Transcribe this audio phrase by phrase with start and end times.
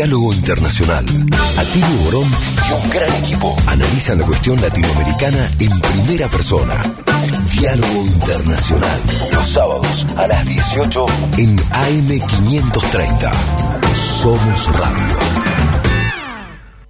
[0.00, 1.04] Diálogo Internacional.
[1.58, 6.80] Atilio Borón y un gran equipo analizan la cuestión latinoamericana en primera persona.
[7.52, 8.98] Diálogo Internacional.
[9.30, 11.06] Los sábados a las 18
[11.36, 13.30] en AM530.
[14.22, 15.59] Somos Radio.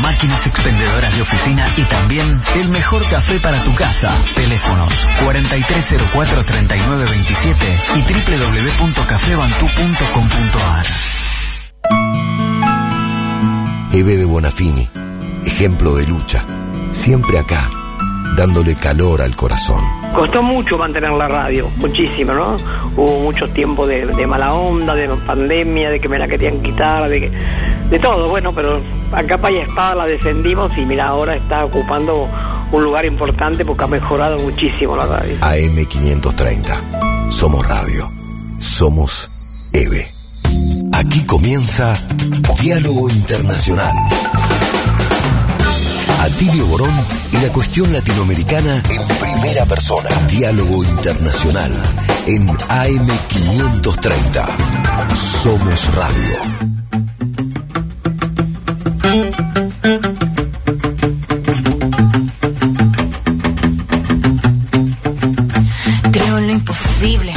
[0.00, 4.22] Máquinas expendedoras de oficina y también el mejor café para tu casa.
[4.34, 10.84] Teléfonos 4304-3927 y www.cafebantú.com.ar.
[13.92, 14.88] Eve de Bonafini,
[15.44, 16.44] ejemplo de lucha,
[16.92, 17.68] siempre acá,
[18.36, 19.80] dándole calor al corazón.
[20.14, 22.56] Costó mucho mantener la radio, muchísimo, ¿no?
[22.96, 27.08] Hubo muchos tiempos de, de mala onda, de pandemia, de que me la querían quitar,
[27.08, 27.30] de que,
[27.90, 28.80] de todo, bueno, pero
[29.12, 32.28] a capa y espada la defendimos y mira, ahora está ocupando
[32.72, 35.36] un lugar importante porque ha mejorado muchísimo la radio.
[35.40, 37.30] AM530.
[37.30, 38.10] Somos radio.
[38.60, 40.06] Somos EVE.
[40.92, 41.94] Aquí comienza
[42.60, 43.94] Diálogo Internacional.
[46.20, 46.92] Atilio Borón
[47.32, 50.08] y la cuestión latinoamericana en primera persona.
[50.28, 51.72] Diálogo Internacional
[52.26, 54.46] en AM530.
[55.42, 56.42] Somos radio.
[66.12, 67.32] Creo en lo imposible.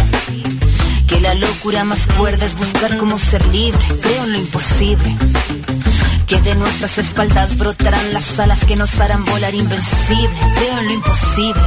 [1.08, 3.80] Que la locura más cuerda es buscar cómo ser libre.
[4.02, 5.16] Creo en lo imposible.
[6.34, 10.40] Que de nuestras espaldas brotarán las alas que nos harán volar invencible.
[10.58, 11.62] Creo en lo imposible.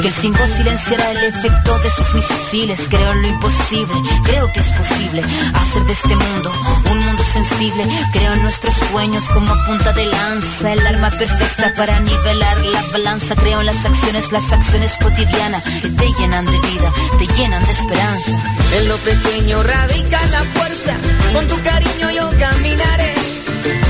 [0.00, 2.86] Que el 5 silenciará el efecto de sus misiles.
[2.88, 3.94] Creo en lo imposible.
[4.22, 5.20] Creo que es posible
[5.54, 6.52] hacer de este mundo
[6.92, 7.84] un mundo sensible.
[8.12, 10.72] Creo en nuestros sueños como punta de lanza.
[10.72, 13.34] El arma perfecta para nivelar la balanza.
[13.34, 17.72] Creo en las acciones, las acciones cotidianas que te llenan de vida, te llenan de
[17.72, 18.38] esperanza.
[18.76, 20.94] En lo pequeño radica la fuerza,
[21.32, 23.13] con tu cariño yo caminaré,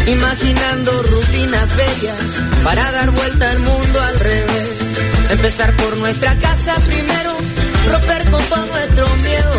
[0.06, 2.18] imaginando rutinas bellas
[2.62, 4.78] para dar vuelta al mundo al revés.
[5.30, 7.36] Empezar por nuestra casa primero,
[7.90, 9.52] romper con todo nuestro miedo,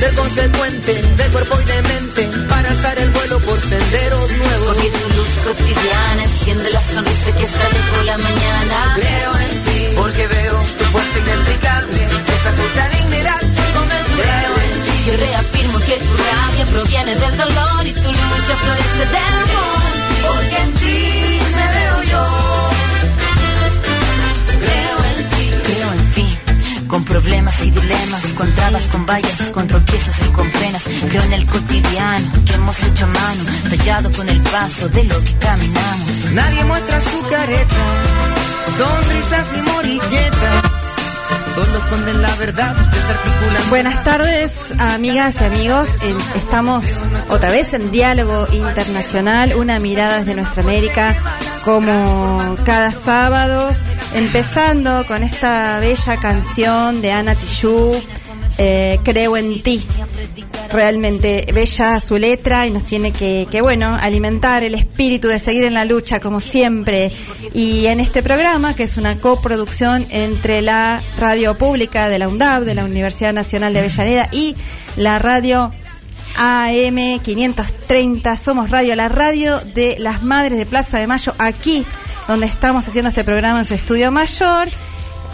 [0.00, 4.76] ser consecuente de cuerpo y de mente para alzar el vuelo por senderos nuevos.
[4.76, 8.94] Porque tu luz cotidiana enciende la sonrisa que sale por la mañana.
[8.96, 12.52] Creo en ti, porque veo tu fuerza inexplicable, esa
[15.08, 19.80] Yo reafirmo que tu rabia proviene del dolor y tu lucha florece del amor.
[20.26, 22.24] Porque en ti me veo yo.
[24.64, 25.46] Creo en ti.
[25.64, 26.38] Creo en ti.
[26.88, 30.84] Con problemas y dilemas, con trabas, con vallas, con tropiezos y con penas.
[31.08, 35.24] Creo en el cotidiano que hemos hecho a mano, tallado con el paso de lo
[35.24, 36.32] que caminamos.
[36.32, 37.76] Nadie muestra su careta,
[38.76, 40.77] sonrisas y morilletas.
[43.70, 45.88] Buenas tardes, amigas y amigos.
[46.36, 46.86] Estamos
[47.28, 51.14] otra vez en Diálogo Internacional, una mirada desde nuestra América,
[51.64, 53.68] como cada sábado,
[54.14, 58.02] empezando con esta bella canción de Ana Tijoux,
[58.58, 59.84] eh, Creo en ti.
[60.70, 65.64] Realmente bella su letra y nos tiene que, que, bueno, alimentar el espíritu de seguir
[65.64, 67.10] en la lucha, como siempre.
[67.54, 72.64] Y en este programa, que es una coproducción entre la radio pública de la UNDAB,
[72.64, 74.56] de la Universidad Nacional de Avellaneda, y
[74.96, 75.72] la radio
[76.36, 81.86] AM 530, Somos Radio, la radio de las Madres de Plaza de Mayo, aquí
[82.28, 84.68] donde estamos haciendo este programa en su estudio mayor.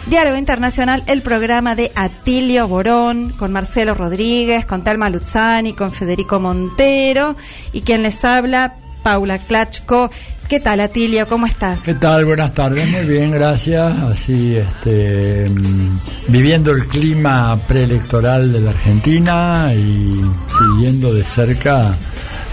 [0.07, 6.39] Diálogo Internacional, el programa de Atilio Borón, con Marcelo Rodríguez, con Talma Luzzani, con Federico
[6.39, 7.35] Montero,
[7.73, 10.11] y quien les habla, Paula Klachko.
[10.47, 11.27] ¿Qué tal, Atilio?
[11.27, 11.81] ¿Cómo estás?
[11.81, 12.23] ¿Qué tal?
[12.25, 13.97] Buenas tardes, muy bien, gracias.
[13.97, 15.97] Así, este, mm,
[16.27, 20.21] viviendo el clima preelectoral de la Argentina y
[20.55, 21.95] siguiendo de cerca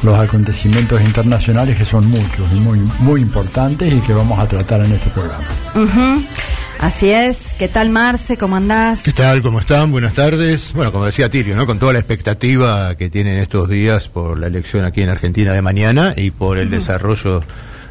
[0.02, 4.80] los acontecimientos internacionales que son muchos y muy, muy importantes y que vamos a tratar
[4.80, 5.44] en este programa.
[5.74, 6.22] Ujú.
[6.82, 7.54] Así es.
[7.56, 8.36] ¿Qué tal, Marce?
[8.36, 9.02] ¿Cómo andás?
[9.04, 9.40] ¿Qué tal?
[9.40, 9.92] ¿Cómo están?
[9.92, 10.72] Buenas tardes.
[10.74, 11.64] Bueno, como decía Tirio, ¿no?
[11.64, 15.62] Con toda la expectativa que tienen estos días por la elección aquí en Argentina de
[15.62, 17.44] mañana y por el desarrollo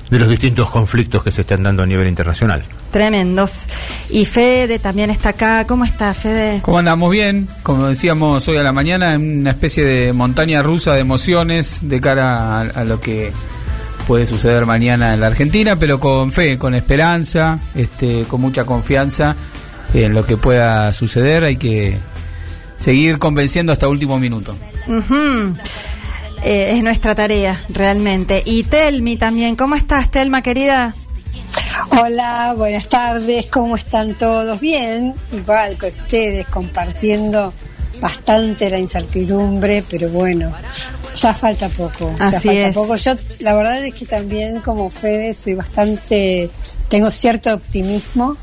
[0.09, 2.65] de los distintos conflictos que se están dando a nivel internacional.
[2.91, 3.67] Tremendos.
[4.09, 5.65] Y Fede también está acá.
[5.65, 6.59] ¿Cómo está, Fede?
[6.61, 7.09] ¿Cómo andamos?
[7.11, 11.79] Bien, como decíamos hoy a la mañana, en una especie de montaña rusa de emociones
[11.83, 13.31] de cara a, a lo que
[14.11, 19.37] puede suceder mañana en la Argentina, pero con fe, con esperanza, este, con mucha confianza
[19.93, 21.45] en lo que pueda suceder.
[21.45, 21.97] Hay que
[22.75, 24.53] seguir convenciendo hasta último minuto.
[26.43, 28.43] Eh, es nuestra tarea, realmente.
[28.45, 29.55] Y Telmi también.
[29.55, 30.93] ¿Cómo estás, Telma, querida?
[31.91, 34.59] Hola, buenas tardes, ¿cómo están todos?
[34.59, 37.53] Bien, igual que ustedes, compartiendo
[38.01, 40.51] bastante la incertidumbre, pero bueno,
[41.15, 42.13] ya falta poco.
[42.17, 42.75] ya Así falta es.
[42.75, 42.95] poco.
[42.95, 46.49] Yo, la verdad es que también como Fede soy bastante,
[46.89, 48.37] tengo cierto optimismo,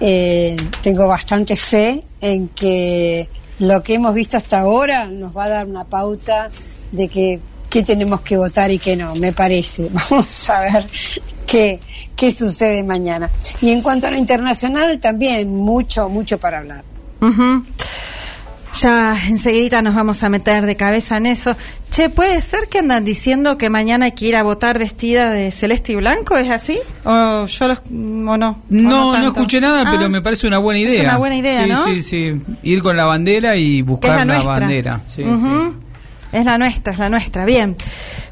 [0.00, 3.28] eh, tengo bastante fe en que
[3.58, 6.50] lo que hemos visto hasta ahora nos va a dar una pauta
[6.92, 7.40] de que
[7.70, 9.88] qué tenemos que votar y qué no, me parece.
[10.10, 10.86] Vamos a ver
[11.46, 11.80] qué,
[12.14, 13.30] qué sucede mañana.
[13.60, 16.84] Y en cuanto a lo internacional, también mucho, mucho para hablar.
[17.20, 17.64] Ujú.
[18.80, 21.56] Ya enseguidita nos vamos a meter de cabeza en eso.
[21.90, 25.50] Che, ¿puede ser que andan diciendo que mañana hay que ir a votar vestida de
[25.50, 26.36] celeste y blanco?
[26.36, 26.78] ¿Es así?
[27.04, 28.48] ¿O yo los, o no?
[28.50, 29.28] ¿O No, no, tanto?
[29.28, 31.02] escuché nada, Ah, pero me parece una buena es idea.
[31.04, 31.84] una buena idea, sí, ¿no?
[31.84, 35.00] Sí, sí, Ir con la bandera y Es buscar la bandera.
[35.08, 35.72] Sí, Ujú.
[35.72, 35.76] sí.
[36.32, 37.44] Es la nuestra, es la nuestra.
[37.46, 37.76] Bien.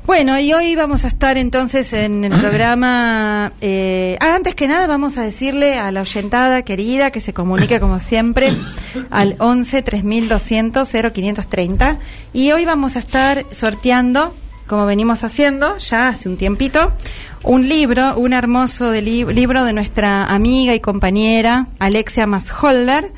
[0.07, 3.53] Bueno, y hoy vamos a estar entonces en el programa.
[3.61, 7.81] eh, ah, antes que nada, vamos a decirle a la oyentada querida que se comunique
[7.81, 8.55] como siempre
[9.11, 11.99] al 11 3200 0530.
[12.35, 14.35] Y hoy vamos a estar sorteando,
[14.67, 16.93] como venimos haciendo ya hace un tiempito,
[17.43, 23.11] un libro, un hermoso de li- libro de nuestra amiga y compañera Alexia Masholder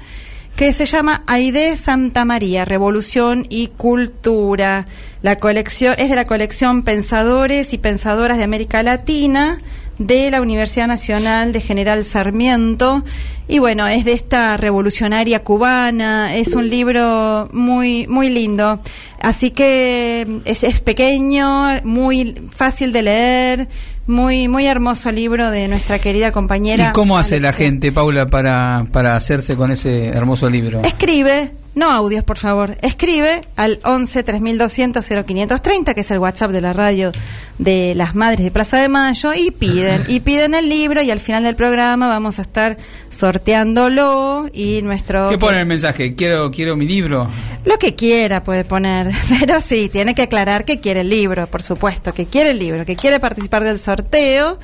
[0.57, 4.87] que se llama Aide Santa María, Revolución y Cultura.
[5.21, 9.61] La colección es de la colección Pensadores y Pensadoras de América Latina
[9.99, 13.05] de la Universidad Nacional de General Sarmiento.
[13.49, 18.81] Y bueno, es de esta revolucionaria cubana, es un libro muy, muy lindo.
[19.21, 23.69] Así que es, es pequeño, muy fácil de leer,
[24.07, 26.89] muy, muy hermoso libro de nuestra querida compañera.
[26.91, 30.83] ¿Y cómo hace la gente, Paula, para, para hacerse con ese hermoso libro?
[30.83, 32.79] Escribe, no audios, por favor.
[32.81, 37.13] Escribe al 11 3200 0530, que es el WhatsApp de la radio
[37.59, 41.21] de las Madres de Plaza de Mayo, y piden, y piden el libro, y al
[41.21, 42.79] final del programa vamos a estar
[43.11, 45.29] sorteándolo y nuestro...
[45.29, 46.15] ¿Qué pone el mensaje?
[46.15, 47.29] Quiero, quiero mi libro.
[47.67, 51.63] Lo que quiera puede poner, pero sí, tiene que aclarar que quiere el libro, por
[51.63, 54.59] supuesto, que quiere el libro, que quiere participar del sorteo,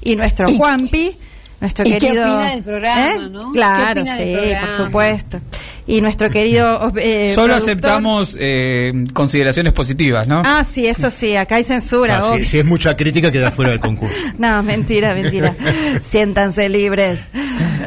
[0.00, 1.16] y nuestro Juanpi...
[1.60, 3.28] Nuestro ¿Y qué querido, opina del programa, ¿Eh?
[3.30, 3.52] no?
[3.52, 4.66] Claro, ¿Qué opina del sí, programa?
[4.66, 5.40] por supuesto.
[5.86, 10.42] Y nuestro querido eh, Solo productor- aceptamos eh, consideraciones positivas, ¿no?
[10.44, 12.22] Ah, sí, eso sí, acá hay censura.
[12.24, 14.16] Ah, si, es mucha crítica, queda fuera del concurso.
[14.38, 15.54] No, mentira, mentira.
[16.02, 17.28] Siéntanse libres.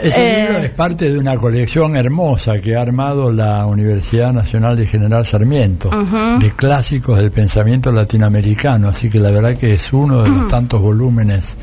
[0.03, 4.77] Ese Eh, libro es parte de una colección hermosa que ha armado la Universidad Nacional
[4.77, 5.89] de General Sarmiento,
[6.39, 10.81] de clásicos del pensamiento latinoamericano, así que la verdad que es uno de los tantos
[10.81, 11.55] volúmenes.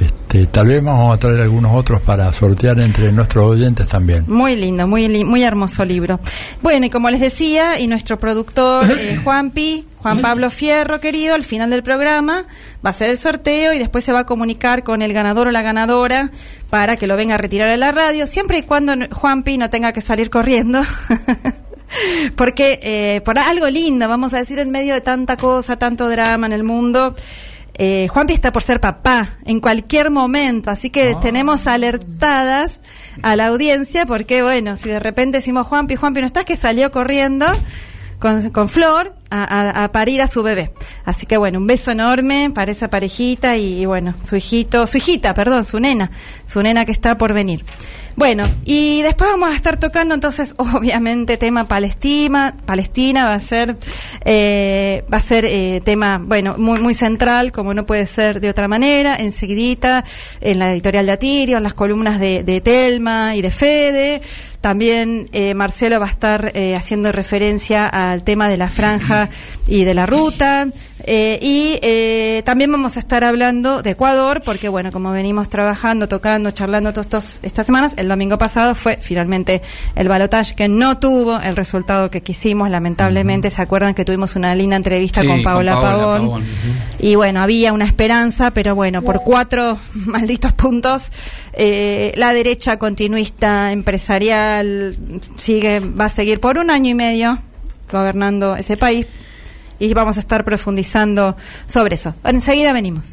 [0.00, 4.24] Este, tal vez vamos a traer algunos otros para sortear entre nuestros oyentes también.
[4.26, 6.18] Muy lindo, muy li- muy hermoso libro.
[6.62, 11.44] Bueno, y como les decía, y nuestro productor eh, Juanpi, Juan Pablo Fierro, querido, al
[11.44, 12.46] final del programa
[12.84, 15.50] va a hacer el sorteo y después se va a comunicar con el ganador o
[15.52, 16.30] la ganadora
[16.70, 19.92] para que lo venga a retirar a la radio, siempre y cuando Juanpi no tenga
[19.92, 20.80] que salir corriendo.
[22.36, 26.46] Porque eh, por algo lindo, vamos a decir, en medio de tanta cosa, tanto drama
[26.46, 27.14] en el mundo,
[27.84, 32.80] eh, Juanpi está por ser papá en cualquier momento, así que tenemos alertadas
[33.22, 36.92] a la audiencia porque, bueno, si de repente decimos Juanpi, Juanpi, ¿no estás que salió
[36.92, 37.46] corriendo?
[38.20, 40.72] Con, con Flor a, a- a parir a su bebé.
[41.04, 44.98] Así que bueno, un beso enorme para esa parejita y, y bueno, su hijito, su
[44.98, 46.12] hijita, perdón, su nena,
[46.46, 47.64] su nena que está por venir.
[48.16, 52.54] Bueno, y después vamos a estar tocando entonces, obviamente, tema Palestina.
[52.66, 53.76] Palestina va a ser,
[54.24, 58.50] eh, va a ser eh, tema, bueno, muy muy central, como no puede ser de
[58.50, 59.16] otra manera.
[59.16, 60.04] Enseguidita,
[60.40, 64.22] en la editorial de Atirio, en las columnas de, de Telma y de Fede.
[64.62, 69.28] También eh, Marcelo va a estar eh, haciendo referencia al tema de la franja
[69.66, 70.68] y de la ruta.
[71.04, 76.06] Eh, y eh, también vamos a estar hablando de Ecuador, porque bueno, como venimos trabajando,
[76.06, 79.62] tocando, charlando todos estos, estas semanas, el domingo pasado fue finalmente
[79.96, 83.50] el balotaje que no tuvo el resultado que quisimos, lamentablemente.
[83.50, 86.44] ¿Se acuerdan que tuvimos una linda entrevista Sí, con Paola, con Paola Pavón?
[87.00, 91.10] Y bueno, había una esperanza, pero bueno, por cuatro malditos puntos,
[91.52, 94.96] eh, la derecha continuista empresarial
[95.36, 97.38] sigue, va a seguir por un año y medio
[97.90, 99.06] gobernando ese país
[99.78, 102.14] y vamos a estar profundizando sobre eso.
[102.24, 103.12] Enseguida venimos.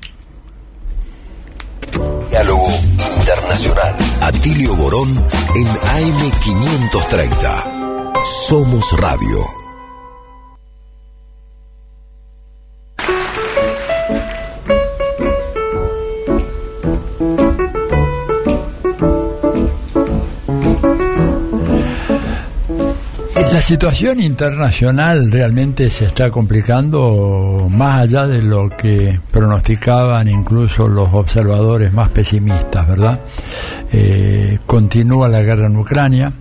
[2.29, 2.69] Diálogo
[3.17, 3.95] Internacional.
[4.21, 5.09] Atilio Borón
[5.55, 8.23] en AM530.
[8.23, 9.58] Somos Radio.
[23.41, 31.13] La situación internacional realmente se está complicando más allá de lo que pronosticaban incluso los
[31.13, 33.19] observadores más pesimistas, ¿verdad?
[33.91, 36.31] Eh, continúa la guerra en Ucrania,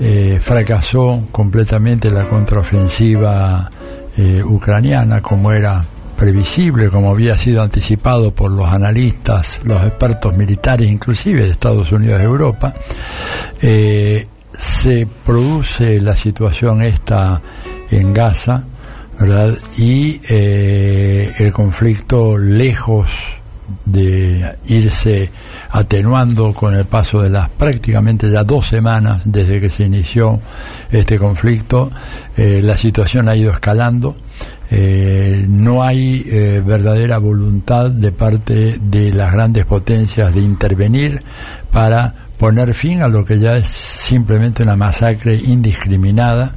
[0.00, 3.70] eh, fracasó completamente la contraofensiva
[4.16, 5.84] eh, ucraniana como era
[6.16, 12.20] previsible, como había sido anticipado por los analistas, los expertos militares, inclusive de Estados Unidos
[12.20, 12.74] y Europa.
[14.58, 17.40] Se produce la situación esta
[17.90, 18.64] en Gaza,
[19.18, 19.56] ¿verdad?
[19.76, 23.08] Y eh, el conflicto lejos
[23.84, 25.30] de irse
[25.70, 30.40] atenuando con el paso de las prácticamente ya dos semanas desde que se inició
[30.90, 31.90] este conflicto,
[32.36, 34.16] eh, la situación ha ido escalando.
[34.74, 36.22] Eh, no hay
[36.64, 41.22] verdadera voluntad de parte de las grandes potencias de intervenir
[41.70, 46.50] para poner fin a lo que ya es simplemente una masacre indiscriminada,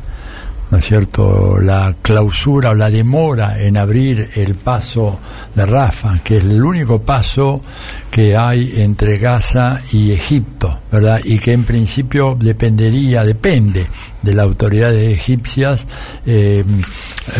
[0.72, 1.60] ¿no es cierto?
[1.62, 5.20] La clausura o la demora en abrir el paso
[5.54, 7.62] de Rafa, que es el único paso
[8.10, 11.22] que hay entre Gaza y Egipto, ¿verdad?
[11.24, 13.86] Y que en principio dependería, depende
[14.26, 15.86] de las autoridades egipcias,
[16.26, 16.64] eh,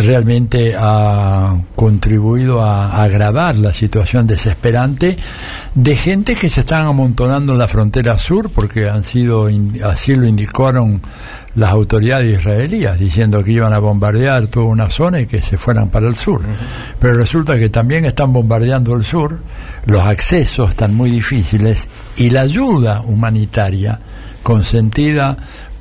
[0.06, 5.18] realmente ha contribuido a agravar la situación desesperante
[5.74, 9.50] de gente que se están amontonando en la frontera sur, porque han sido,
[9.84, 11.02] así lo indicaron
[11.56, 15.90] las autoridades israelíes, diciendo que iban a bombardear toda una zona y que se fueran
[15.90, 16.42] para el sur.
[17.00, 19.40] Pero resulta que también están bombardeando el sur,
[19.86, 21.88] los accesos están muy difíciles
[22.18, 24.00] y la ayuda humanitaria
[24.46, 25.36] consentida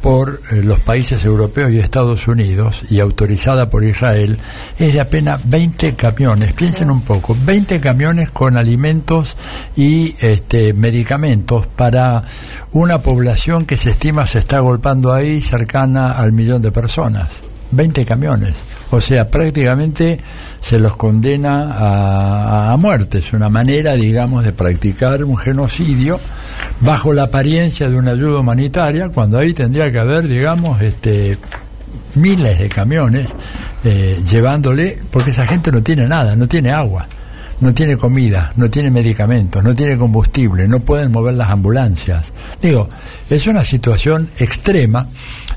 [0.05, 4.39] por eh, los países europeos y Estados Unidos y autorizada por Israel
[4.79, 6.53] es de apenas 20 camiones.
[6.53, 9.35] Piensen un poco, 20 camiones con alimentos
[9.75, 12.23] y este, medicamentos para
[12.73, 17.31] una población que se estima se está golpando ahí cercana al millón de personas.
[17.71, 18.55] 20 camiones.
[18.91, 20.21] O sea, prácticamente
[20.61, 23.19] se los condena a, a muerte.
[23.19, 26.21] Es una manera, digamos, de practicar un genocidio
[26.81, 31.39] bajo la apariencia de una ayuda humanitaria, cuando ahí tendría que haber, digamos, este,
[32.15, 33.29] miles de camiones
[33.85, 37.07] eh, llevándole, porque esa gente no tiene nada, no tiene agua,
[37.61, 42.33] no tiene comida, no tiene medicamentos, no tiene combustible, no pueden mover las ambulancias.
[42.61, 42.89] Digo,
[43.31, 45.07] es una situación extrema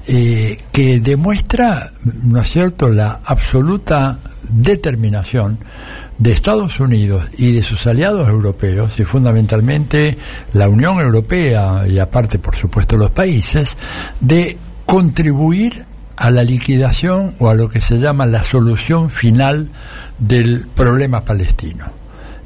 [0.08, 1.92] eh, que demuestra,
[2.24, 5.60] ¿no es cierto?, la absoluta determinación
[6.18, 10.18] de Estados Unidos y de sus aliados europeos, y fundamentalmente
[10.54, 13.78] la Unión Europea y aparte, por supuesto, los países,
[14.20, 15.86] de contribuir
[16.16, 19.70] a la liquidación o a lo que se llama la solución final
[20.18, 21.86] del problema palestino.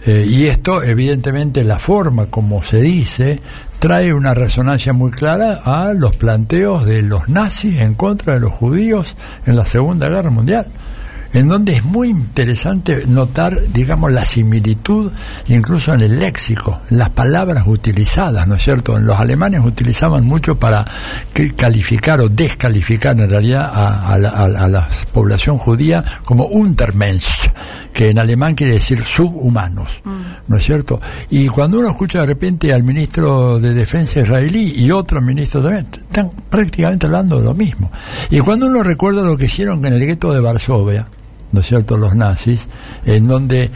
[0.06, 3.40] Eh, y esto, evidentemente, la forma como se dice,
[3.82, 8.54] trae una resonancia muy clara a los planteos de los nazis en contra de los
[8.54, 10.68] judíos en la Segunda Guerra Mundial
[11.34, 15.12] en donde es muy interesante notar, digamos, la similitud
[15.48, 19.00] incluso en el léxico, las palabras utilizadas, ¿no es cierto?
[19.00, 20.86] Los alemanes utilizaban mucho para
[21.56, 27.50] calificar o descalificar en realidad a, la, población judía como Untermensch,
[27.94, 30.22] que en alemán quiere decir subhumanos, mm.
[30.48, 31.00] ¿no es cierto?
[31.30, 35.88] Y cuando uno escucha de repente al ministro de Defensa israelí y otro ministro también,
[35.94, 37.92] están prácticamente hablando de lo mismo.
[38.30, 41.06] Y cuando uno recuerda lo que hicieron en el gueto de Varsovia,
[41.52, 42.68] ¿no es cierto?, los nazis,
[43.06, 43.70] en donde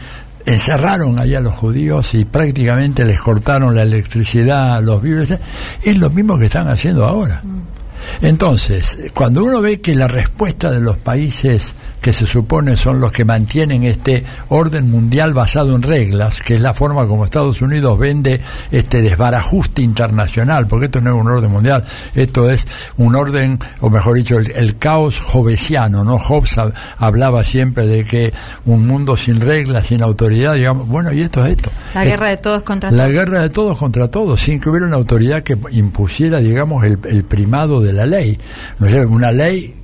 [0.46, 5.38] encerraron allá a los judíos y prácticamente les cortaron la electricidad, los víveres,
[5.82, 7.42] es lo mismo que están haciendo ahora.
[7.44, 7.76] Mm.
[8.22, 11.74] Entonces, cuando uno ve que la respuesta de los países
[12.06, 16.60] que se supone son los que mantienen este orden mundial basado en reglas, que es
[16.60, 21.50] la forma como Estados Unidos vende este desbarajuste internacional, porque esto no es un orden
[21.50, 21.84] mundial,
[22.14, 22.64] esto es
[22.96, 26.16] un orden, o mejor dicho, el, caos jovesiano, ¿no?
[26.16, 26.54] Hobbes
[26.96, 28.32] hablaba siempre de que
[28.66, 31.72] un mundo sin reglas, sin autoridad, digamos, bueno, y esto es esto.
[31.92, 33.02] La guerra de todos contra todos.
[33.02, 37.00] La guerra de todos contra todos, sin que hubiera una autoridad que impusiera, digamos, el,
[37.02, 38.38] el primado de la ley.
[38.78, 39.74] ¿No es Una ley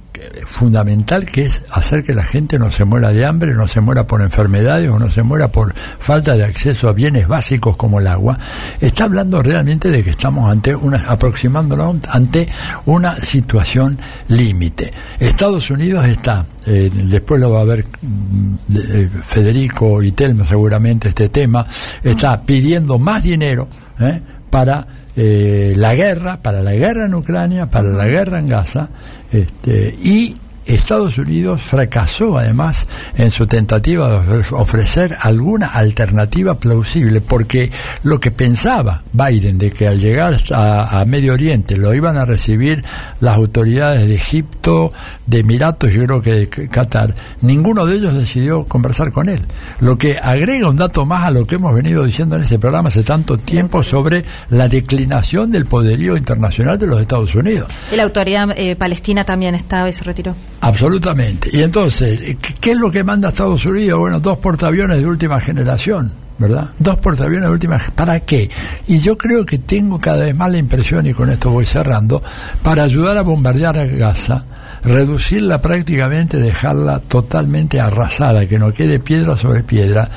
[0.46, 4.06] fundamental que es hacer que la gente no se muera de hambre, no se muera
[4.06, 8.06] por enfermedades o no se muera por falta de acceso a bienes básicos como el
[8.06, 8.38] agua,
[8.80, 12.48] está hablando realmente de que estamos ante una, aproximándonos ante
[12.86, 13.98] una situación
[14.28, 14.92] límite.
[15.18, 21.08] Estados Unidos está, eh, después lo va a ver mm, eh, Federico y Telmo seguramente
[21.08, 21.66] este tema,
[22.02, 23.68] está pidiendo más dinero
[24.00, 28.88] eh, para la guerra, para la guerra en Ucrania, para la guerra en Gaza,
[29.32, 30.36] este, y
[30.66, 37.70] Estados Unidos fracasó además en su tentativa de ofrecer alguna alternativa plausible, porque
[38.04, 42.84] lo que pensaba Biden de que al llegar a, Medio Oriente lo iban a recibir
[43.20, 44.92] las autoridades de Egipto,
[45.26, 49.42] de Emiratos, yo creo que de Qatar, ninguno de ellos decidió conversar con él.
[49.80, 52.88] Lo que agrega un dato más a lo que hemos venido diciendo en este programa
[52.88, 57.70] hace tanto tiempo sobre la declinación del poderío internacional de los Estados Unidos.
[57.92, 60.34] Y la autoridad eh, palestina también estaba y se retiró.
[60.62, 61.50] Absolutamente.
[61.52, 63.98] Y entonces, ¿qué es lo que manda Estados Unidos?
[63.98, 66.70] Bueno, dos portaaviones de última generación, ¿verdad?
[66.78, 68.48] Dos portaaviones de última ¿Para qué?
[68.86, 72.22] Y yo creo que tengo cada vez más la impresión, y con esto voy cerrando,
[72.62, 74.44] para ayudar a bombardear a Gaza,
[74.84, 80.08] reducirla prácticamente, dejarla totalmente arrasada, que no quede piedra sobre piedra.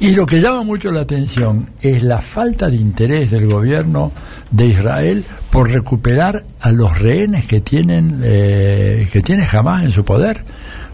[0.00, 4.12] Y lo que llama mucho la atención es la falta de interés del gobierno
[4.50, 10.04] de Israel por recuperar a los rehenes que tienen eh, que tiene jamás en su
[10.04, 10.42] poder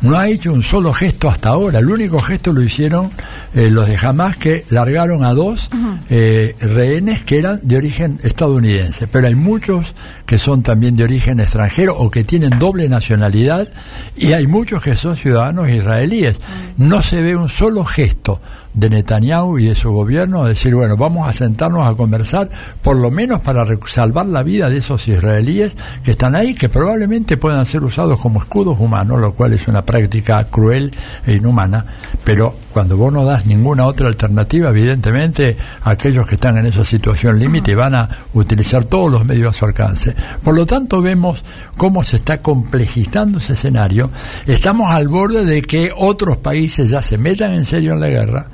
[0.05, 1.79] no ha hecho un solo gesto hasta ahora.
[1.79, 3.11] El único gesto lo hicieron
[3.55, 5.71] eh, los de Hamas que largaron a dos
[6.11, 9.07] eh, rehenes que eran de origen estadounidense.
[9.07, 9.95] Pero hay muchos
[10.27, 13.67] que son también de origen extranjero o que tienen doble nacionalidad
[14.15, 16.37] y hay muchos que son ciudadanos israelíes.
[16.77, 18.41] No se ve un solo gesto
[18.75, 22.51] de Netanyahu y de su gobierno decir, bueno, vamos a sentarnos a conversar,
[22.83, 25.73] por lo menos para salvar la vida de esos israelíes
[26.05, 29.83] que están ahí, que probablemente puedan ser usados como escudos humanos, lo cual es una
[29.83, 30.91] práctica cruel
[31.25, 31.85] e inhumana,
[32.25, 37.39] pero cuando vos no das ninguna otra alternativa, evidentemente aquellos que están en esa situación
[37.39, 40.15] límite van a utilizar todos los medios a su alcance.
[40.43, 41.45] Por lo tanto, vemos
[41.77, 44.11] cómo se está complejizando ese escenario.
[44.47, 48.47] Estamos al borde de que otros países ya se metan en serio en la guerra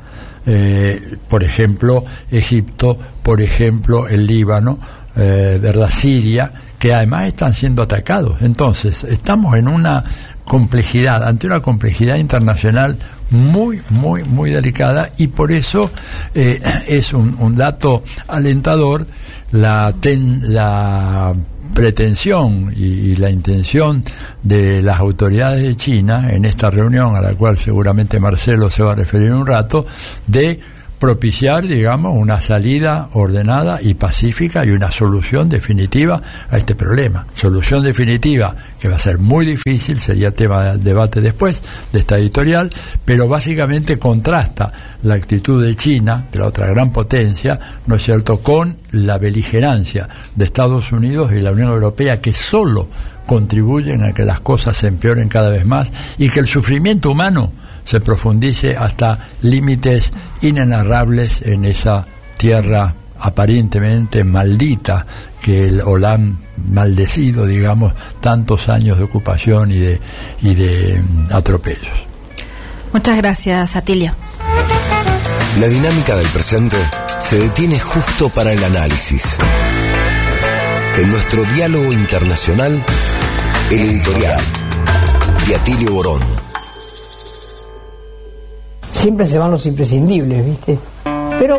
[0.46, 4.78] eh, por ejemplo, Egipto, por ejemplo, el Líbano,
[5.16, 5.90] eh, ¿verdad?
[5.90, 8.40] Siria, que además están siendo atacados.
[8.40, 10.02] Entonces, estamos en una
[10.44, 12.96] complejidad, ante una complejidad internacional
[13.30, 15.90] muy, muy, muy delicada y por eso
[16.34, 19.06] eh, es un, un, dato alentador
[19.52, 21.34] la, ten, la
[21.74, 24.02] pretensión y, la intención
[24.42, 28.92] de las autoridades de China en esta reunión a la cual seguramente Marcelo se va
[28.92, 29.84] a referir un rato
[30.26, 30.60] de
[31.00, 37.26] propiciar, digamos, una salida ordenada y pacífica y una solución definitiva a este problema.
[37.34, 42.18] Solución definitiva que va a ser muy difícil, sería tema de debate después de esta
[42.18, 42.70] editorial,
[43.02, 48.40] pero básicamente contrasta la actitud de China, de la otra gran potencia, ¿no es cierto?,
[48.40, 52.88] con la beligerancia de Estados Unidos y la Unión Europea que solo
[53.24, 57.52] contribuyen a que las cosas se empeoren cada vez más y que el sufrimiento humano
[57.90, 65.04] se profundice hasta límites inenarrables en esa tierra aparentemente maldita
[65.42, 66.38] que el Olam
[66.70, 70.00] maldecido, digamos, tantos años de ocupación y de,
[70.40, 71.92] y de mm, atropellos.
[72.92, 74.14] Muchas gracias, Atilio.
[75.58, 76.76] La dinámica del presente
[77.18, 79.36] se detiene justo para el análisis.
[80.96, 82.84] En nuestro diálogo internacional,
[83.72, 84.40] el editorial
[85.48, 86.22] de Atilio Borón
[89.00, 90.78] siempre se van los imprescindibles, ¿viste?
[91.38, 91.58] Pero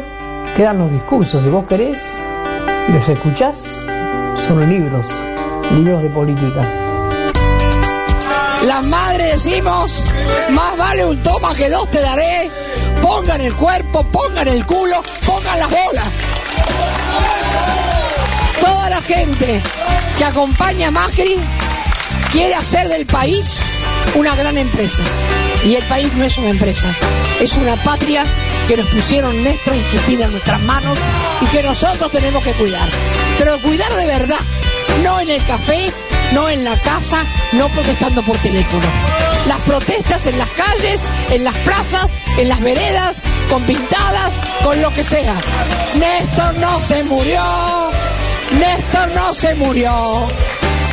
[0.56, 2.22] quedan los discursos, si vos querés
[2.88, 3.82] y los escuchás,
[4.48, 5.08] son libros,
[5.74, 6.64] libros de política.
[8.64, 10.04] Las madres decimos,
[10.52, 12.52] más vale un toma que dos te daré,
[13.02, 16.06] pongan el cuerpo, pongan el culo, pongan las bolas.
[18.64, 19.64] Toda la gente
[20.16, 21.38] que acompaña a Macri
[22.32, 23.71] quiere hacer del país
[24.16, 25.04] una gran empresa.
[25.66, 26.96] Y el país no es una empresa,
[27.40, 28.26] es una patria
[28.68, 30.98] que nos pusieron Néstor y Cristina en nuestras manos
[31.42, 32.90] y que nosotros tenemos que cuidar.
[33.38, 34.40] Pero cuidar de verdad,
[35.04, 35.92] no en el café,
[36.34, 38.86] no en la casa, no protestando por teléfono.
[39.48, 43.18] Las protestas en las calles, en las plazas, en las veredas,
[43.50, 44.32] con pintadas,
[44.64, 45.36] con lo que sea.
[45.96, 47.92] Néstor no se murió,
[48.58, 50.28] Néstor no se murió.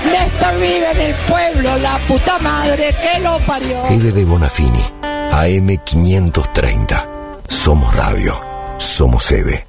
[0.04, 3.86] Néstor vive en el pueblo, la puta madre que lo parió.
[3.88, 7.06] Eve de Bonafini, AM530.
[7.48, 8.40] Somos radio,
[8.78, 9.66] somos Eve.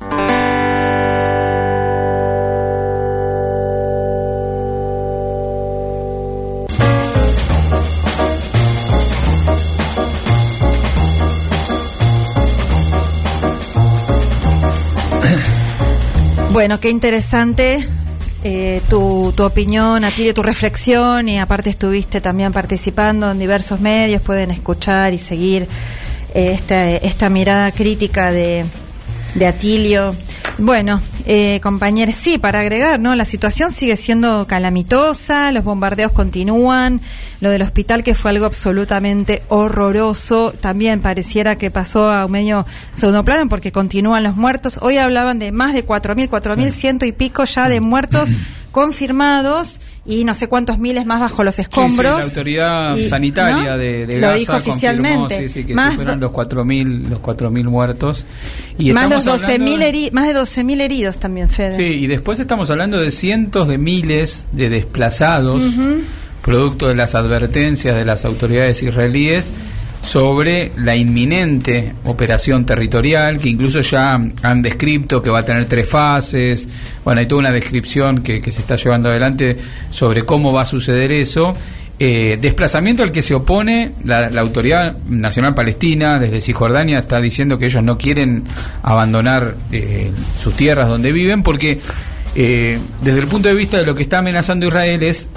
[16.51, 17.87] Bueno, qué interesante
[18.43, 24.21] eh, tu, tu opinión, a tu reflexión y aparte estuviste también participando en diversos medios,
[24.21, 25.67] pueden escuchar y seguir
[26.33, 28.65] eh, esta, esta mirada crítica de,
[29.35, 30.15] de Atilio
[30.61, 33.15] Bueno, eh, compañeros, sí, para agregar, ¿no?
[33.15, 36.99] La situación sigue siendo calamitosa, los bombardeos continúan,
[37.39, 42.65] lo del hospital que fue algo absolutamente horroroso, también pareciera que pasó a un medio
[42.93, 44.79] segundo plano porque continúan los muertos.
[44.81, 48.29] Hoy hablaban de más de 4.000, 4.100 ciento y pico ya de muertos
[48.71, 52.25] confirmados y no sé cuántos miles más bajo los escombros.
[52.25, 53.77] Sí, sí, la autoridad Y- sanitaria ¿no?
[53.77, 55.37] de, de Lo Gaza dijo confirmó, oficialmente.
[55.37, 58.25] sí, sí, que Más superan los 4.000 los 4.000 muertos.
[58.77, 61.75] Y más, los estamos 12 hablando- más de 12.000 heridos también, Fede.
[61.75, 65.63] Sí, y después estamos hablando de cientos de miles de desplazados,
[66.41, 69.51] producto de las advertencias de las autoridades israelíes
[70.09, 75.87] sobre la inminente operación territorial, que incluso ya han descrito que va a tener tres
[75.87, 76.67] fases.
[77.05, 79.55] Bueno, hay toda una descripción que, se está llevando adelante
[79.91, 81.55] sobre cómo va a suceder eso.
[81.99, 87.59] Eh, desplazamiento al que se opone la, la Autoridad Nacional Palestina, desde Cisjordania, está diciendo
[87.59, 88.45] que ellos no quieren
[88.81, 90.09] abandonar eh,
[90.41, 91.79] sus tierras donde viven, porque
[92.33, 95.29] eh, desde el punto de vista de lo que está amenazando Israel es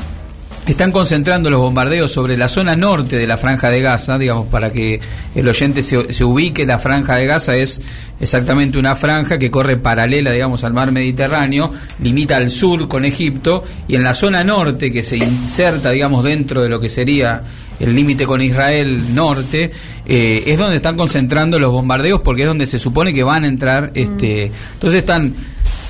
[0.66, 4.70] están concentrando los bombardeos sobre la zona norte de la franja de Gaza, digamos, para
[4.70, 5.00] que
[5.34, 7.80] el oyente se, se ubique, la franja de Gaza es
[8.20, 13.64] exactamente una franja que corre paralela, digamos, al mar Mediterráneo, limita al sur con Egipto,
[13.88, 17.42] y en la zona norte, que se inserta, digamos, dentro de lo que sería
[17.80, 19.72] el límite con Israel norte,
[20.06, 23.48] eh, es donde están concentrando los bombardeos porque es donde se supone que van a
[23.48, 25.34] entrar, este, entonces están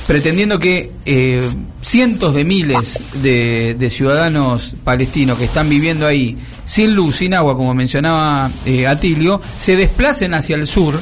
[0.07, 1.41] pretendiendo que eh,
[1.81, 7.57] cientos de miles de, de ciudadanos palestinos que están viviendo ahí sin luz, sin agua,
[7.57, 10.99] como mencionaba eh, Atilio, se desplacen hacia el sur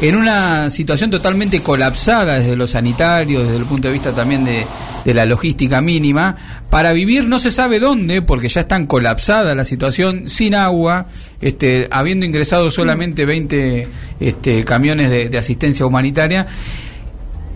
[0.00, 4.64] en una situación totalmente colapsada desde lo sanitario, desde el punto de vista también de,
[5.12, 6.36] la logística mínima,
[6.70, 11.06] para vivir no se sabe dónde, porque ya están colapsada la situación, sin agua,
[11.40, 13.88] este, habiendo ingresado solamente 20
[14.20, 16.46] este, camiones de asistencia humanitaria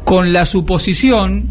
[0.04, 1.50] con la suposición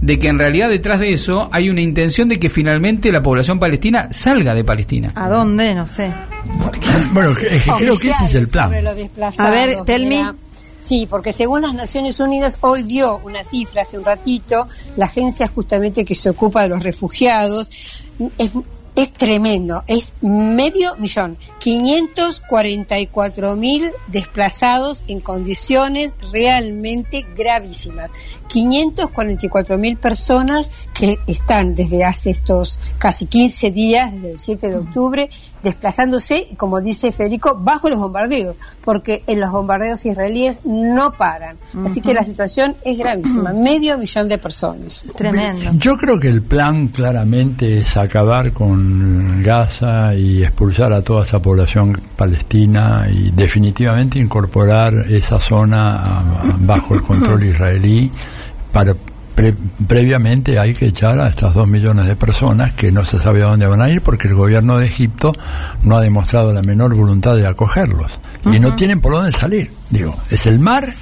[0.00, 3.58] de que en realidad detrás de eso hay una intención de que finalmente la población
[3.60, 5.12] palestina salga de Palestina.
[5.14, 5.74] ¿A dónde?
[5.74, 6.12] No sé.
[7.12, 8.72] Bueno, es que creo que ese es el plan.
[9.38, 10.32] A ver, tell me.
[10.78, 15.46] Sí, porque según las Naciones Unidas hoy dio una cifra hace un ratito, la agencia
[15.46, 17.70] justamente que se ocupa de los refugiados,
[18.36, 18.50] es,
[18.94, 28.10] es tremendo, es medio millón, 544 mil desplazados en condiciones realmente gravísimas.
[28.52, 34.76] 544 mil personas que están desde hace estos casi 15 días, desde el 7 de
[34.76, 35.30] octubre,
[35.62, 41.56] desplazándose, como dice Federico, bajo los bombardeos, porque en los bombardeos israelíes no paran.
[41.86, 45.06] Así que la situación es gravísima, medio millón de personas.
[45.16, 45.70] Tremendo.
[45.74, 51.40] Yo creo que el plan claramente es acabar con Gaza y expulsar a toda esa
[51.40, 56.22] población palestina y definitivamente incorporar esa zona
[56.58, 58.10] bajo el control israelí.
[58.72, 58.94] Para
[59.34, 59.54] pre-
[59.86, 63.46] previamente hay que echar a estas dos millones de personas que no se sabe a
[63.46, 65.32] dónde van a ir porque el gobierno de Egipto
[65.84, 68.12] no ha demostrado la menor voluntad de acogerlos
[68.46, 69.70] y no tienen por dónde salir.
[69.90, 70.92] Digo, es el mar,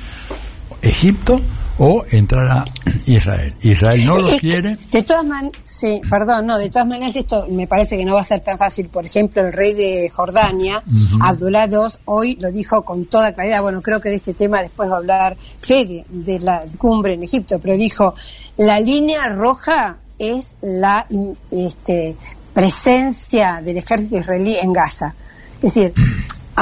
[0.82, 1.40] Egipto
[1.82, 2.64] o entrar a
[3.06, 3.54] Israel.
[3.62, 4.76] Israel no lo quiere.
[4.92, 8.20] De todas maneras, sí, perdón, no, de todas maneras esto me parece que no va
[8.20, 8.88] a ser tan fácil.
[8.88, 11.18] Por ejemplo, el rey de Jordania, Ujú.
[11.22, 13.62] Abdullah II, hoy lo dijo con toda claridad.
[13.62, 17.22] Bueno, creo que de este tema después va a hablar Fede, de la cumbre en
[17.22, 18.14] Egipto, pero dijo,
[18.58, 21.06] la línea roja es la
[21.50, 22.14] este,
[22.52, 25.14] presencia del ejército israelí en Gaza.
[25.62, 25.94] Es decir,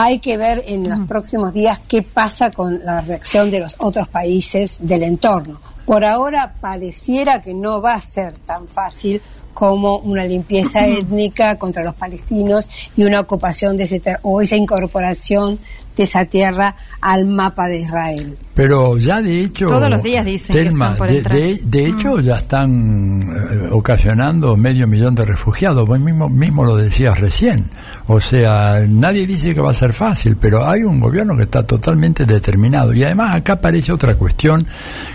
[0.00, 4.06] hay que ver en los próximos días qué pasa con la reacción de los otros
[4.06, 5.60] países del entorno.
[5.84, 9.20] Por ahora pareciera que no va a ser tan fácil
[9.54, 15.58] como una limpieza étnica contra los palestinos y una ocupación de ese o esa incorporación
[15.96, 18.38] de esa tierra al mapa de Israel.
[18.54, 19.66] Pero ya de hecho.
[19.66, 21.34] Todos los días dicen que están por de, entrar.
[21.36, 21.40] Mm.
[21.40, 25.88] de- de hecho, ya están eh, ocasionando medio millón de refugiados.
[25.88, 27.68] Vos mismo, mismo lo decías recién.
[28.10, 31.62] O sea, nadie dice que va a ser fácil, pero hay un gobierno que está
[31.62, 32.92] totalmente determinado.
[32.94, 34.66] Y además, acá aparece otra cuestión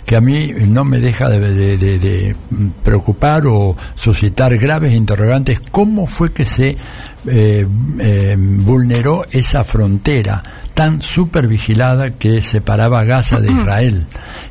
[0.06, 2.36] que a mí no me deja de, de- de- de
[2.84, 5.60] preocupar o suscitar graves interrogantes.
[5.72, 6.78] ¿Cómo fue que se
[7.26, 7.66] eh,
[8.00, 14.06] eh, vulneró esa frontera tan super vigilada que separaba Gaza de Israel.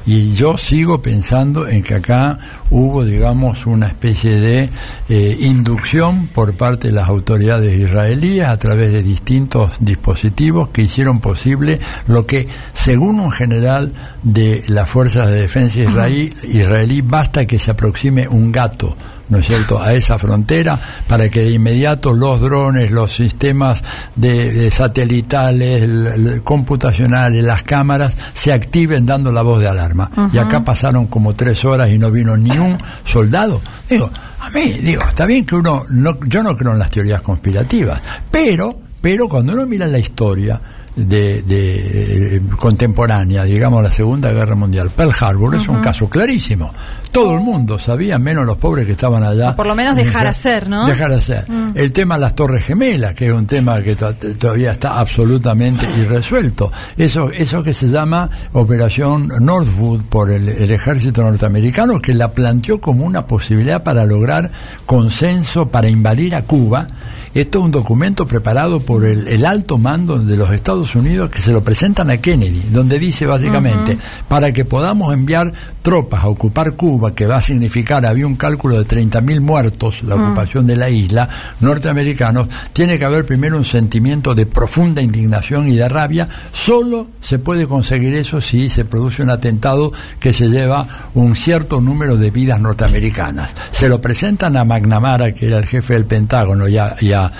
[0.07, 2.39] Y yo sigo pensando en que acá
[2.73, 4.71] hubo, digamos, una especie de
[5.09, 11.21] eh, inducción por parte de las autoridades israelíes a través de distintos dispositivos que hicieron
[11.21, 17.59] posible lo que, según un general de las fuerzas de defensa israelí, israelí basta que
[17.59, 18.97] se aproxime un gato
[19.29, 23.83] ¿no es cierto?, a esa frontera para que de inmediato los drones, los sistemas
[24.15, 30.11] de, satelitales, computacionales, las cámaras se activen dando la voz de alarma.
[30.33, 33.61] Y acá pasaron como tres horas y no vino ni un soldado.
[33.89, 37.23] Digo, a mí, digo, está bien que uno, no, yo no creo en las teorías
[37.23, 40.61] conspirativas, pero, pero cuando uno mira la historia,
[40.95, 44.91] de, de, eh, contemporánea, digamos la Segunda Guerra Mundial.
[44.91, 46.73] Pearl Harbor es un caso clarísimo.
[47.11, 49.55] Todo el mundo sabía, menos los pobres que estaban allá.
[49.55, 50.87] por lo menos dejar hacer, ¿no?
[50.87, 51.49] Dejar hacer.
[51.49, 51.73] Mm.
[51.75, 56.71] El tema de las Torres Gemelas, que es un tema que todavía está absolutamente irresuelto.
[56.97, 62.81] Eso, eso que se llama Operación Northwood por el, el ejército norteamericano, que la planteó
[62.81, 64.51] como una posibilidad para lograr
[64.87, 66.87] consenso para invadir a Cuba
[67.35, 71.53] esto es un documento preparado por el, alto mando de los Estados Unidos que se
[71.53, 73.97] lo presentan a Kennedy, donde dice básicamente,
[74.29, 78.83] para que podamos enviar tropas a ocupar Cuba, que va a significar, había un cálculo
[78.83, 81.29] de 30.000 muertos, la ocupación de la isla,
[81.61, 86.29] norteamericanos, tiene que haber primero un sentimiento de profunda indignación y de rabia.
[86.53, 91.81] Solo se puede conseguir eso si se produce un atentado que se lleva un cierto
[91.81, 93.55] número de vidas norteamericanas.
[93.73, 97.31] Se lo presentan a McNamara, que era el jefe del Pentágono, y a, y a,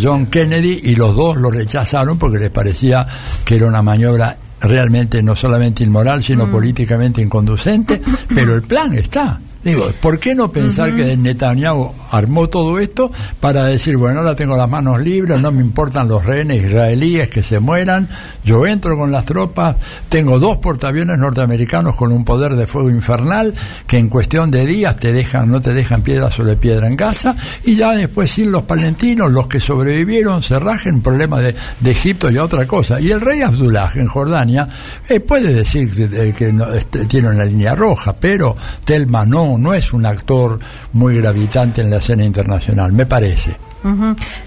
[0.00, 3.06] John Kennedy y los dos lo rechazaron porque les parecía
[3.44, 6.50] que era una maniobra realmente no solamente inmoral, sino mm.
[6.50, 8.00] políticamente inconducente,
[8.34, 9.40] pero el plan está.
[9.62, 14.56] Digo, ¿por qué no pensar que Netanyahu armó todo esto para decir, bueno, ahora tengo
[14.56, 18.08] las manos libres, no me importan los rehenes israelíes que se mueran,
[18.42, 19.76] yo entro con las tropas,
[20.08, 23.54] tengo dos portaaviones norteamericanos con un poder de fuego infernal
[23.86, 27.36] que en cuestión de días te dejan, no te dejan piedra sobre piedra en Gaza,
[27.64, 31.54] y ya después sin los palentinos, los que sobrevivieron, se rajen, problema de,
[31.90, 33.00] Egipto y otra cosa.
[33.00, 34.68] Y el rey Abdullah en Jordania
[35.08, 35.90] eh, puede decir
[36.36, 40.58] que, no, este, tiene una línea roja, pero Telma no, no es un actor
[40.92, 43.56] muy gravitante en la escena internacional, me parece.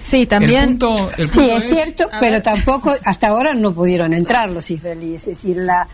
[0.02, 0.78] Sí, también.
[1.24, 5.22] sí, es, cierto, pero tampoco hasta ahora no pudieron entrar los israelíes.
[5.22, 5.88] Es decir, la,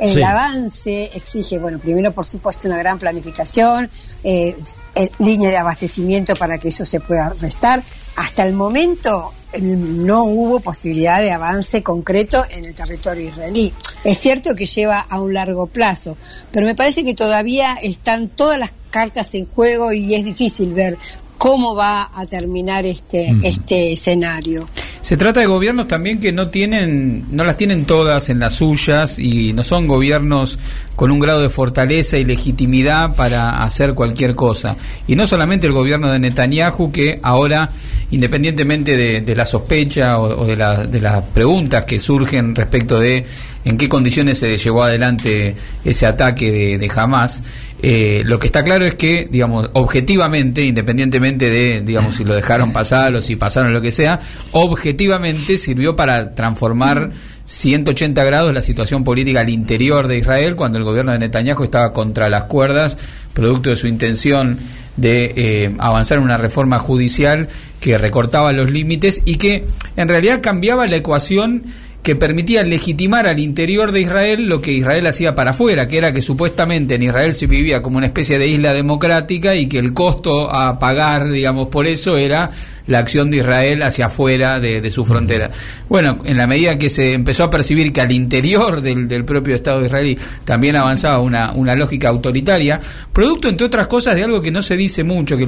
[0.00, 3.88] el avance exige, bueno, primero por supuesto una gran planificación,
[4.24, 4.56] eh,
[4.94, 7.82] eh, línea de abastecimiento para que eso se pueda restar.
[8.16, 13.72] Hasta el momento no hubo posibilidad de avance concreto en el territorio israelí.
[14.02, 16.16] Es cierto que lleva a un largo plazo,
[16.50, 20.96] pero me parece que todavía están todas las cartas en juego y es difícil ver
[21.44, 24.66] cómo va a terminar este, este escenario.
[25.02, 29.18] Se trata de gobiernos también que no tienen, no las tienen todas en las suyas
[29.18, 30.58] y no son gobiernos
[30.96, 34.74] con un grado de fortaleza y legitimidad para hacer cualquier cosa.
[35.06, 37.68] Y no solamente el gobierno de Netanyahu, que ahora,
[38.10, 43.22] independientemente de, la sospecha o, de, de las preguntas que surgen respecto de
[43.66, 45.54] en qué condiciones se llevó adelante
[45.84, 47.42] ese ataque de, de Hamas,
[47.82, 52.72] eh, lo que está claro es que, digamos, objetivamente, independientemente de, digamos, si lo dejaron
[52.72, 54.20] pasar o si pasaron lo que sea,
[54.52, 57.10] objetivamente sirvió para transformar
[57.44, 61.92] 180 grados la situación política al interior de Israel cuando el gobierno de Netanyahu estaba
[61.92, 62.96] contra las cuerdas,
[63.34, 64.58] producto de su intención
[64.96, 67.48] de eh, avanzar en una reforma judicial
[67.80, 71.64] que recortaba los límites y que en realidad cambiaba la ecuación
[72.04, 76.12] que permitía legitimar al interior de Israel lo que Israel hacía para afuera, que era
[76.12, 79.94] que supuestamente en Israel se vivía como una especie de isla democrática y que el
[79.94, 82.50] costo a pagar, digamos, por eso era
[82.88, 85.50] la acción de Israel hacia afuera de, su frontera.
[85.88, 89.82] Bueno, en la medida que se empezó a percibir que al interior del, propio Estado
[89.82, 92.78] israelí también avanzaba una, una, lógica autoritaria,
[93.14, 95.44] producto, entre otras cosas, de algo que no se dice mucho, que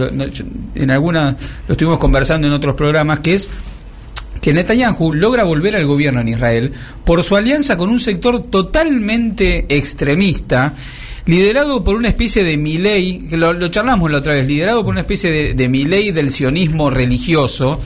[0.74, 1.36] en algunas
[1.68, 3.50] lo estuvimos conversando en otros programas, que es
[4.46, 6.70] que Netanyahu logra volver al gobierno en Israel
[7.04, 10.72] por su alianza con un sector totalmente extremista,
[11.24, 15.00] liderado por una especie de Milei, que lo, charlamos la otra vez, liderado por una
[15.00, 17.80] especie de, de Milei del sionismo religioso,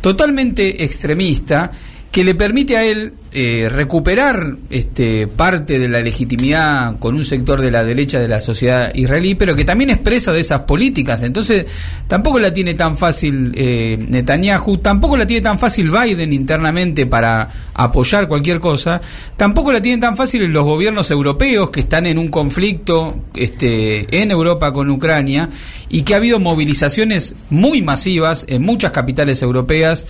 [0.00, 1.70] totalmente extremista,
[2.10, 7.60] que le permite a él eh, recuperar este, parte de la legitimidad con un sector
[7.60, 11.22] de la derecha de la sociedad israelí, pero que también expresa de esas políticas.
[11.22, 11.66] Entonces,
[12.08, 17.46] tampoco la tiene tan fácil eh, Netanyahu, tampoco la tiene tan fácil Biden internamente para
[17.74, 19.02] apoyar cualquier cosa,
[19.36, 24.30] tampoco la tienen tan fácil los gobiernos europeos que están en un conflicto este, en
[24.30, 25.50] Europa con Ucrania
[25.88, 30.06] y que ha habido movilizaciones muy masivas en muchas capitales europeas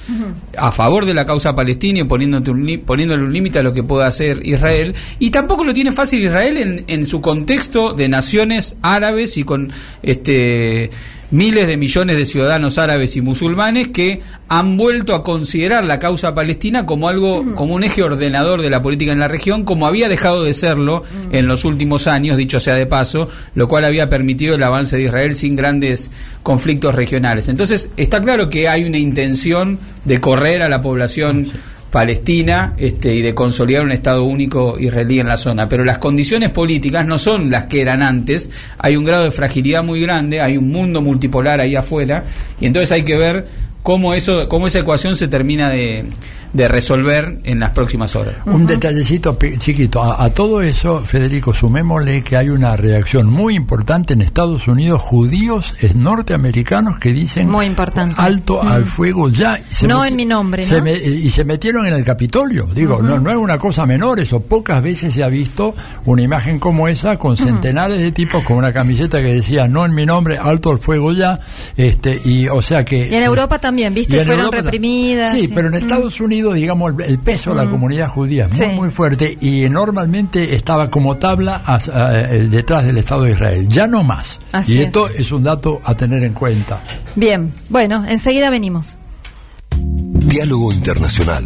[0.56, 4.46] a favor de la causa palestina y poniendo, un límite a lo que pueda hacer
[4.46, 4.94] Israel.
[5.18, 9.72] Y tampoco lo tiene fácil Israel en, en su contexto de naciones árabes y con
[10.02, 10.90] este
[11.30, 16.34] miles de millones de ciudadanos árabes y musulmanes que han vuelto a considerar la causa
[16.34, 20.08] palestina como algo, como un eje ordenador de la política en la región, como había
[20.08, 21.02] dejado de serlo
[21.32, 25.04] en los últimos años, dicho sea de paso, lo cual había permitido el avance de
[25.04, 26.10] Israel sin grandes
[26.42, 27.48] conflictos regionales.
[27.48, 31.48] Entonces, está claro que hay una intención de correr a la población
[31.90, 35.68] palestina este, y de consolidar un Estado único israelí en la zona.
[35.68, 39.82] Pero las condiciones políticas no son las que eran antes, hay un grado de fragilidad
[39.82, 42.24] muy grande, hay un mundo multipolar ahí afuera,
[42.60, 43.46] y entonces hay que ver
[43.82, 46.04] cómo, eso, cómo esa ecuación se termina de,
[46.52, 48.34] de resolver en las próximas horas.
[48.46, 50.02] Un detallecito pe- chiquito.
[50.02, 55.00] A, a todo eso, Federico, sumémosle que hay una reacción muy importante en Estados Unidos,
[55.02, 58.14] judíos eh, norteamericanos que dicen Muy importante.
[58.18, 59.56] alto al fuego ya.
[59.68, 62.66] Se No en mi nombre, me- y se metieron en el Capitolio.
[62.74, 64.40] Digo, no, no es una cosa menor eso.
[64.40, 68.72] Pocas veces se ha visto una imagen como esa con centenares de tipos con una
[68.72, 71.38] camiseta que decía no en mi nombre, alto al fuego ya.
[71.76, 73.08] Este, y o sea que.
[73.08, 74.16] Y en Europa también, ¿viste?
[74.24, 75.32] Fueron Europa reprimidas.
[75.32, 75.52] Sí, sí.
[75.54, 75.74] pero en.
[75.74, 77.70] Estados Unidos, digamos, el, el peso de la Mm.
[77.70, 78.72] comunidad judía es muy, Sí.
[78.74, 81.78] muy fuerte y normalmente estaba como tabla a-
[82.32, 83.68] eh, detrás del Estado de Israel.
[83.68, 84.40] Ya no más.
[84.52, 84.86] Así y es.
[84.86, 86.80] esto es un dato a tener en cuenta.
[87.14, 88.96] Bien, bueno, enseguida venimos.
[89.78, 91.44] Diálogo Internacional.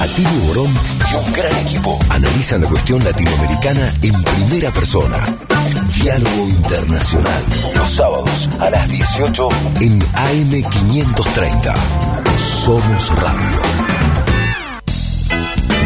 [0.00, 5.16] Atilio Borón y un gran equipo analizan la cuestión latinoamericana en primera persona.
[6.02, 7.42] Diálogo Internacional.
[7.74, 9.48] Los sábados a las 18
[9.80, 11.74] en AM530.
[12.64, 14.09] Somos Radio.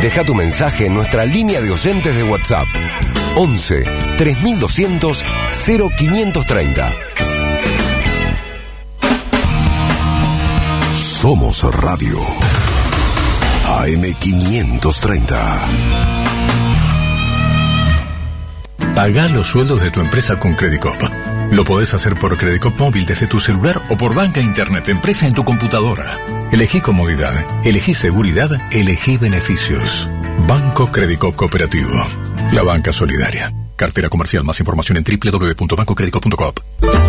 [0.04, 2.66] Deja tu mensaje en nuestra línea de oyentes de WhatsApp.
[3.36, 3.84] 11
[4.18, 5.24] 3200
[5.66, 6.92] 0530.
[10.94, 12.20] Somos Radio.
[13.66, 15.58] AM530.
[18.94, 21.02] Paga los sueldos de tu empresa con Credicop.
[21.54, 25.34] Lo podés hacer por Credicop móvil desde tu celular o por banca internet empresa en
[25.34, 26.18] tu computadora.
[26.50, 27.32] Elegí comodidad,
[27.64, 30.08] elegí seguridad, elegí beneficios.
[30.48, 31.94] Banco Credicop Cooperativo.
[32.50, 33.52] La banca solidaria.
[33.76, 34.42] Cartera comercial.
[34.44, 36.52] Más información en www.bancocredico.com.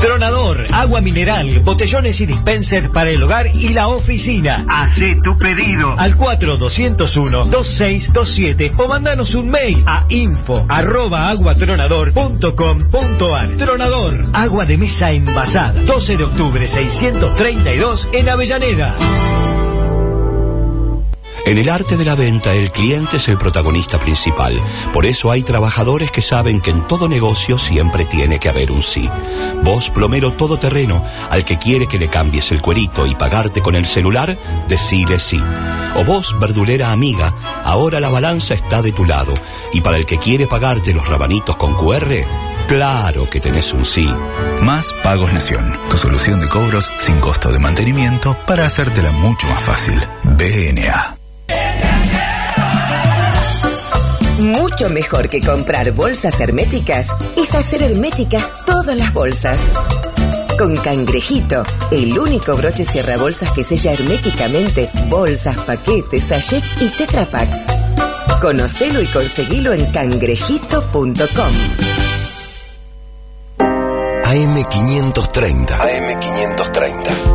[0.01, 4.65] Tronador, agua mineral, botellones y dispenser para el hogar y la oficina.
[4.67, 13.57] Hacé tu pedido al 4201-2627 o mandanos un mail a info arroba aguatronador.com.ar.
[13.57, 15.81] Tronador, agua de mesa envasada.
[15.83, 19.54] 12 de octubre 632 en Avellaneda.
[21.45, 24.59] En el arte de la venta, el cliente es el protagonista principal.
[24.91, 28.81] Por eso hay trabajadores que saben que en todo negocio siempre tiene que haber un
[28.81, 29.07] sí.
[29.61, 33.85] Vos, plomero todoterreno, al que quiere que le cambies el cuerito y pagarte con el
[33.85, 35.39] celular, decile sí.
[35.95, 39.35] O vos, verdulera amiga, ahora la balanza está de tu lado.
[39.71, 42.25] Y para el que quiere pagarte los rabanitos con QR,
[42.67, 44.09] claro que tenés un sí.
[44.61, 49.61] Más Pagos Nación, tu solución de cobros sin costo de mantenimiento para hacértela mucho más
[49.61, 50.03] fácil.
[50.23, 51.24] BNA.
[54.39, 59.57] Mucho mejor que comprar bolsas herméticas es hacer herméticas todas las bolsas.
[60.57, 67.65] Con Cangrejito, el único broche cierra bolsas que sella herméticamente bolsas, paquetes, sachets y tetrapacks.
[68.41, 71.53] Conocelo y conseguilo en cangrejito.com.
[74.23, 75.67] AM530.
[75.67, 77.34] AM530.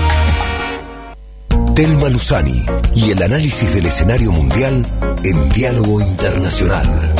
[1.75, 4.85] Telma Luzani y el análisis del escenario mundial
[5.23, 7.15] en Diálogo Internacional.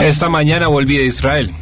[0.00, 1.52] Esta mañana volví de Israel.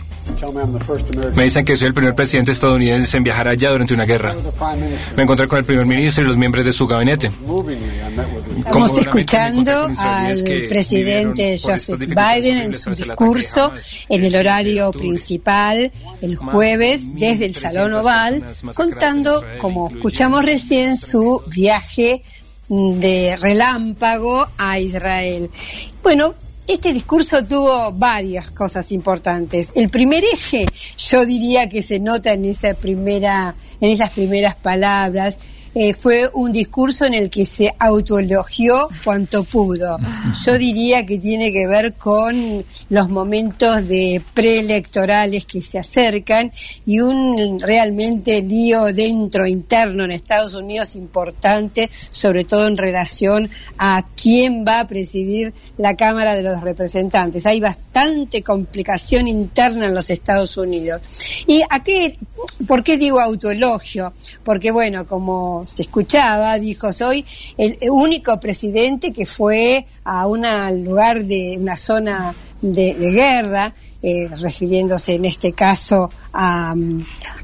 [1.35, 4.37] Me dicen que soy el primer presidente estadounidense en viajar allá durante una guerra.
[5.16, 7.31] Me encontré con el primer ministro y los miembros de su gabinete.
[8.59, 13.72] Estamos escuchando al presidente Joseph Biden en su discurso
[14.09, 21.42] en el horario principal el jueves desde el Salón Oval, contando, como escuchamos recién, su
[21.55, 22.22] viaje
[22.68, 25.51] de relámpago a Israel.
[26.03, 26.35] Bueno,
[26.69, 29.73] este discurso tuvo varias cosas importantes.
[29.75, 30.67] El primer eje,
[30.99, 35.39] yo diría que se nota en esa primera, en esas primeras palabras,
[35.81, 39.97] eh, fue un discurso en el que se autoelogió cuanto pudo.
[40.45, 46.51] Yo diría que tiene que ver con los momentos de preelectorales que se acercan
[46.85, 53.49] y un realmente lío dentro interno en Estados Unidos importante, sobre todo en relación
[53.79, 57.47] a quién va a presidir la Cámara de los Representantes.
[57.47, 61.03] Hay bastante complicación interna en los Estados Unidos.
[61.47, 62.18] ¿Y a qué,
[62.66, 64.12] por qué digo autoelogio?
[64.43, 67.25] Porque bueno, como se escuchaba, dijo, soy
[67.57, 70.43] el único presidente que fue a un
[70.85, 76.75] lugar de una zona de, guerra, eh, refiriéndose en este caso a,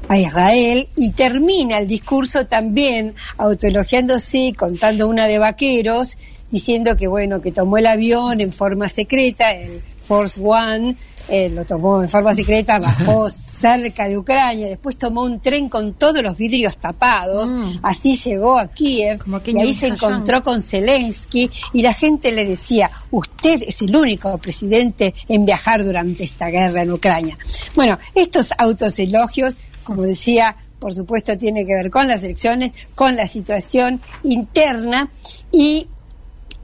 [0.07, 6.17] a, Israel, y termina el discurso también autoelogiándose, contando una de vaqueros,
[6.49, 10.95] diciendo que bueno, que tomó el avión en forma secreta, el Force One,
[11.27, 15.93] eh, lo tomó en forma secreta, bajó cerca de Ucrania, después tomó un tren con
[15.93, 17.79] todos los vidrios tapados, Mm.
[17.83, 22.89] así llegó a Kiev y ahí se encontró con Zelensky y la gente le decía,
[23.11, 27.37] usted es el único presidente en viajar durante esta guerra en Ucrania.
[27.75, 33.15] Bueno, estos autos elogios, como decía, por supuesto tiene que ver con las elecciones, con
[33.15, 35.09] la situación interna
[35.51, 35.87] y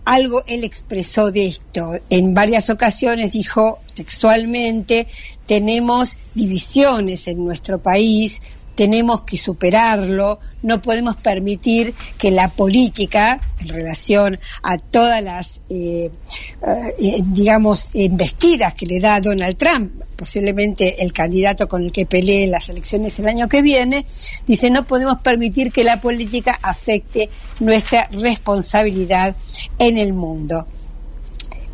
[0.06, 1.99] algo él expresó de esto.
[2.10, 5.08] En varias ocasiones dijo textualmente,
[5.45, 8.41] tenemos divisiones en nuestro país,
[8.82, 16.09] tenemos que superarlo, no podemos permitir que la política, en relación a todas las, eh,
[16.97, 22.47] eh, digamos, embestidas que le da Donald Trump, posiblemente el candidato con el que pelee
[22.47, 24.03] las elecciones el año que viene,
[24.47, 27.29] dice, no podemos permitir que la política afecte
[27.59, 29.36] nuestra responsabilidad
[29.77, 30.65] en el mundo.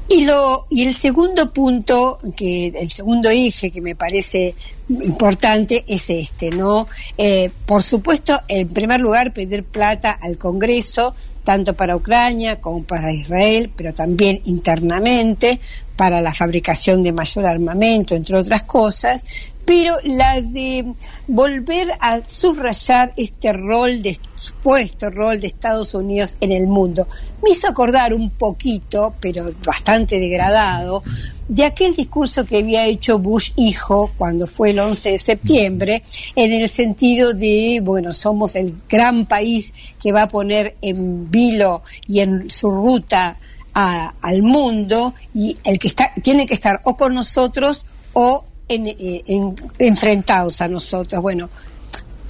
[0.10, 4.55] Y, lo, y el segundo punto, que el segundo eje que me parece
[4.89, 6.88] importante es este, ¿no?
[7.18, 13.14] Eh, por supuesto, en primer lugar, pedir plata al Congreso, tanto para Ucrania como para
[13.14, 15.60] Israel, pero también internamente,
[15.97, 19.26] para la fabricación de mayor armamento, entre otras cosas,
[19.68, 20.93] pero la de
[21.28, 27.05] volver a subrayar este rol de supuesto rol de Estados Unidos en el mundo.
[27.43, 31.03] Me hizo acordar un poquito, pero bastante degradado,
[31.49, 36.03] de aquel discurso que había hecho Bush hijo cuando fue el 11 de septiembre,
[36.36, 41.84] en el sentido de, bueno, somos el gran país que va a poner en vilo
[42.07, 43.38] y en su ruta
[43.74, 49.55] al mundo y el que está tiene que estar o con nosotros o eh, en-
[49.80, 51.22] enfrentados a nosotros.
[51.22, 51.49] Bueno,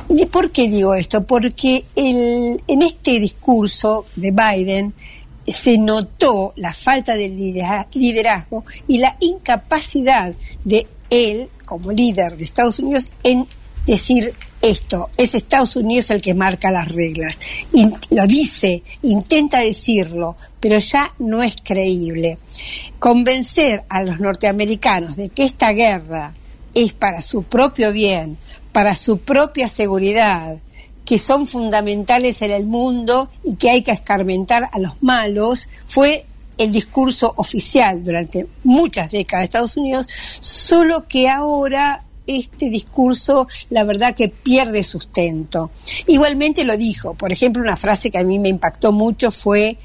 [0.09, 1.23] ¿y por qué digo esto?
[1.23, 4.93] Porque en este discurso de Biden
[5.47, 10.33] se notó la falta de lidera- liderazgo y la incapacidad
[10.63, 13.47] de él, como líder de Estados Unidos, en
[13.85, 17.39] decir esto, es Estados Unidos el que marca las reglas.
[18.09, 22.37] Lo dice, intenta decirlo, pero ya no es creíble.
[22.99, 26.33] Convencer a los norteamericanos de que esta guerra
[26.73, 28.37] es para su propio bien,
[28.71, 30.57] para su propia seguridad,
[31.05, 36.25] que son fundamentales en el mundo y que hay que escarmentar a los malos, fue
[36.57, 40.07] el discurso oficial durante muchas décadas de Estados Unidos,
[40.39, 45.71] solo que ahora este discurso, la verdad que pierde sustento.
[46.05, 49.77] Igualmente lo dijo, por ejemplo, una frase que a mí me impactó mucho fue,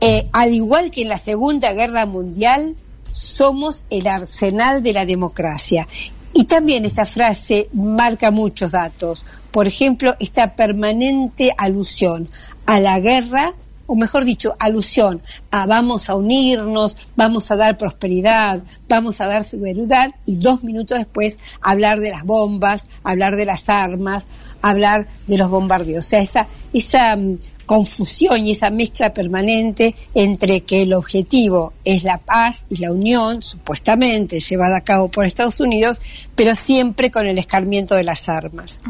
[0.00, 2.76] eh, al igual que en la Segunda Guerra Mundial,
[3.10, 5.88] somos el arsenal de la democracia.
[6.32, 9.24] Y también esta frase marca muchos datos.
[9.50, 12.26] Por ejemplo, esta permanente alusión
[12.66, 13.54] a la guerra,
[13.86, 15.20] o mejor dicho, alusión
[15.50, 20.98] a vamos a unirnos, vamos a dar prosperidad, vamos a dar seguridad, y dos minutos
[20.98, 24.28] después hablar de las bombas, hablar de las armas,
[24.62, 26.04] hablar de los bombardeos.
[26.04, 32.04] O sea, esa, esa mm, confusión y esa mezcla permanente entre que el objetivo es
[32.04, 36.00] la paz y la unión, supuestamente llevada a cabo por Estados Unidos,
[36.34, 38.80] pero siempre con el escarmiento de las armas.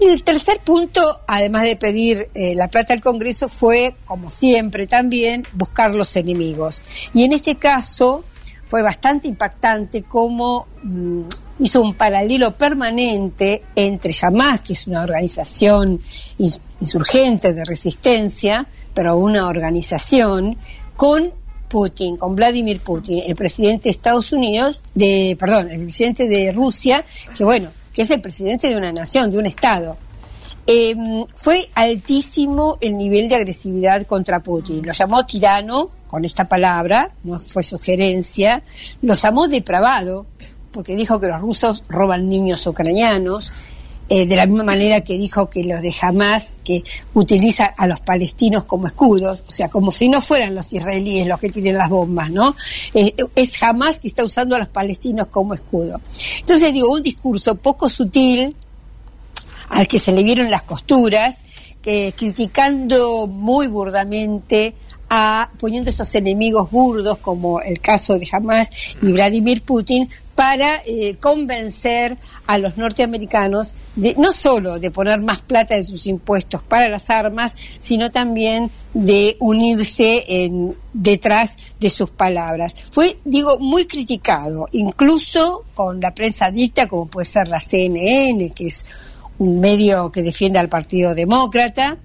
[0.00, 5.44] El tercer punto, además de pedir eh, la plata al Congreso, fue, como siempre también,
[5.54, 6.82] buscar los enemigos.
[7.14, 8.24] Y en este caso
[8.68, 11.22] fue bastante impactante cómo mm,
[11.60, 16.00] hizo un paralelo permanente entre Hamas, que es una organización
[16.80, 20.56] ins- insurgente de resistencia, pero una organización,
[20.96, 21.32] con
[21.68, 27.04] Putin, con Vladimir Putin, el presidente de Estados Unidos, de, perdón, el presidente de Rusia,
[27.36, 29.96] que bueno, que es el presidente de una nación, de un Estado.
[30.66, 30.94] Eh,
[31.36, 34.84] fue altísimo el nivel de agresividad contra Putin.
[34.84, 38.62] Lo llamó tirano, con esta palabra, no fue sugerencia,
[39.02, 40.26] lo llamó depravado,
[40.72, 43.52] porque dijo que los rusos roban niños ucranianos,
[44.10, 46.82] eh, de la misma manera que dijo que los de Hamas, que
[47.12, 51.38] utiliza a los palestinos como escudos, o sea, como si no fueran los israelíes los
[51.38, 52.56] que tienen las bombas, ¿no?
[52.94, 56.00] Eh, es Hamas que está usando a los palestinos como escudo.
[56.40, 58.56] Entonces digo, un discurso poco sutil,
[59.68, 61.42] al que se le vieron las costuras,
[61.82, 64.74] que criticando muy burdamente
[65.10, 71.16] a poniendo esos enemigos burdos como el caso de Hamas y Vladimir Putin para eh,
[71.18, 72.16] convencer
[72.46, 77.10] a los norteamericanos de no solo de poner más plata en sus impuestos para las
[77.10, 80.48] armas, sino también de unirse
[80.92, 82.76] detrás de sus palabras.
[82.92, 88.68] Fue, digo, muy criticado, incluso con la prensa dicta, como puede ser la CNN, que
[88.68, 88.86] es
[89.40, 91.96] un medio que defiende al Partido Demócrata,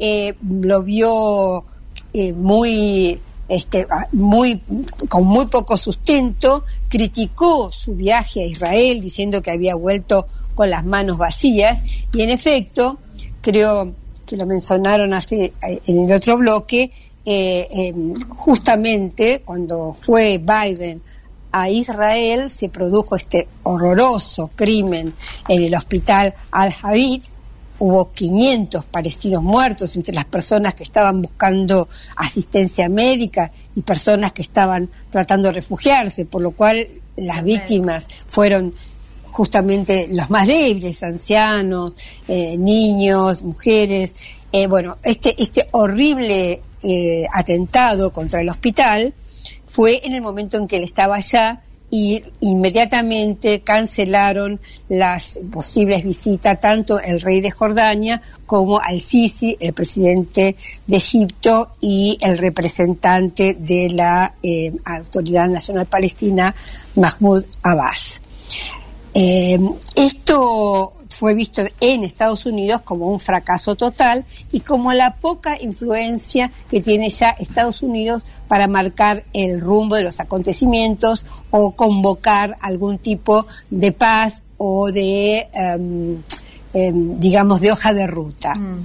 [0.00, 1.64] eh, lo vio
[2.12, 4.60] eh, muy este, muy,
[5.08, 10.84] con muy poco sustento, criticó su viaje a Israel diciendo que había vuelto con las
[10.84, 11.84] manos vacías.
[12.12, 12.98] Y en efecto,
[13.40, 13.92] creo
[14.26, 15.52] que lo mencionaron así eh,
[15.86, 16.90] en el otro bloque,
[17.24, 21.02] eh, em, justamente cuando fue Biden
[21.52, 25.14] a Israel se produjo este horroroso crimen
[25.48, 27.22] en el hospital Al-Habib,
[27.78, 34.42] hubo 500 palestinos muertos entre las personas que estaban buscando asistencia médica y personas que
[34.42, 38.74] estaban tratando de refugiarse, por lo cual las víctimas fueron
[39.30, 41.92] justamente los más débiles, ancianos,
[42.26, 44.14] eh, niños, mujeres.
[44.50, 49.12] Eh, bueno, este, este horrible eh, atentado contra el hospital
[49.66, 56.60] fue en el momento en que él estaba allá y inmediatamente cancelaron las posibles visitas
[56.60, 60.56] tanto el rey de Jordania como al Sisi, el presidente
[60.86, 66.54] de Egipto y el representante de la eh, Autoridad Nacional Palestina,
[66.96, 68.20] Mahmoud Abbas.
[69.14, 69.58] Eh,
[69.94, 76.52] esto fue visto en Estados Unidos como un fracaso total y como la poca influencia
[76.70, 82.98] que tiene ya Estados Unidos para marcar el rumbo de los acontecimientos o convocar algún
[82.98, 86.18] tipo de paz o de, em,
[86.74, 88.54] em, digamos, de hoja de ruta.
[88.54, 88.84] Mm.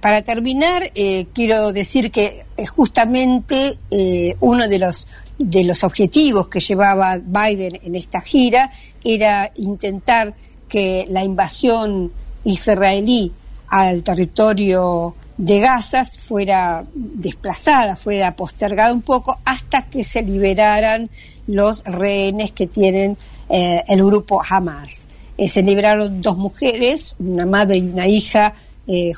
[0.00, 6.48] para terminar, eh, quiero decir que eh, justamente eh, uno de los de los objetivos
[6.48, 8.70] que llevaba Biden en esta gira
[9.02, 10.34] era intentar
[10.70, 12.10] que la invasión
[12.44, 13.30] israelí
[13.68, 21.10] al territorio de Gaza fuera desplazada, fuera postergada un poco hasta que se liberaran
[21.46, 23.16] los rehenes que tienen
[23.48, 25.08] eh, el grupo Hamas.
[25.36, 28.52] Eh, se liberaron dos mujeres, una madre y una hija,
[28.86, 29.12] eh,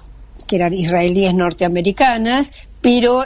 [0.46, 3.24] que eran israelíes norteamericanas, pero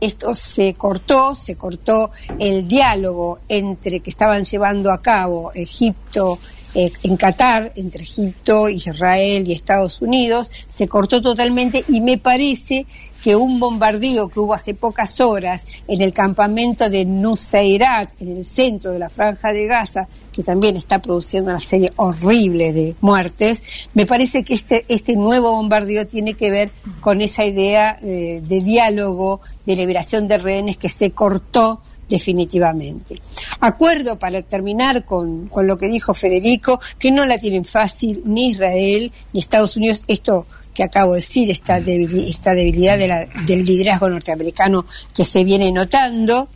[0.00, 6.38] esto se cortó, se cortó el diálogo entre que estaban llevando a cabo Egipto
[6.78, 12.84] eh, en Qatar, entre Egipto, Israel y Estados Unidos, se cortó totalmente y me parece
[13.22, 18.44] que un bombardeo que hubo hace pocas horas en el campamento de Nuseirat, en el
[18.44, 23.62] centro de la franja de Gaza, que también está produciendo una serie horrible de muertes,
[23.94, 26.70] me parece que este, este nuevo bombardeo tiene que ver
[27.00, 33.20] con esa idea eh, de diálogo, de liberación de rehenes que se cortó definitivamente.
[33.60, 38.50] Acuerdo para terminar con, con, lo que dijo Federico, que no la tienen fácil ni
[38.50, 40.02] Israel ni Estados Unidos.
[40.06, 40.46] Esto
[40.76, 44.84] que acabo de decir, esta, debilidad, esta debilidad de la, del liderazgo norteamericano
[45.14, 46.48] que se viene notando,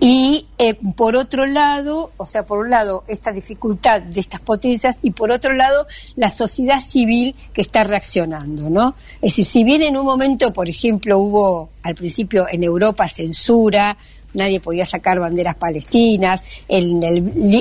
[0.00, 4.98] y eh, por otro lado, o sea, por un lado, esta dificultad de estas potencias
[5.02, 8.94] y por otro lado, la sociedad civil que está reaccionando, ¿no?
[9.16, 13.96] Es decir, si bien en un momento, por ejemplo, hubo al principio en Europa censura,
[14.34, 17.00] nadie podía sacar banderas palestinas, en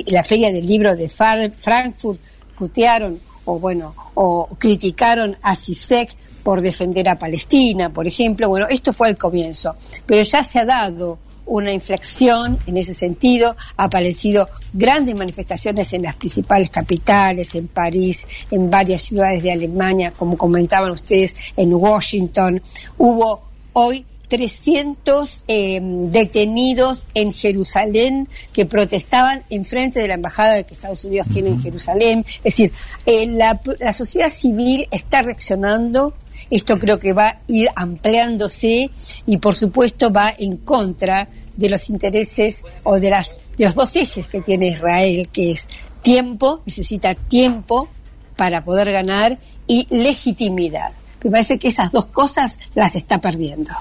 [0.07, 2.19] la feria del libro de Frankfurt
[2.57, 8.49] putearon o bueno, o criticaron a CISEC por defender a Palestina, por ejemplo.
[8.49, 11.17] Bueno, esto fue el comienzo, pero ya se ha dado
[11.51, 13.55] una inflexión en ese sentido.
[13.75, 20.11] Ha aparecido grandes manifestaciones en las principales capitales, en París, en varias ciudades de Alemania,
[20.11, 22.61] como comentaban ustedes, en Washington.
[22.97, 23.41] Hubo
[23.73, 31.03] hoy 300 em, detenidos en Jerusalén que protestaban en frente de la embajada que Estados
[31.03, 32.25] Unidos tiene en Jerusalén.
[32.37, 32.71] Es decir,
[33.05, 36.13] eh, la, la sociedad civil está reaccionando
[36.49, 38.89] esto creo que va a ir ampliándose
[39.25, 43.95] y por supuesto va en contra de los intereses o de, las, de los dos
[43.95, 45.67] ejes que tiene Israel, que es
[46.01, 47.89] tiempo, necesita tiempo
[48.35, 50.91] para poder ganar y legitimidad.
[51.23, 53.71] Me parece que esas dos cosas las está perdiendo.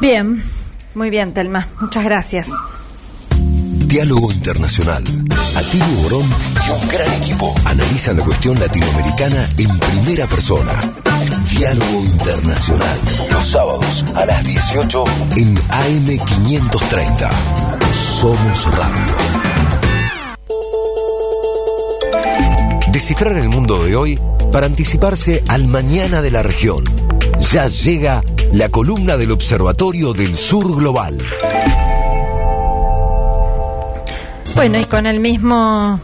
[0.00, 0.42] Bien,
[0.94, 1.68] muy bien, Telma.
[1.80, 2.48] Muchas gracias.
[3.88, 5.02] Diálogo Internacional.
[5.56, 6.26] Atilio Borón
[6.66, 10.78] y un gran equipo analizan la cuestión latinoamericana en primera persona.
[11.50, 12.98] Diálogo Internacional,
[13.32, 15.04] los sábados a las 18
[15.36, 17.30] en AM530.
[18.20, 19.14] Somos Radio.
[22.92, 24.20] Descifrar el mundo de hoy
[24.52, 26.84] para anticiparse al mañana de la región.
[27.52, 28.22] Ya llega
[28.52, 31.18] la columna del Observatorio del Sur Global.
[34.58, 36.00] Bueno, y con el mismo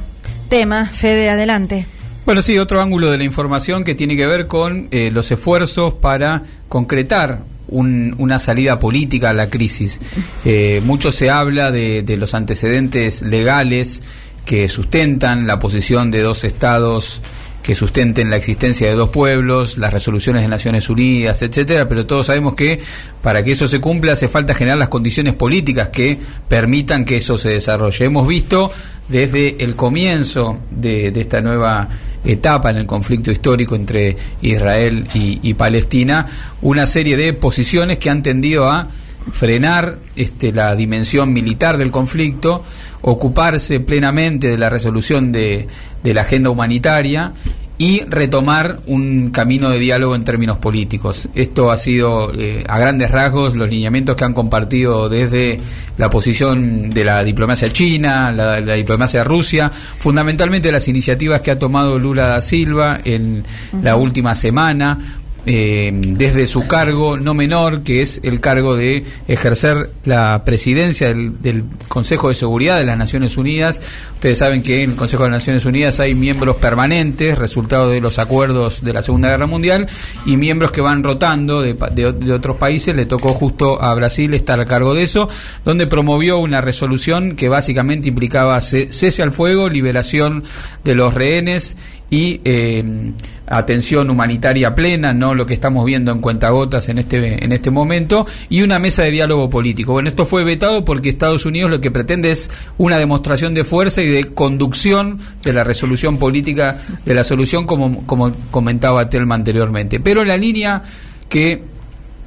[0.48, 1.86] tema, Fede, adelante.
[2.24, 5.94] Bueno, sí, otro ángulo de la información que tiene que ver con eh, los esfuerzos
[5.94, 10.00] para concretar un- una salida política a la crisis.
[10.44, 14.02] Eh, mucho se habla de, de los antecedentes legales
[14.44, 17.22] que sustentan la posición de dos estados
[17.64, 22.26] que sustenten la existencia de dos pueblos, las resoluciones de Naciones Unidas, etcétera, pero todos
[22.26, 22.78] sabemos que
[23.22, 27.38] para que eso se cumpla hace falta generar las condiciones políticas que permitan que eso
[27.38, 28.04] se desarrolle.
[28.04, 28.70] Hemos visto
[29.08, 31.88] desde el comienzo de, de esta nueva
[32.22, 36.26] etapa en el conflicto histórico entre Israel y, Palestina
[36.62, 38.88] una serie de posiciones que han tendido a
[39.32, 42.62] frenar este, la dimensión militar del conflicto,
[43.06, 45.66] ocuparse plenamente de la resolución de,
[46.02, 47.32] de la agenda humanitaria
[47.76, 51.28] y retomar un camino de diálogo en términos políticos.
[51.34, 55.58] Esto ha sido, eh, a grandes rasgos, los lineamientos que han compartido desde
[55.98, 61.50] la posición de la diplomacia china, la, la diplomacia de Rusia, fundamentalmente las iniciativas que
[61.50, 63.44] ha tomado Lula da Silva en
[63.82, 64.98] la última semana,
[65.46, 71.64] eh, desde su cargo no menor, que es el cargo de ejercer la presidencia del,
[71.88, 73.80] Consejo de Seguridad de las Naciones Unidas.
[74.14, 78.00] Ustedes saben que en el Consejo de las Naciones Unidas hay miembros permanentes, resultado de
[78.00, 79.86] los acuerdos de la Segunda Guerra Mundial,
[80.26, 82.96] y miembros que van rotando de, de- otros países.
[82.96, 85.28] Le tocó justo a Brasil estar a cargo de eso,
[85.64, 90.42] donde promovió una resolución que básicamente implicaba ce- cese al fuego, liberación
[90.84, 91.76] de los rehenes
[92.14, 93.12] y eh,
[93.44, 98.24] atención humanitaria plena, no lo que estamos viendo en cuentagotas en este en este momento
[98.48, 99.94] y una mesa de diálogo político.
[99.94, 104.00] Bueno, esto fue vetado porque Estados Unidos lo que pretende es una demostración de fuerza
[104.00, 109.98] y de conducción de la resolución política de la solución como como comentaba Telma anteriormente.
[109.98, 110.84] Pero la línea
[111.28, 111.73] que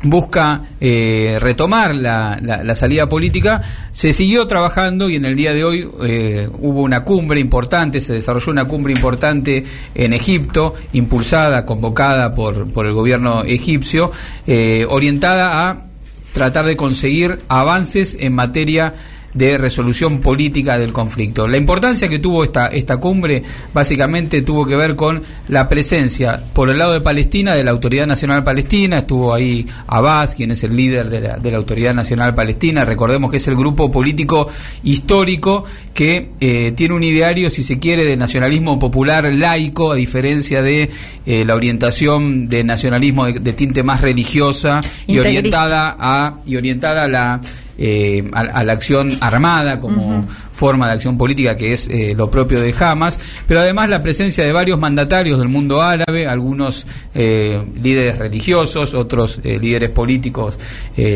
[0.04, 5.64] busca eh, retomar la, la- salida política, se siguió trabajando y en el día de
[5.64, 9.64] hoy eh, hubo una cumbre importante, se desarrolló una cumbre importante
[9.95, 14.12] en Egipto, impulsada, convocada por, por el gobierno egipcio,
[14.45, 15.86] eh, orientada a
[16.32, 18.93] tratar de conseguir avances en materia
[19.38, 21.47] de resolución política del conflicto.
[21.47, 26.69] La importancia que tuvo esta, esta cumbre básicamente tuvo que ver con la presencia, por
[26.69, 30.75] el lado de Palestina, de la Autoridad Nacional Palestina, estuvo ahí Abbas, quien es el
[30.75, 34.47] líder de la, de la Autoridad Nacional Palestina, recordemos que es el grupo político
[34.83, 35.63] histórico
[35.93, 40.89] que eh, tiene un ideario, si se quiere, de nacionalismo popular laico, a diferencia de
[41.25, 47.03] eh, la orientación de nacionalismo de, de tinte más religiosa y orientada a y orientada
[47.03, 47.41] a la
[47.78, 50.25] eh, a, a la acción armada como
[50.57, 54.43] forma de acción política que es eh, lo propio de Hamas, pero además la presencia
[54.43, 60.57] de varios mandatarios del mundo árabe, algunos eh, líderes religiosos, otros eh, líderes políticos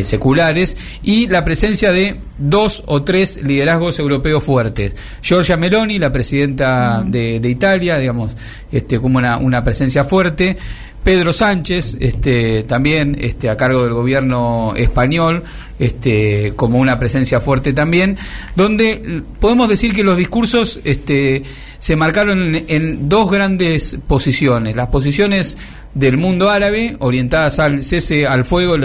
[0.03, 4.93] seculares, y la presencia de dos o tres liderazgos europeos fuertes.
[5.21, 8.35] Giorgia Meloni, la presidenta de, de Italia, digamos,
[8.71, 10.55] este, como una, una presencia fuerte.
[11.03, 15.43] Pedro Sánchez, este, también este, a cargo del gobierno español,
[15.79, 18.17] este, como una presencia fuerte también,
[18.55, 21.41] donde podemos decir que los discursos este,
[21.79, 24.75] se marcaron en, en dos grandes posiciones.
[24.75, 25.57] Las posiciones
[25.93, 28.83] del mundo árabe, orientadas al cese al fuego, el,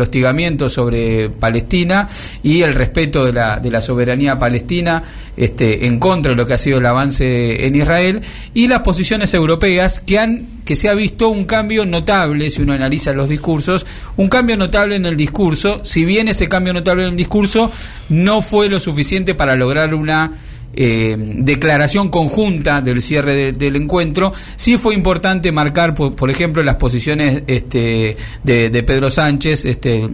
[0.00, 2.08] hostigamiento sobre Palestina
[2.42, 5.02] y el respeto de la, de la soberanía palestina
[5.36, 8.20] este, en contra de lo que ha sido el avance en Israel,
[8.52, 12.72] y las posiciones europeas que han que se ha visto un cambio notable, si uno
[12.72, 13.84] analiza los discursos,
[14.16, 17.70] un cambio notable en el discurso, si bien ese cambio notable en el discurso
[18.08, 20.32] no fue lo suficiente para lograr una
[20.76, 26.62] eh, declaración conjunta del cierre de- del encuentro, sí fue importante marcar, por, por ejemplo,
[26.62, 30.08] las posiciones este, de, de Pedro Sánchez, este,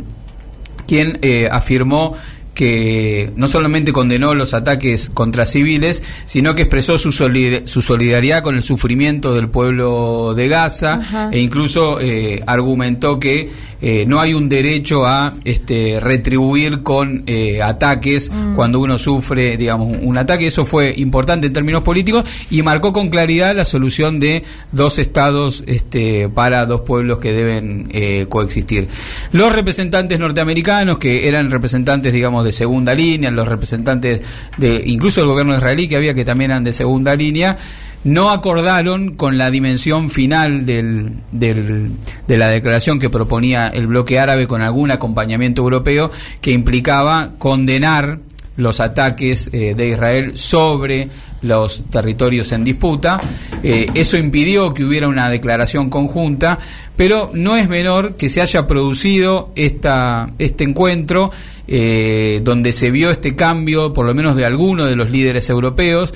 [0.87, 2.15] quien eh, afirmó
[2.61, 8.43] que no solamente condenó los ataques contra civiles, sino que expresó su, solid- su solidaridad
[8.43, 11.31] con el sufrimiento del pueblo de Gaza Ajá.
[11.33, 13.49] e incluso eh, argumentó que
[13.83, 18.55] eh, no hay un derecho a este, retribuir con eh, ataques Mm.
[18.55, 20.47] cuando uno sufre, digamos, un ataque.
[20.47, 25.65] Eso fue importante en términos políticos y marcó con claridad la solución de dos estados
[25.67, 27.91] este, para dos pueblos que deben
[28.29, 28.87] coexistir.
[29.33, 34.21] Los representantes norteamericanos, que eran representantes, digamos, de de segunda línea, los representantes
[34.59, 37.57] de incluso el gobierno israelí que había que también eran de segunda línea,
[38.03, 41.93] no acordaron con la dimensión final del, del,
[42.27, 48.19] de la declaración que proponía el bloque árabe con algún acompañamiento europeo que implicaba condenar
[48.57, 51.09] los ataques eh, de Israel sobre
[51.43, 53.21] los territorios en disputa.
[53.63, 56.59] Eh, eso impidió que hubiera una declaración conjunta,
[56.97, 61.31] pero no es menor que se haya producido esta, este encuentro
[61.67, 66.13] eh, donde se vio este cambio, por lo menos de algunos de los líderes europeos.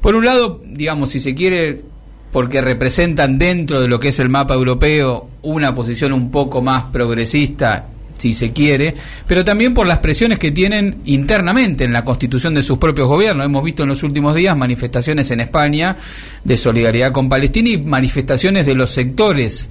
[0.00, 1.78] Por un lado, digamos, si se quiere,
[2.32, 6.84] porque representan dentro de lo que es el mapa europeo una posición un poco más
[6.84, 7.86] progresista
[8.16, 8.94] si se quiere,
[9.26, 13.46] pero también por las presiones que tienen internamente en la constitución de sus propios gobiernos.
[13.46, 15.96] Hemos visto en los últimos días manifestaciones en España
[16.44, 19.68] de solidaridad con Palestina y manifestaciones de los sectores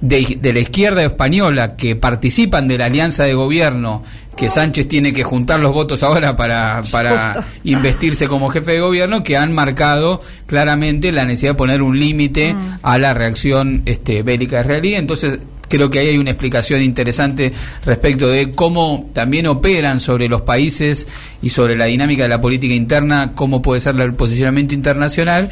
[0.00, 4.02] de, la izquierda española que participan de la alianza de gobierno
[4.36, 9.24] que Sánchez tiene que juntar los votos ahora para, para investirse como jefe de gobierno,
[9.24, 12.78] que han marcado claramente la necesidad de poner un límite mm.
[12.82, 14.94] a la reacción este, bélica israelí.
[14.94, 17.52] Entonces, Creo que ahí hay una explicación interesante
[17.84, 21.06] respecto de cómo también operan sobre los países
[21.42, 25.50] y sobre la dinámica de la política interna, cómo puede ser el posicionamiento internacional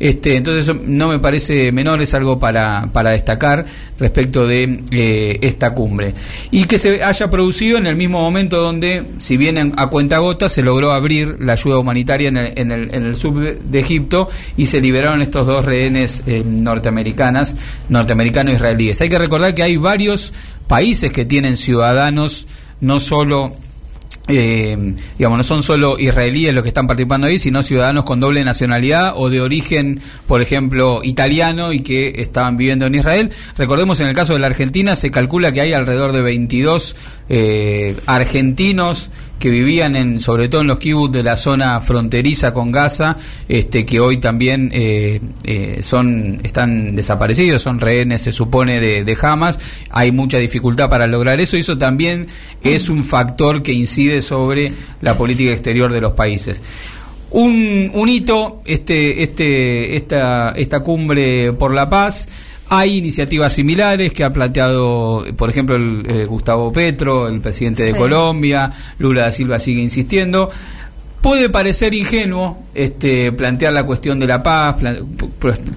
[0.00, 3.64] este, entonces no me parece menor, es algo para, para destacar
[3.98, 6.14] respecto de eh, esta cumbre.
[6.50, 10.48] Y que se haya producido en el mismo momento donde, si bien a cuenta gota,
[10.48, 14.28] se logró abrir la ayuda humanitaria en el, en el, en el sur de, Egipto
[14.56, 17.56] y se liberaron estos dos rehenes eh, norteamericanas,
[17.88, 19.00] norteamericano-israelíes.
[19.00, 20.32] Hay que recordar que hay varios
[20.66, 22.46] países que tienen ciudadanos
[22.80, 23.52] no solo
[24.28, 28.44] eh, digamos, no son solo israelíes los que están participando ahí, sino ciudadanos con doble
[28.44, 33.30] nacionalidad o de origen, por ejemplo, italiano y que estaban viviendo en Israel.
[33.56, 36.94] Recordemos, en el caso de la Argentina, se calcula que hay alrededor de 22
[37.30, 42.72] eh, argentinos que vivían en, sobre todo en los kibbutz de la zona fronteriza con
[42.72, 43.16] Gaza,
[43.48, 49.18] este, que hoy también eh, eh, son, están desaparecidos, son rehenes, se supone, de, de,
[49.20, 49.58] Hamas.
[49.90, 52.26] Hay mucha dificultad para lograr eso y eso también
[52.62, 56.60] es un factor que incide sobre la política exterior de los países.
[57.30, 62.26] Un, un hito, este, este, esta, esta cumbre por la paz,
[62.68, 67.94] hay iniciativas similares que ha planteado, por ejemplo, el, eh, Gustavo Petro, el presidente de
[67.94, 70.50] Colombia, Lula da Silva sigue insistiendo.
[71.20, 74.76] Puede parecer ingenuo este, plantear la cuestión de la paz,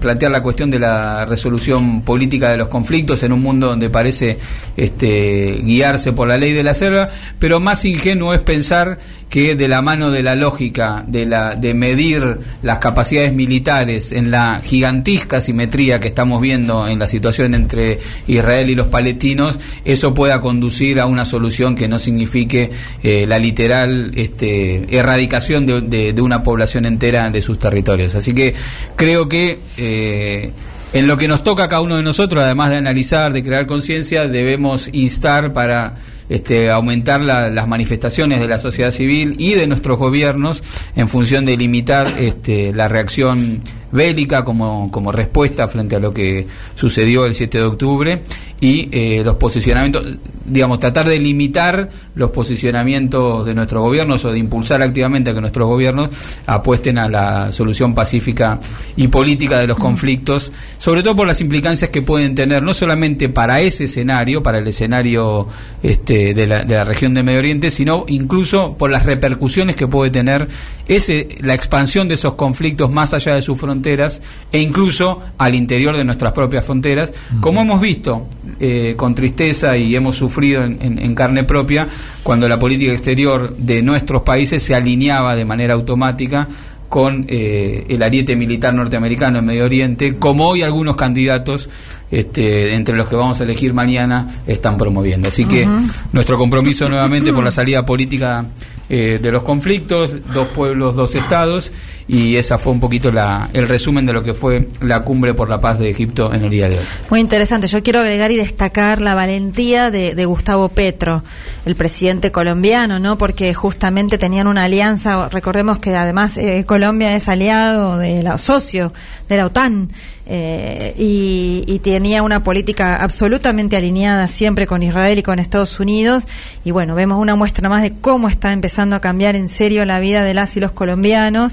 [0.00, 4.38] plantear la cuestión de la resolución política de los conflictos en un mundo donde parece
[4.76, 7.08] este, guiarse por la ley de la selva,
[7.40, 8.98] pero más ingenuo es pensar
[9.32, 14.30] que de la mano de la lógica de, la, de medir las capacidades militares en
[14.30, 20.12] la gigantesca simetría que estamos viendo en la situación entre Israel y los palestinos, eso
[20.12, 22.70] pueda conducir a una solución que no signifique
[23.02, 28.14] eh, la literal este, erradicación de, de, una población entera de sus territorios.
[28.14, 28.54] Así que
[28.96, 29.58] creo que...
[29.78, 30.50] Eh,
[30.94, 33.64] en lo que nos toca a cada uno de nosotros, además de analizar, de crear
[33.64, 35.94] conciencia, debemos instar para
[36.34, 40.62] este, aumentar las manifestaciones de la sociedad civil y de nuestros gobiernos
[40.96, 43.60] en función de limitar este, la reacción
[43.92, 48.22] bélica como, como respuesta frente a lo que sucedió el 7 de octubre
[48.60, 54.38] y eh, los posicionamientos, digamos, tratar de limitar los posicionamientos de nuestros gobiernos o de
[54.38, 56.10] impulsar activamente a que nuestros gobiernos
[56.46, 58.60] apuesten a la solución pacífica
[58.96, 63.28] y política de los conflictos, sobre todo por las implicancias que pueden tener, no solamente
[63.28, 65.48] para ese escenario, para el escenario
[65.82, 69.88] este, de, la, de la región de Medio Oriente, sino incluso por las repercusiones que
[69.88, 70.46] puede tener
[70.86, 74.22] ese, la expansión de esos conflictos más allá de sus fronteras
[74.52, 78.28] e incluso al interior de nuestras propias fronteras, como hemos visto
[78.60, 81.86] eh, con tristeza y hemos sufrido en, carne propia
[82.22, 86.48] cuando la política exterior de nuestros países se alineaba de manera automática
[86.88, 91.68] con eh, el ariete militar norteamericano en Medio Oriente, como hoy algunos candidatos,
[92.10, 95.28] este, entre los que vamos a elegir mañana, están promoviendo.
[95.28, 95.66] Así que
[96.12, 98.44] nuestro compromiso nuevamente por la salida política
[98.88, 101.72] eh, de los conflictos, dos pueblos, dos estados,
[102.08, 105.48] y esa fue un poquito la, el resumen de lo que fue la cumbre por
[105.48, 106.84] la paz de Egipto en el día de hoy.
[107.10, 107.68] Muy interesante.
[107.68, 111.22] Yo quiero agregar y destacar la valentía de, Gustavo Petro,
[111.64, 113.18] el presidente colombiano, ¿no?
[113.18, 115.28] Porque justamente tenían una alianza.
[115.28, 118.92] Recordemos que además eh, Colombia es aliado de la socio
[119.32, 119.88] de la OTAN.
[120.26, 126.28] Eh, y, y, tenía una política absolutamente alineada siempre con Israel y con Estados Unidos.
[126.64, 129.98] Y bueno, vemos una muestra más de cómo está empezando a cambiar en serio la
[130.00, 131.52] vida de las y los colombianos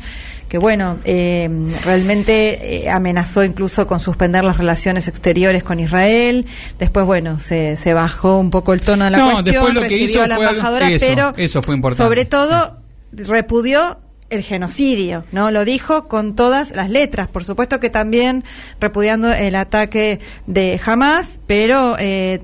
[0.49, 1.47] que bueno, eh,
[1.85, 6.43] realmente eh, amenazó incluso con suspender las relaciones exteriores con Israel.
[6.79, 9.81] Después, bueno, se, se bajó un poco el tono de la No, cuestión, después lo
[9.81, 12.03] que recibió hizo a la fue algo- embajadora, eso, pero eso fue importante.
[12.03, 12.77] sobre todo
[13.11, 13.99] repudió
[14.29, 15.51] el genocidio, ¿no?
[15.51, 17.27] Lo dijo con todas las letras.
[17.27, 18.43] Por supuesto que también
[18.79, 22.39] repudiando el ataque de Hamas, pero eh,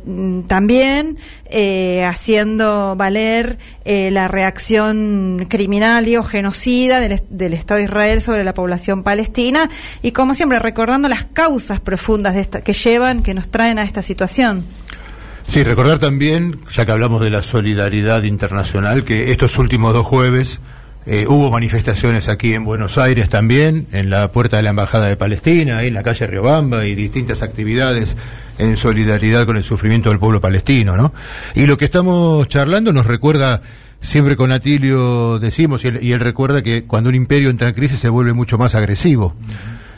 [0.47, 8.21] también eh, haciendo valer eh, la reacción criminal, digo, genocida del, del Estado de Israel
[8.21, 9.69] sobre la población palestina
[10.01, 14.01] y, como siempre, recordando las causas profundas de que llevan, que nos traen a esta
[14.01, 14.65] situación.
[15.47, 20.59] Sí, recordar también, ya que hablamos de la solidaridad internacional, que estos últimos dos jueves
[21.07, 25.15] eh, hubo manifestaciones aquí en Buenos Aires también, en la puerta de la Embajada de
[25.15, 28.17] Palestina, ahí en la calle Riobamba, y distintas actividades
[28.57, 31.13] en solidaridad con el sufrimiento del pueblo palestino, ¿no?
[31.53, 33.61] Y lo que estamos charlando nos recuerda,
[34.01, 37.75] siempre con Atilio decimos, y él, y él recuerda que cuando un imperio entra en
[37.75, 39.35] crisis se vuelve mucho más agresivo.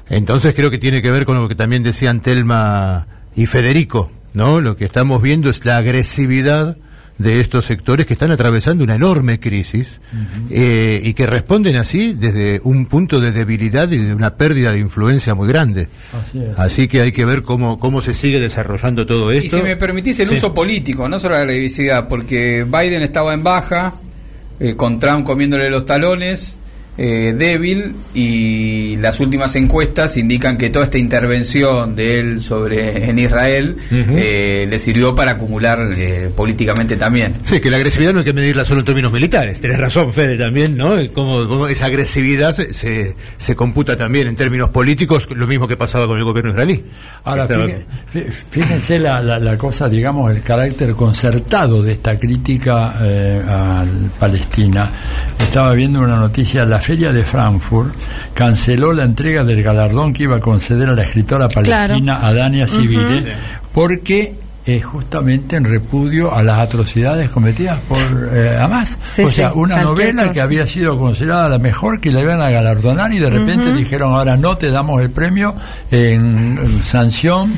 [0.10, 4.60] Entonces creo que tiene que ver con lo que también decían Telma y Federico, ¿no?
[4.60, 6.76] Lo que estamos viendo es la agresividad
[7.18, 10.00] de estos sectores que están atravesando una enorme crisis
[10.52, 14.80] eh, y que responden así desde un punto de debilidad y de una pérdida de
[14.80, 15.88] influencia muy grande.
[16.14, 16.60] Así es.
[16.60, 19.58] Así que hay que ver cómo, cómo se sigue desarrollando todo Y esto.
[19.58, 20.36] si me permitís el Sí.
[20.36, 23.94] uso político, no solo la agresividad, porque Biden estaba en baja,
[24.60, 26.60] eh, con Trump comiéndole los talones,
[26.98, 33.20] eh, débil, y las últimas encuestas indican que toda esta intervención de él sobre en
[33.20, 37.34] Israel eh, le sirvió para acumular eh, políticamente también.
[37.46, 39.60] Sí, que la agresividad no hay que medirla solo en términos militares.
[39.62, 40.96] Tenés razón, Fede, también, ¿no?
[41.14, 45.78] Como, como esa agresividad se, se, se computa también en términos políticos, lo mismo que
[45.78, 46.84] pasaba con el gobierno israelí.
[47.24, 52.18] Ahora, Estaba- fíjense, fí- fíjense la, la- la cosa, digamos, el carácter concertado de esta
[52.18, 53.86] crítica eh, a
[54.20, 54.90] Palestina.
[55.40, 57.94] Estaba viendo una noticia, la Feria de Frankfurt
[58.34, 63.18] canceló la entrega del galardón que iba a conceder a la escritora palestina Adania Civile,
[63.18, 63.20] Ujú.
[63.26, 63.32] Sí.
[63.74, 64.34] porque
[64.68, 67.98] es justamente en repudio a las atrocidades cometidas por
[68.34, 68.98] eh, Hamas.
[69.04, 72.42] Sí, o sea, sí, una novela que había sido considerada la mejor que le iban
[72.42, 75.56] a galardonar y de repente dijeron ahora no te damos el premio
[75.90, 77.54] en, en sanción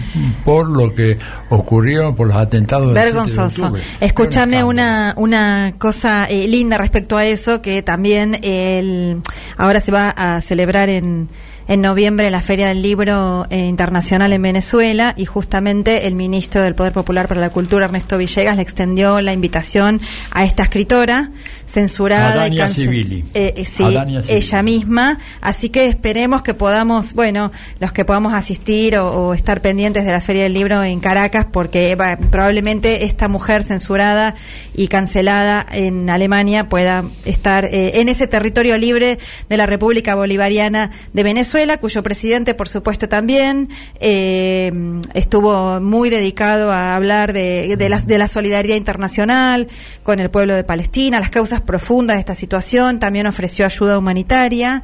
[0.46, 1.18] por lo que
[1.50, 3.64] ocurrieron por los atentados del 7 de Vergonzoso.
[3.64, 3.84] octubre.
[4.02, 9.22] Escúchame una, una cosa eh, linda respecto a eso, que también el,
[9.58, 11.28] ahora se va a celebrar en,
[11.70, 16.74] en noviembre la Feria del Libro eh, Internacional en Venezuela y justamente el ministro del
[16.74, 20.02] Poder Popular para la Cultura, Ernesto Villegas, le extendió la invitación
[20.32, 21.30] a esta escritora
[21.68, 23.84] censurada y eh, eh, sí,
[24.28, 25.20] ella misma.
[25.42, 30.12] Así que esperemos que podamos, bueno, los que podamos asistir o, o estar pendientes de
[30.12, 31.96] la Feria del Libro en Caracas, porque
[32.32, 34.34] probablemente esta mujer censurada
[34.74, 40.90] y cancelada en Alemania pueda estar eh, en ese territorio libre de la República Bolivariana
[41.14, 44.72] de Venezuela, cuyo presidente, por supuesto, también eh,
[45.14, 49.68] estuvo muy dedicado a hablar de, de, la, de la solidaridad internacional
[50.04, 54.84] con el pueblo de Palestina, las causas profundas de esta situación, también ofreció ayuda humanitaria.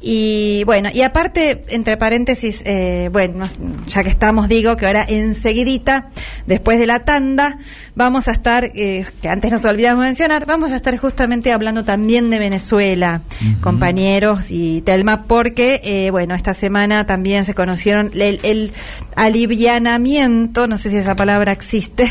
[0.00, 3.46] Y bueno, y aparte, entre paréntesis, eh, bueno,
[3.86, 6.10] ya que estamos, digo que ahora enseguidita,
[6.46, 7.58] después de la tanda,
[7.94, 12.28] vamos a estar, eh, que antes nos olvidamos mencionar, vamos a estar justamente hablando también
[12.30, 13.22] de Venezuela,
[13.62, 18.72] compañeros y Telma, porque, eh, bueno, esta semana también se conocieron el, el
[19.16, 22.08] alivianamiento, no sé si esa palabra existe,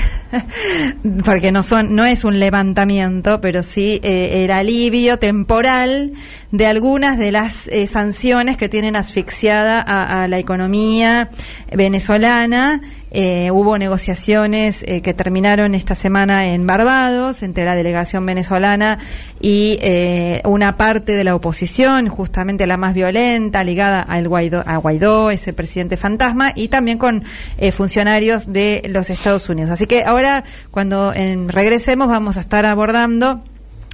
[1.23, 6.13] porque no son, no es un levantamiento, pero sí eh, el alivio temporal
[6.55, 11.29] de algunas de las eh, sanciones que tienen asfixiada a, la economía
[11.73, 12.81] venezolana.
[13.17, 18.99] Eh, hubo negociaciones eh, que terminaron esta semana en Barbados entre la delegación venezolana
[19.39, 24.77] y eh, una parte de la oposición, justamente la más violenta, ligada al Guaidó, a
[24.77, 27.23] Guaidó, ese presidente fantasma, y también con
[27.57, 29.71] eh, funcionarios de los Estados Unidos.
[29.71, 33.41] Así que ahora, cuando en- regresemos, vamos a estar abordando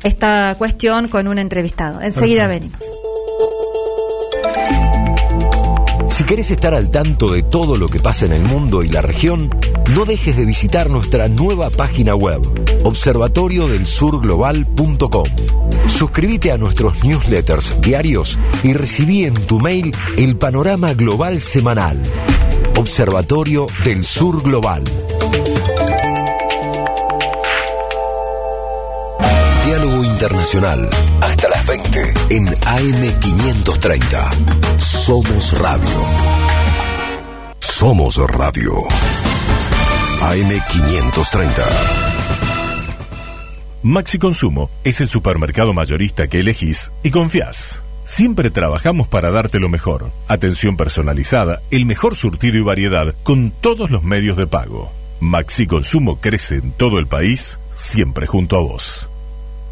[0.03, 2.01] esta cuestión con un entrevistado.
[2.01, 2.79] Enseguida venimos.
[6.09, 9.01] Si querés estar al tanto de todo lo que pasa en el mundo y la
[9.01, 9.49] región,
[9.95, 12.41] no dejes de visitar nuestra nueva página web,
[12.83, 15.27] observatoriodelsurglobal.com.
[15.87, 21.99] Suscríbete a nuestros newsletters diarios y recibí en tu mail el panorama global semanal.
[22.77, 24.83] Observatorio del Sur Global.
[30.21, 30.87] Internacional.
[31.19, 34.77] Hasta las 20 en AM530.
[34.77, 36.05] Somos Radio.
[37.57, 38.71] Somos Radio.
[40.19, 41.63] AM530.
[43.81, 47.81] Maxi Consumo es el supermercado mayorista que elegís y confías.
[48.03, 50.11] Siempre trabajamos para darte lo mejor.
[50.27, 54.91] Atención personalizada, el mejor surtido y variedad con todos los medios de pago.
[55.19, 59.07] Maxi Consumo crece en todo el país, siempre junto a vos.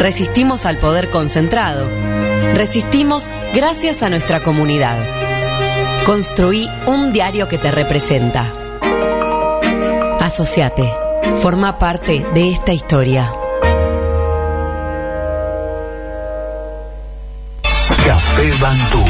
[0.00, 1.86] Resistimos al poder concentrado
[2.54, 4.98] Resistimos gracias a nuestra comunidad.
[6.04, 8.52] Construí un diario que te representa.
[10.20, 10.92] Asociate.
[11.40, 13.32] Forma parte de esta historia.
[17.62, 19.09] Café Bantú.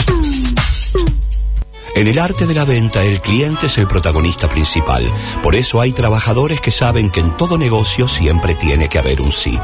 [1.93, 5.05] En el arte de la venta, el cliente es el protagonista principal.
[5.43, 9.33] Por eso hay trabajadores que saben que en todo negocio siempre tiene que haber un
[9.33, 9.59] sí.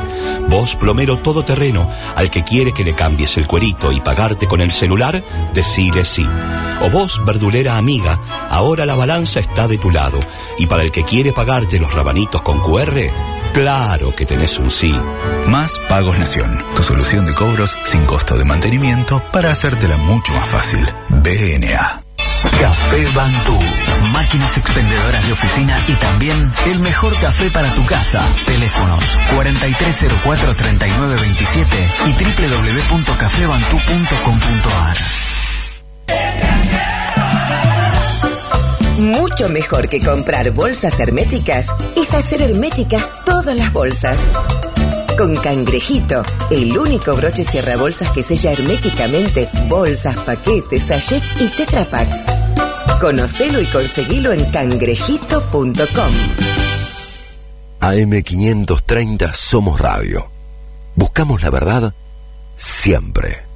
[0.50, 4.74] Vos, plomero todoterreno, al que quiere que le cambies el cuerito y pagarte con el
[4.74, 5.24] celular,
[5.54, 6.28] decile sí.
[6.82, 8.20] O vos, verdulera amiga,
[8.50, 10.20] ahora la balanza está de tu lado.
[10.58, 13.10] Y para el que quiere pagarte los rabanitos con QR,
[13.54, 14.94] claro que tenés un sí.
[15.48, 20.48] Más Pagos Nación, tu solución de cobros sin costo de mantenimiento para hacértela mucho más
[20.50, 20.86] fácil.
[21.10, 22.07] BNA.
[22.44, 23.58] Café Bantú.
[24.12, 28.32] Máquinas expendedoras de oficina y también el mejor café para tu casa.
[28.46, 34.98] Teléfonos 4304-3927 y www.cafebantú.com.ar.
[39.00, 44.20] Mucho mejor que comprar bolsas herméticas es hacer herméticas todas las bolsas.
[45.18, 52.26] Con Cangrejito, el único broche cierra bolsas que sella herméticamente bolsas, paquetes, sachets y tetrapacks.
[53.02, 56.12] Conocelo y conseguilo en cangrejito.com.
[57.80, 60.30] AM530 Somos Radio.
[60.96, 61.94] Buscamos la verdad
[62.56, 63.47] siempre.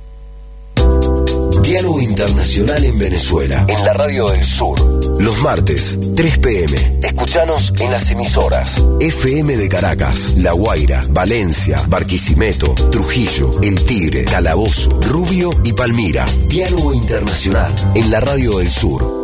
[1.71, 5.21] Diálogo Internacional en Venezuela, en la Radio del Sur.
[5.21, 6.77] Los martes, 3 pm.
[7.01, 14.99] Escuchanos en las emisoras FM de Caracas, La Guaira, Valencia, Barquisimeto, Trujillo, El Tigre, Calabozo,
[14.99, 16.25] Rubio y Palmira.
[16.49, 19.20] Diálogo Internacional en la Radio del Sur.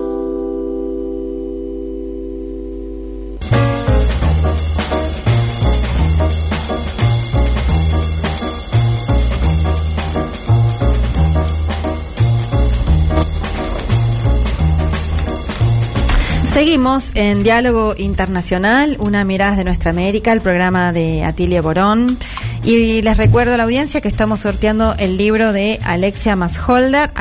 [16.58, 22.18] Seguimos en Diálogo Internacional, una mirada de nuestra América, el programa de Atilia Borón.
[22.64, 27.12] Y les recuerdo a la audiencia que estamos sorteando el libro de Alexia Masholder,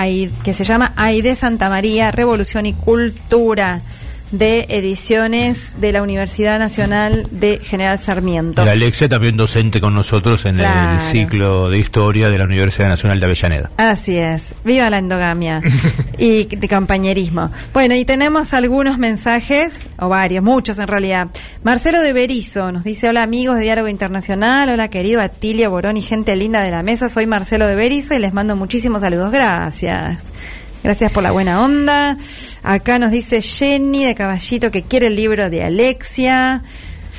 [0.42, 3.82] que se llama Aide Santa María, Revolución y Cultura
[4.30, 8.64] de ediciones de la Universidad Nacional de General Sarmiento.
[8.64, 13.20] Y Alexia también docente con nosotros en el ciclo de historia de la Universidad Nacional
[13.20, 13.70] de Avellaneda.
[13.76, 15.62] Así es, viva la endogamia
[16.18, 17.50] y de compañerismo.
[17.72, 21.28] Bueno, y tenemos algunos mensajes, o varios, muchos en realidad.
[21.62, 26.02] Marcelo de Berizo nos dice, hola amigos de Diálogo Internacional, hola querido Atilio Borón y
[26.02, 30.35] gente linda de la mesa, soy Marcelo de Berizo y les mando muchísimos saludos, gracias.
[30.86, 32.16] Gracias por la buena onda.
[32.62, 36.62] Acá nos dice Jenny de Caballito que quiere el libro de Alexia.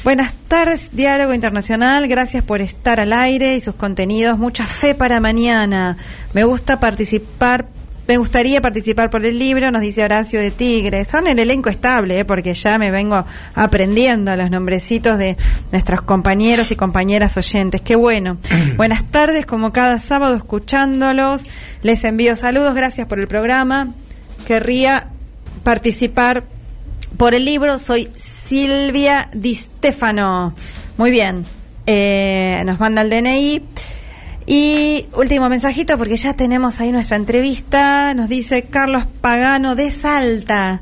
[0.05, 2.07] Buenas tardes, Diálogo Internacional.
[2.07, 4.37] Gracias por estar al aire y sus contenidos.
[4.37, 5.97] Mucha fe para mañana.
[6.31, 7.67] Me gusta participar
[8.07, 11.03] me gustaría participar por el libro, nos dice Horacio de Tigre.
[11.03, 12.25] Son el elenco estable, ¿eh?
[12.25, 15.35] porque ya me vengo aprendiendo los nombrecitos de
[15.71, 17.81] nuestros compañeros y compañeras oyentes.
[17.81, 18.37] Qué bueno.
[18.77, 21.47] Buenas tardes, como cada sábado escuchándolos.
[21.83, 23.93] Les envío saludos, gracias por el programa.
[24.45, 25.09] Querría
[25.63, 26.45] participar
[27.17, 27.77] por el libro.
[27.77, 30.55] Soy Silvia Di Stefano.
[30.97, 31.45] Muy bien.
[31.85, 33.63] Eh, nos manda el DNI.
[34.49, 38.13] Y último mensajito, porque ya tenemos ahí nuestra entrevista.
[38.13, 40.81] Nos dice Carlos Pagano de Salta.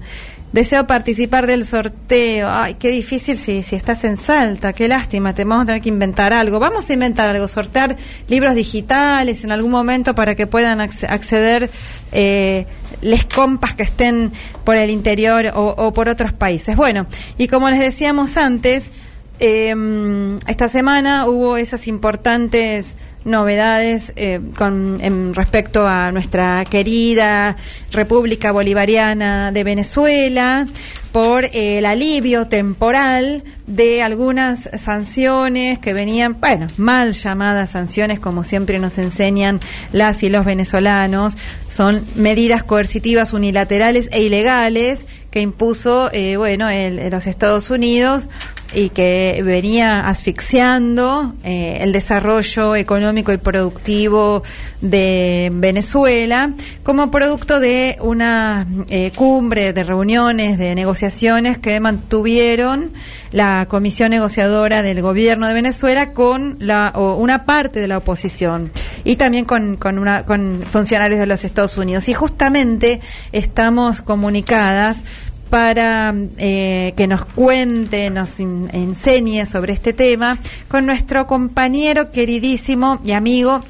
[0.53, 2.47] Deseo participar del sorteo.
[2.51, 5.89] Ay, qué difícil si, si estás en Salta, qué lástima, te vamos a tener que
[5.89, 6.59] inventar algo.
[6.59, 7.95] Vamos a inventar algo, sortear
[8.28, 11.72] libros digitales en algún momento para que puedan acceder
[12.11, 12.68] eh,
[13.01, 14.32] les compas que estén
[14.63, 16.76] por el interior o, o por otros países.
[16.76, 17.07] Bueno,
[17.39, 18.91] y como les decíamos antes,
[19.39, 22.95] eh, esta semana hubo esas importantes
[23.26, 27.57] novedades eh, con en respecto a nuestra querida
[27.91, 30.65] República Bolivariana de Venezuela
[31.11, 38.80] por el alivio temporal de algunas sanciones que venían, bueno, mal llamadas sanciones, como siempre
[38.80, 39.61] nos enseñan
[39.93, 41.38] las y los venezolanos,
[41.69, 48.28] son medidas coercitivas unilaterales e ilegales que impuso, eh, bueno, el, los Estados Unidos
[48.76, 54.43] y que venía asfixiando eh, el desarrollo económico y productivo
[54.82, 56.51] de Venezuela
[56.84, 62.91] como producto de una eh, cumbre de reuniones, de negociaciones que mantuvieron
[63.32, 68.71] la comisión negociadora del gobierno de Venezuela con la, o una parte de la oposición
[69.03, 72.09] y también con, con, una, con funcionarios de los Estados Unidos.
[72.09, 72.99] Y justamente
[73.32, 75.03] estamos comunicadas
[75.50, 80.38] para eh, que nos cuente, nos enseñe sobre este tema
[80.68, 83.64] con nuestro compañero queridísimo y amigo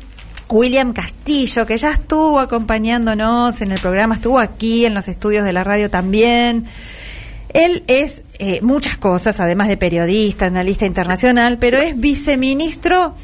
[0.49, 5.53] William Castillo, que ya estuvo acompañándonos en el programa, estuvo aquí en los estudios de
[5.53, 6.65] la radio también.
[7.53, 13.15] Él es eh, muchas cosas, además de periodista, analista internacional, pero es viceministro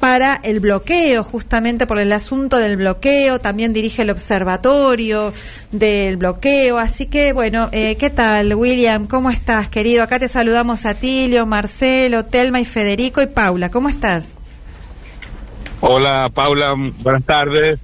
[0.00, 5.32] para el bloqueo, justamente por el asunto del bloqueo, también dirige el observatorio
[5.72, 9.06] del bloqueo, así que bueno, eh, ¿qué tal William?
[9.06, 10.02] ¿Cómo estás querido?
[10.02, 14.36] Acá te saludamos a Tilio, Marcelo, Telma y Federico y Paula, ¿cómo estás?
[15.80, 17.78] Hola Paula, buenas tardes.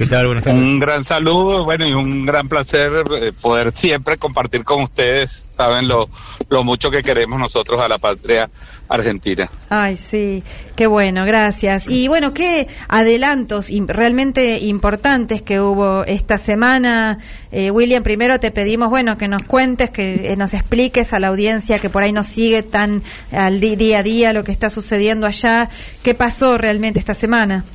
[0.00, 0.28] ¿Qué tal?
[0.28, 0.62] Buenas tardes.
[0.62, 2.90] Un gran saludo, bueno, y un gran placer
[3.20, 6.08] eh, poder siempre compartir con ustedes, saben lo,
[6.48, 8.48] lo mucho que queremos nosotros a la patria
[8.88, 9.50] argentina.
[9.68, 10.42] Ay, sí,
[10.74, 11.86] qué bueno, gracias.
[11.86, 17.18] Y bueno, qué adelantos realmente importantes que hubo esta semana.
[17.52, 21.28] Eh, William, primero te pedimos, bueno, que nos cuentes, que eh, nos expliques a la
[21.28, 25.26] audiencia que por ahí nos sigue tan al día a día lo que está sucediendo
[25.26, 25.68] allá.
[26.02, 27.66] ¿Qué pasó realmente esta semana?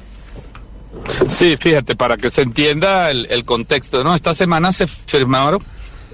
[1.30, 4.16] Sí, fíjate, para que se entienda el, contexto, ¿no?
[4.16, 5.64] Esta semana se firmaron,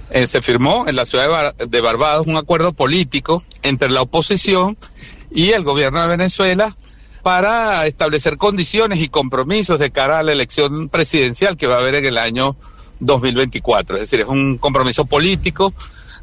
[0.10, 4.78] eh, se firmó en la ciudad de, Barbados un acuerdo político entre la oposición
[5.32, 6.74] y el gobierno de Venezuela
[7.24, 11.96] para establecer condiciones y compromisos de cara a la elección presidencial que va a haber
[11.96, 12.58] en el año
[13.00, 13.96] 2024.
[13.96, 15.74] Es decir, es un compromiso político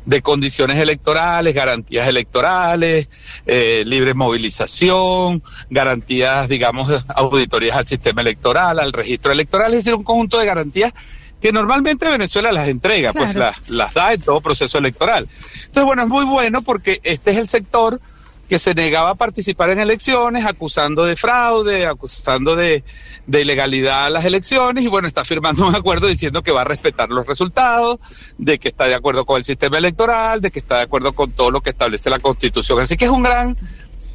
[0.09, 3.11] de condiciones electorales, garantías electorales,
[3.45, 10.05] eh, libre movilización, garantías, digamos, auditorías al sistema electoral, al registro electoral, es decir, un
[10.05, 10.95] conjunto de garantías
[11.43, 15.29] que normalmente Venezuela las entrega, pues las, las da en todo proceso electoral.
[15.67, 18.01] Entonces, bueno, es muy bueno porque este es el sector
[18.49, 22.83] que se negaba a participar en elecciones, acusando de fraude, acusando de,
[23.27, 27.11] de ilegalidad las elecciones, y bueno, está firmando un acuerdo diciendo que va a respetar
[27.11, 27.99] los resultados,
[28.39, 31.31] de que está de acuerdo con el sistema electoral, de que está de acuerdo con
[31.33, 32.81] todo lo que establece la Constitución.
[32.81, 33.57] Así que es un gran,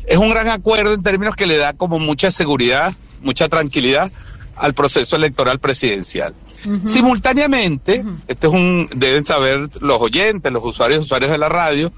[0.08, 4.12] es un gran acuerdo en términos que le da como mucha seguridad, mucha tranquilidad
[4.56, 6.34] al proceso electoral presidencial.
[6.86, 11.92] Simultáneamente, este es un, deben saber los oyentes, los usuarios y usuarios de la radio,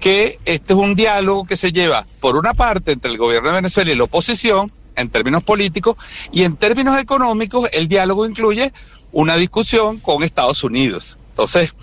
[0.00, 3.56] que este es un diálogo que se lleva, por una parte, entre el gobierno de
[3.56, 5.96] Venezuela y la oposición, en términos políticos,
[6.32, 8.72] y en términos económicos, el diálogo incluye
[9.12, 11.18] una discusión con Estados Unidos.
[11.30, 11.74] Entonces,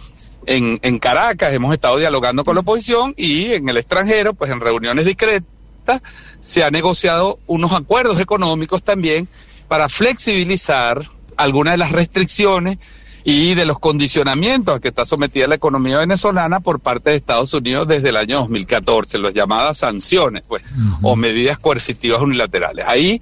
[0.46, 5.06] en, Caracas hemos estado dialogando con la oposición y en el extranjero, pues en reuniones
[5.06, 6.02] discretas,
[6.42, 9.28] se han negociado unos acuerdos económicos también
[9.68, 11.04] para flexibilizar
[11.38, 12.78] algunas de las restricciones
[13.24, 17.54] y de los condicionamientos a que está sometida la economía venezolana por parte de Estados
[17.54, 20.64] Unidos desde el año 2014, las llamadas sanciones, pues,
[21.02, 22.86] o medidas coercitivas unilaterales.
[22.88, 23.22] Ahí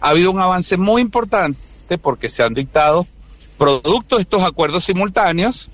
[0.00, 1.58] ha habido un avance muy importante
[2.00, 3.06] porque se han dictado,
[3.58, 5.70] producto de estos acuerdos simultáneos,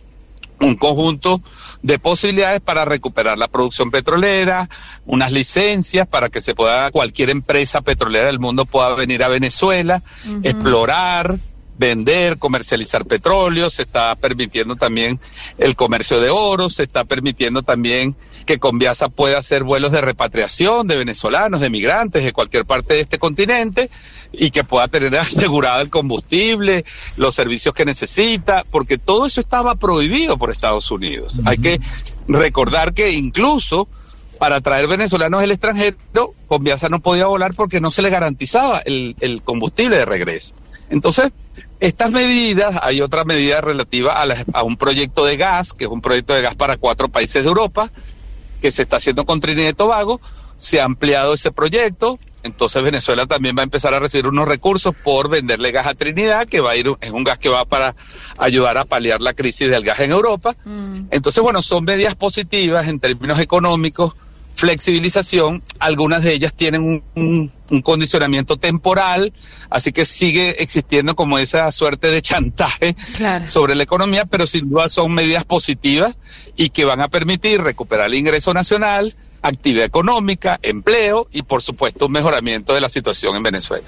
[0.60, 1.40] un conjunto
[1.82, 4.68] de posibilidades para recuperar la producción petrolera,
[5.06, 10.02] unas licencias para que se pueda, cualquier empresa petrolera del mundo pueda venir a Venezuela,
[10.42, 11.36] explorar,
[11.80, 15.18] vender, comercializar petróleo, se está permitiendo también
[15.56, 18.14] el comercio de oro, se está permitiendo también
[18.44, 23.00] que Conviasa pueda hacer vuelos de repatriación de venezolanos, de migrantes de cualquier parte de
[23.00, 23.90] este continente
[24.30, 26.84] y que pueda tener asegurado el combustible,
[27.16, 31.40] los servicios que necesita, porque todo eso estaba prohibido por Estados Unidos.
[31.46, 31.80] Hay que
[32.28, 33.88] recordar que incluso
[34.38, 35.96] para traer venezolanos del extranjero,
[36.46, 40.54] Conviasa no podía volar porque no se le garantizaba el, el combustible de regreso.
[40.90, 41.32] Entonces,
[41.80, 45.90] Estas medidas, hay otra medida relativa a, la- a un proyecto de gas, que es
[45.90, 47.90] un proyecto de gas para cuatro países de Europa,
[48.60, 50.20] que se está haciendo con Trinidad y Tobago.
[50.56, 54.94] Se ha ampliado ese proyecto, entonces Venezuela también va a empezar a recibir unos recursos
[54.94, 57.96] por venderle gas a Trinidad, que va a ir, es un gas que va para
[58.36, 60.54] ayudar a paliar la crisis del gas en Europa.
[61.10, 64.16] Entonces, bueno, son medidas positivas en términos económicos,
[64.60, 69.32] flexibilización, algunas de ellas tienen un, un- un condicionamiento temporal,
[69.70, 72.96] así que sigue existiendo como esa suerte de chantaje
[73.48, 76.18] sobre la economía, pero sin duda son medidas positivas
[76.56, 82.06] y que van a permitir recuperar el ingreso nacional, actividad económica, empleo y por supuesto
[82.06, 83.86] un mejoramiento de la situación en Venezuela.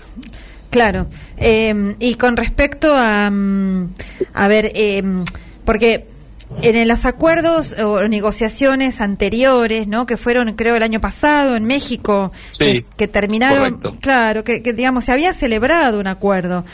[0.70, 1.06] Claro.
[1.36, 3.94] Eh, y con respecto a, mm,
[4.32, 5.02] a ver, eh,
[5.64, 6.06] porque
[6.60, 10.06] en los acuerdos o negociaciones anteriores, ¿no?
[10.06, 13.96] Que fueron, creo, el año pasado en México, Sí, que, que terminaron, correcto.
[14.00, 16.64] claro, que, que, digamos se había celebrado un acuerdo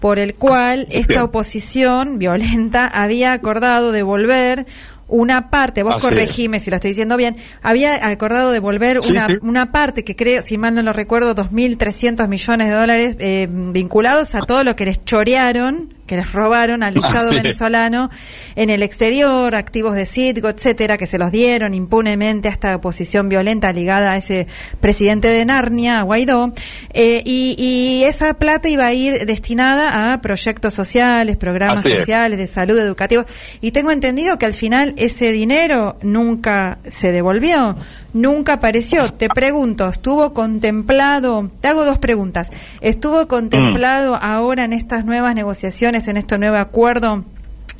[0.00, 1.22] por el cual esta Bien.
[1.22, 4.66] oposición violenta había acordado devolver
[5.10, 9.26] una parte, vos Así corregime si lo estoy diciendo bien, había acordado devolver Sí, una,
[9.26, 9.32] sí.
[9.40, 14.34] una parte que creo, si mal no lo recuerdo, 2.300 millones de dólares eh, vinculados
[14.34, 17.42] a todo lo que les chorearon, que les robaron al Estado Así es.
[17.42, 18.10] venezolano
[18.56, 23.28] en el exterior, activos de Citgo, etcétera, que se los dieron impunemente a esta oposición
[23.28, 24.48] violenta ligada a ese
[24.80, 26.52] presidente de Narnia, a Guaidó,
[26.94, 32.00] eh, y, y esa plata iba a ir destinada a proyectos sociales, programas Así es.
[32.00, 33.26] sociales, de salud, educativos,
[33.60, 37.76] y tengo entendido que al final ese dinero nunca se devolvió,
[38.12, 39.12] nunca apareció.
[39.12, 41.50] Te pregunto, ¿estuvo contemplado?
[41.60, 42.50] Te hago dos preguntas.
[42.80, 47.24] ¿Estuvo contemplado ahora en estas nuevas negociaciones, en este nuevo acuerdo?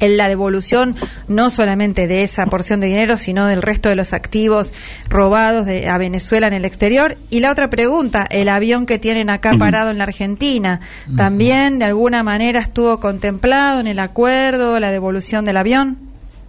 [0.00, 0.96] en la devolución
[1.26, 4.72] no solamente de esa porción de dinero, sino del resto de los activos
[5.08, 7.18] robados de, a Venezuela en el exterior.
[7.30, 10.80] Y la otra pregunta, el avión que tienen acá parado en la Argentina,
[11.16, 16.07] ¿también de alguna manera estuvo contemplado en el acuerdo la devolución del avión?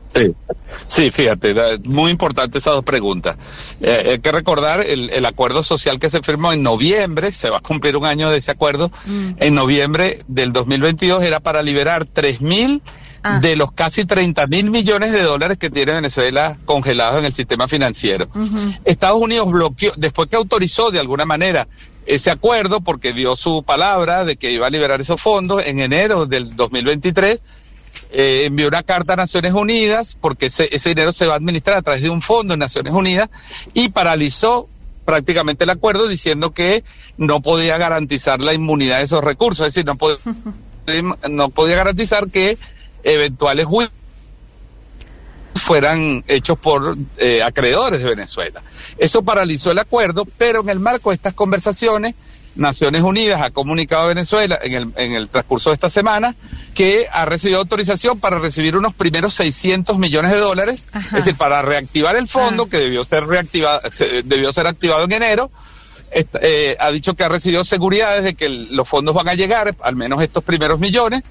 [0.10, 0.34] Sí,
[0.88, 3.38] sí, fíjate, da- muy importante esas dos preguntas.
[3.80, 7.58] Eh, hay que recordar el, el acuerdo social que se firmó en noviembre, se va
[7.58, 8.92] a cumplir un año de ese acuerdo,
[9.38, 12.82] en noviembre del 2022 era para liberar 3 mil
[13.42, 17.68] de los casi 30 mil millones de dólares que tiene Venezuela congelados en el sistema
[17.68, 18.28] financiero.
[18.86, 21.68] Estados Unidos bloqueó, después que autorizó de alguna manera
[22.08, 26.26] ese acuerdo, porque dio su palabra de que iba a liberar esos fondos en enero
[26.26, 27.44] del 2023,
[28.12, 31.78] eh, envió una carta a Naciones Unidas, porque ese, ese dinero se va a administrar
[31.78, 33.30] a través de un fondo en Naciones Unidas,
[33.74, 34.68] y paralizó
[35.06, 36.84] prácticamente el acuerdo diciendo que
[37.18, 40.20] no podía garantizar la inmunidad de esos recursos, es decir, no, pod-
[41.30, 42.58] no podía garantizar que
[43.04, 43.94] eventuales juicios
[45.56, 48.62] fueran hechos por eh, acreedores de Venezuela.
[48.98, 52.16] Eso paralizó el acuerdo, pero en el marco de estas conversaciones,
[52.56, 56.36] Naciones Unidas ha comunicado a Venezuela en el, en el transcurso de esta semana
[56.74, 61.62] que ha recibido autorización para recibir unos primeros 600 millones de dólares, es decir, para
[61.62, 63.82] reactivar el fondo que debió ser reactivado,
[64.26, 65.52] debió ser activado en enero.
[66.12, 69.76] Eh, ha dicho que ha recibido seguridades de que el- los fondos van a llegar,
[69.82, 71.22] al menos estos primeros millones,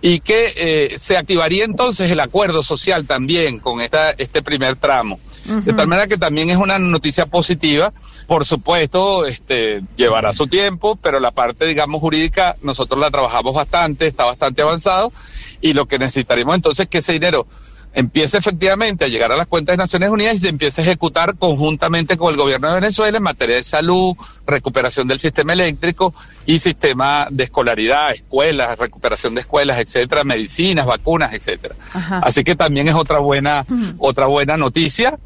[0.00, 5.18] y que eh, se activaría entonces el acuerdo social también con esta, este primer tramo.
[5.48, 7.92] De tal manera que también es una noticia positiva.
[8.26, 14.06] Por supuesto, este, llevará su tiempo, pero la parte, digamos, jurídica, nosotros la trabajamos bastante,
[14.06, 15.12] está bastante avanzado,
[15.60, 17.46] y lo que necesitaremos entonces es que ese dinero
[17.94, 21.36] empiece efectivamente a llegar a las cuentas de Naciones Unidas y se empiece a ejecutar
[21.36, 24.14] conjuntamente con el gobierno de Venezuela en materia de salud,
[24.46, 26.14] recuperación del sistema eléctrico
[26.46, 31.74] y sistema de escolaridad, escuelas, recuperación de escuelas, etcétera, medicinas, vacunas, etcétera.
[32.22, 33.66] Así que también es otra buena,
[33.98, 35.18] otra buena noticia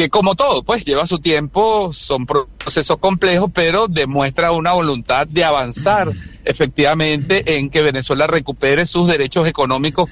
[0.00, 5.44] que como todo, pues lleva su tiempo, son procesos complejos, pero demuestra una voluntad de
[5.44, 6.10] avanzar
[6.42, 10.08] efectivamente en que Venezuela recupere sus derechos económicos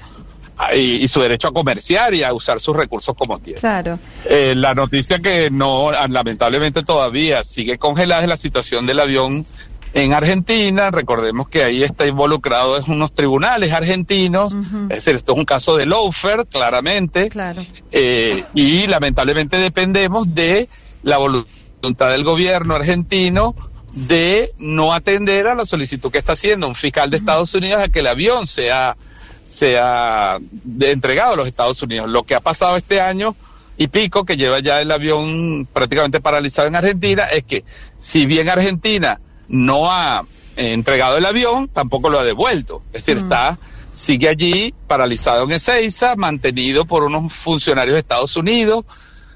[0.59, 3.59] ah, y, y su derecho a comerciar y a usar sus recursos como tiene.
[3.59, 3.97] Claro.
[4.25, 9.47] Eh, la noticia que no, lamentablemente todavía sigue congelada es la situación del avión
[9.93, 10.91] en Argentina.
[10.91, 14.55] Recordemos que ahí está involucrado en unos tribunales argentinos.
[14.89, 17.29] Es decir, esto es un caso de Lofer, claramente.
[17.29, 17.63] Claro.
[17.91, 20.69] Eh, y lamentablemente dependemos de
[21.03, 23.55] la voluntad del gobierno argentino
[23.91, 27.89] de no atender a la solicitud que está haciendo un fiscal de Estados Unidos a
[27.89, 28.95] que el avión sea
[29.43, 30.37] sea
[30.79, 32.07] entregado a los Estados Unidos.
[32.07, 33.35] Lo que ha pasado este año
[33.77, 37.63] y pico que lleva ya el avión prácticamente paralizado en Argentina es que
[37.97, 39.19] si bien Argentina
[39.49, 40.23] no ha
[40.55, 42.81] entregado el avión, tampoco lo ha devuelto.
[42.93, 43.57] Es decir, está
[43.93, 48.85] sigue allí paralizado en Ezeiza, mantenido por unos funcionarios de Estados Unidos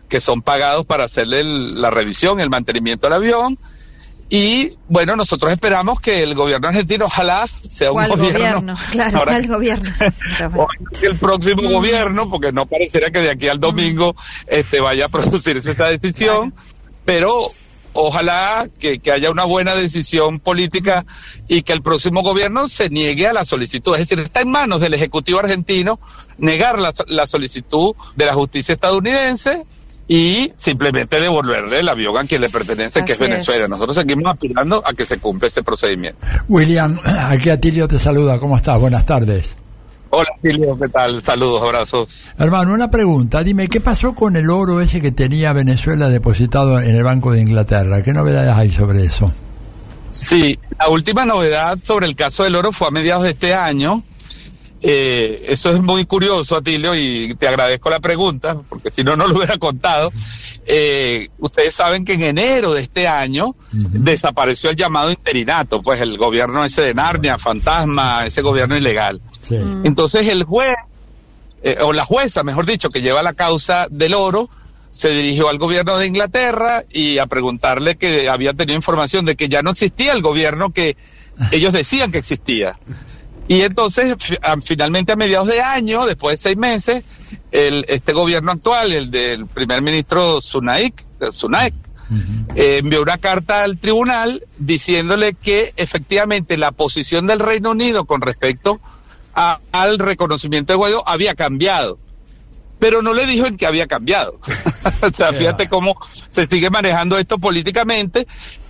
[0.08, 3.58] que son pagados para hacerle el- la revisión, el mantenimiento del avión
[4.30, 8.40] Y bueno, nosotros esperamos que el gobierno argentino, ojalá sea un ¿Cuál gobierno.
[8.40, 8.76] gobierno?
[8.92, 9.90] Claro, Ahora- ¿cuál gobierno?
[11.02, 14.16] El próximo gobierno, porque no pareciera que de aquí al domingo
[14.48, 16.54] este, vaya a producirse esta decisión,
[17.06, 17.52] pero
[17.94, 21.06] ojalá que, que haya una buena decisión política
[21.48, 23.94] y que el próximo gobierno se niegue a la solicitud.
[23.94, 26.00] Es decir, está en manos del Ejecutivo argentino
[26.38, 29.66] negar la, la solicitud de la justicia estadounidense
[30.08, 33.30] y simplemente devolverle el avión a quien le pertenece, que es Así es.
[33.30, 33.68] Venezuela.
[33.68, 36.20] Nosotros seguimos aspirando a que se cumpla ese procedimiento.
[36.50, 38.40] William, aquí Atilio te saluda.
[38.40, 38.80] ¿Cómo estás?
[38.80, 39.56] Buenas tardes.
[40.16, 41.24] Hola, Silvio, ¿qué tal?
[41.24, 42.08] Saludos, abrazos.
[42.38, 43.44] Hermano, una pregunta.
[43.44, 47.42] Dime, ¿qué pasó con el oro ese que tenía Venezuela depositado en el Banco de
[47.42, 48.04] Inglaterra?
[48.04, 49.34] ¿Qué novedades hay sobre eso?
[50.12, 54.04] Sí, la última novedad sobre el caso del oro fue a mediados de este año.
[54.84, 59.26] Eh, eso es muy curioso, Atilio, y te agradezco la pregunta, porque si no, no
[59.26, 60.12] lo hubiera contado.
[60.68, 66.20] Eh, ustedes saben que en enero de este año desapareció el llamado interinato, pues el
[66.20, 69.20] gobierno ese de Narnia, fantasma, ese gobierno ilegal.
[69.50, 70.76] Entonces el juez,
[71.62, 74.50] eh, o la jueza, mejor dicho, que lleva la causa del oro,
[74.92, 79.50] se dirigió al gobierno de Inglaterra y a preguntarle que había tenido información de que
[79.50, 80.96] ya no existía el gobierno que
[81.52, 82.78] ellos decían que existía.
[83.48, 84.16] Y entonces,
[84.64, 87.04] finalmente a mediados de año, después de seis meses,
[87.52, 91.74] el, este gobierno actual, el del primer ministro Sunaik, Sunaik,
[92.56, 98.22] eh, envió una carta al tribunal diciéndole que efectivamente la posición del Reino Unido con
[98.22, 98.80] respecto
[99.36, 101.98] a- al reconocimiento de Guaidó había cambiado.
[102.80, 104.40] Pero no le dijo en qué había cambiado.
[105.02, 105.96] o sea, fíjate cómo
[106.30, 108.28] se sigue manejando esto políticamente.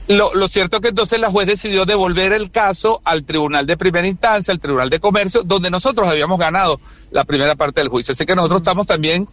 [0.07, 3.77] Lo, lo cierto es que entonces la juez decidió devolver el caso al Tribunal de
[3.77, 6.80] Primera Instancia, al Tribunal de Comercio, donde nosotros habíamos ganado
[7.11, 8.11] la primera parte del juicio.
[8.11, 9.27] Así que nosotros estamos también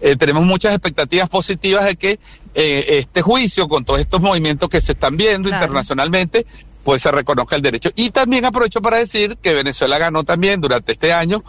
[0.00, 2.18] eh, tenemos muchas expectativas positivas de que
[2.54, 6.46] eh, este juicio, con todos estos movimientos que se están viendo internacionalmente,
[6.88, 7.90] pues se reconozca el derecho.
[7.96, 11.44] Y también aprovecho para decir que Venezuela ganó también durante este año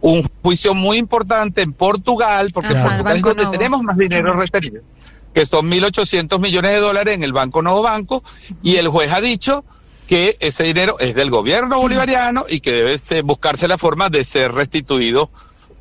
[0.00, 3.50] un juicio muy importante en Portugal, porque Ajá, Portugal es donde Novo.
[3.50, 4.84] tenemos más dinero retenido,
[5.34, 8.22] que son 1.800 millones de dólares en el Banco Nuevo Banco,
[8.62, 9.64] y el juez ha dicho
[10.06, 14.22] que ese dinero es del gobierno bolivariano y que debe este, buscarse la forma de
[14.22, 15.30] ser restituido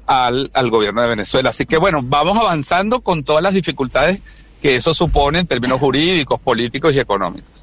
[0.07, 1.51] al, al gobierno de Venezuela.
[1.51, 4.23] Así que bueno, vamos avanzando con todas las dificultades
[4.63, 7.54] que eso supone en términos jurídicos, políticos y económicos.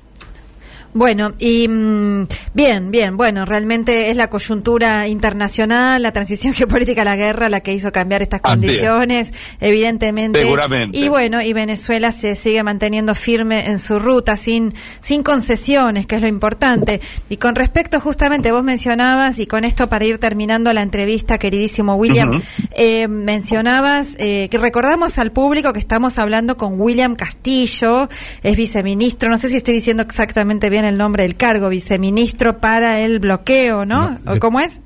[0.95, 7.17] Bueno, y mm, bien, bien, bueno, realmente es la coyuntura internacional, la transición geopolítica, la
[7.17, 10.43] guerra, la que hizo cambiar estas condiciones, evidentemente.
[10.43, 10.99] Seguramente.
[10.99, 16.17] Y bueno, y Venezuela se sigue manteniendo firme en su ruta, sin, sin concesiones, que
[16.17, 17.01] es lo importante.
[17.31, 21.95] Y con respecto justamente, vos mencionabas, y con esto para ir terminando la entrevista, queridísimo
[21.95, 22.43] William,
[22.77, 28.09] eh, mencionabas eh, que recordamos al público que estamos hablando con William Castillo,
[28.43, 33.01] es viceministro, no sé si estoy diciendo exactamente bien el nombre del cargo, viceministro para
[33.01, 34.19] el bloqueo, ¿no?
[34.27, 34.81] ¿O ¿Cómo es?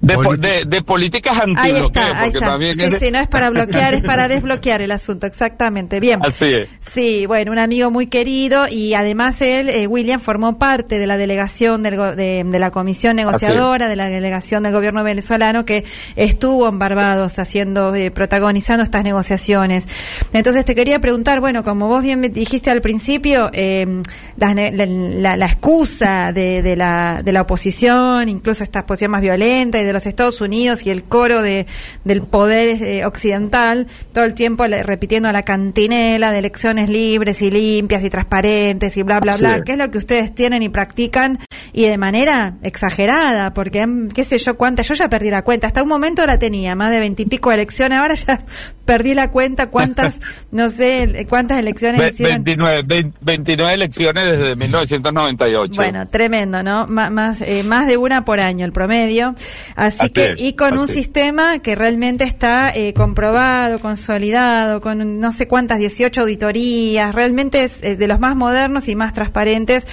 [0.00, 2.56] De, de- de políticas Ahí está, ahí porque está.
[2.56, 6.00] bien Sí, es- sí, no es para bloquear, es para desbloquear el asunto, exactamente.
[6.00, 6.20] Bien.
[6.24, 6.68] Así es.
[6.80, 11.16] Sí, bueno, un amigo muy querido y además él, eh, William, formó parte de la
[11.16, 15.84] delegación del go- de, de la comisión negociadora, de la delegación del gobierno venezolano que
[16.16, 19.86] estuvo en Barbados haciendo, eh, protagonizando estas negociaciones.
[20.32, 24.02] Entonces te quería preguntar, bueno, como vos bien me dijiste al principio, eh,
[24.36, 29.92] la excusa de, de la, de la oposición, incluso esta posición más violenta y de
[29.96, 31.66] los Estados Unidos y el coro de,
[32.04, 37.50] del poder eh, occidental, todo el tiempo le- repitiendo la cantinela de elecciones libres y
[37.50, 39.40] limpias y transparentes y bla, bla, Sí.
[39.40, 41.38] bla, que es lo que ustedes tienen y practican
[41.72, 45.66] y de manera exagerada, porque mm, qué sé yo cuántas, yo ya perdí la cuenta,
[45.66, 48.38] hasta un momento la tenía, más de veintipico elecciones, ahora ya
[48.84, 50.20] perdí la cuenta cuántas,
[50.52, 52.44] no sé, cuántas elecciones Ve- hicieron.
[52.44, 55.72] 29, vein- 29 elecciones desde 1998.
[55.74, 56.86] Bueno, tremendo, ¿no?
[56.86, 59.34] Má- más, eh, más de una por año el promedio.
[59.76, 65.20] Así, Así que, y con un así sistema que realmente está eh, comprobado, consolidado, con
[65.20, 69.86] no sé cuántas, 18 auditorías, realmente es eh, de los más modernos y más transparentes,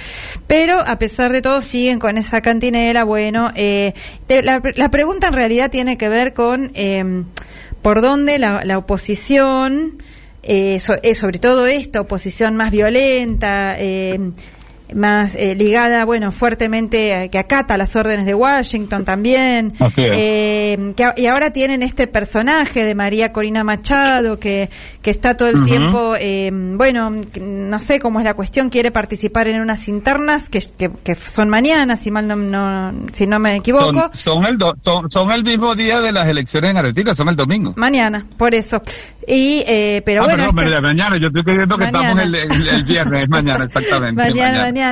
[0.46, 3.04] pero a pesar de todo siguen con esa cantinela.
[3.04, 3.92] Bueno, eh,
[4.26, 7.22] te- la, la pregunta en realidad tiene que ver con eh,
[7.82, 10.02] por dónde la, la oposición,
[10.44, 14.18] eh, so- eh, sobre todo esta oposición más violenta, eh,
[14.92, 19.72] más eh, ligada, bueno, fuertemente, eh, que acata las órdenes de Washington también.
[19.80, 20.10] Así es.
[20.14, 24.68] Eh, que y ahora tienen este personaje de María Corina Machado, que,
[25.02, 29.48] que está todo el tiempo, eh, bueno, no sé cómo es la cuestión, quiere participar
[29.48, 33.56] en unas internas que, que, que son mañana, si mal no, no- si no me
[33.56, 34.10] equivoco.
[34.12, 37.28] Son, son el do- son, son el mismo día de las elecciones en Argentina, son
[37.30, 37.72] el domingo.
[37.76, 38.82] Mañana, por eso.
[39.26, 40.50] Y, eh, pero ah, bueno.
[40.54, 42.22] perdón, mañana, yo estoy creyendo que Mañana.
[42.22, 44.22] estamos el, el- el viernes, es mañana, exactamente.
[44.22, 44.83] Mañana, mañana.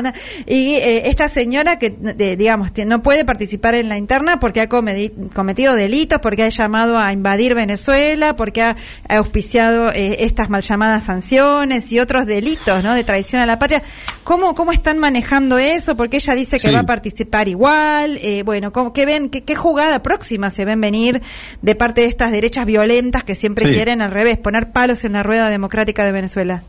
[0.47, 4.69] Y eh, esta señora que, de- digamos, no puede participar en la interna porque ha
[4.69, 8.77] cometido delitos, porque ha llamado a invadir Venezuela, porque ha,
[9.09, 12.94] ha auspiciado eh, estas mal llamadas sanciones y otros delitos, ¿no?
[12.94, 13.82] De traición a la patria.
[14.24, 15.97] ¿Cómo, cómo están manejando eso?
[15.97, 16.70] Porque ella dice que Sí.
[16.73, 18.19] va a participar igual.
[18.23, 19.28] Eh, bueno, ¿cómo, ¿qué ven?
[19.31, 21.20] Qué, qué jugada próxima se ven venir
[21.60, 23.73] de parte de estas derechas violentas que siempre Sí.
[23.74, 26.62] quieren al revés, poner palos en la rueda democrática de Venezuela?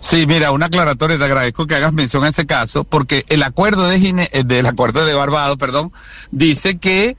[0.00, 3.88] Sí, mira, una aclaratoria, te agradezco que hagas mención a ese caso, porque el acuerdo
[3.88, 5.92] de Gine, eh, del acuerdo de Barbados, perdón,
[6.30, 7.16] dice que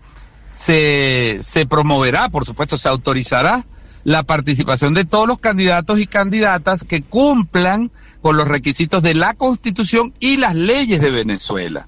[0.50, 3.66] se, se promoverá, por supuesto, se autorizará
[4.04, 7.92] la participación de todos los candidatos y candidatas que cumplan
[8.22, 11.88] con los requisitos de la Constitución y las leyes de Venezuela.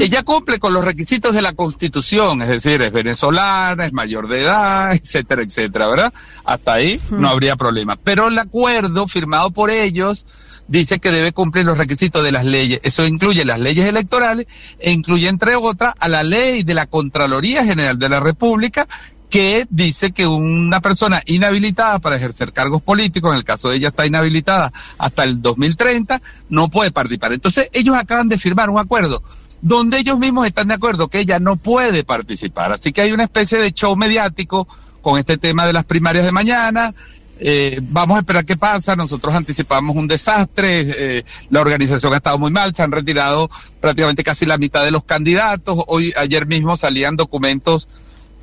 [0.00, 4.42] Ella cumple con los requisitos de la Constitución, es decir, es venezolana, es mayor de
[4.42, 6.12] edad, etcétera, etcétera, ¿verdad?
[6.44, 7.96] Hasta ahí no habría problema.
[7.96, 10.26] Pero el acuerdo firmado por ellos
[10.68, 12.80] dice que debe cumplir los requisitos de las leyes.
[12.82, 14.46] Eso incluye las leyes electorales
[14.78, 18.88] e incluye, entre otras, a la ley de la Contraloría General de la República
[19.30, 23.88] que dice que una persona inhabilitada para ejercer cargos políticos, en el caso de ella
[23.88, 27.32] está inhabilitada hasta el 2030, no puede participar.
[27.32, 29.22] Entonces, ellos acaban de firmar un acuerdo
[29.62, 32.72] donde ellos mismos están de acuerdo que ella no puede participar.
[32.72, 34.68] Así que hay una especie de show mediático
[35.00, 36.94] con este tema de las primarias de mañana.
[37.38, 38.96] Eh, vamos a esperar qué pasa.
[38.96, 40.84] Nosotros anticipamos un desastre.
[41.18, 42.74] eh, la organización ha estado muy mal.
[42.74, 43.50] Se han retirado
[43.80, 45.82] prácticamente casi la mitad de los candidatos.
[45.88, 47.88] Hoy, ayer mismo salían documentos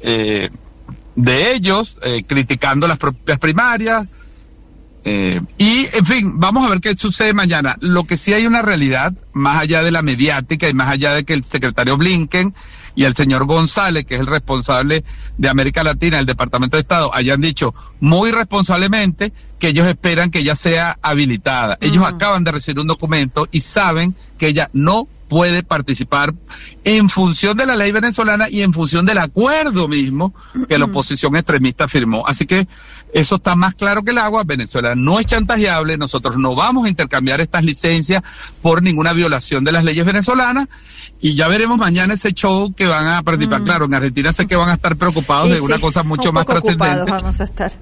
[0.01, 0.49] eh,
[1.15, 4.07] de ellos eh, criticando las propias primarias.
[5.05, 7.75] Eh, y, en fin, vamos a ver qué sucede mañana.
[7.81, 11.25] Lo que sí hay una realidad, más allá de la mediática y más allá de
[11.25, 12.53] que el secretario Blinken
[12.95, 15.03] y el señor González, que es el responsable
[15.37, 20.39] de América Latina, el Departamento de Estado, hayan dicho muy responsablemente que ellos esperan que
[20.39, 21.77] ella sea habilitada.
[21.81, 26.33] Ellos acaban de recibir un documento y saben que ella no puede participar
[26.83, 30.33] en función de la ley venezolana y en función del acuerdo mismo
[30.67, 32.25] que la oposición extremista firmó.
[32.27, 32.67] Así que
[33.13, 34.43] eso está más claro que el agua.
[34.43, 35.97] Venezuela no es chantajeable.
[35.97, 38.23] Nosotros no vamos a intercambiar estas licencias
[38.61, 40.67] por ninguna violación de las leyes venezolanas.
[41.19, 43.63] Y ya veremos mañana ese show que van a participar.
[43.63, 45.51] Claro, en Argentina sé que van a estar preocupados Mm.
[45.51, 47.11] Y de una cosa mucho un más trascendente.
[47.11, 47.73] vamos a estar.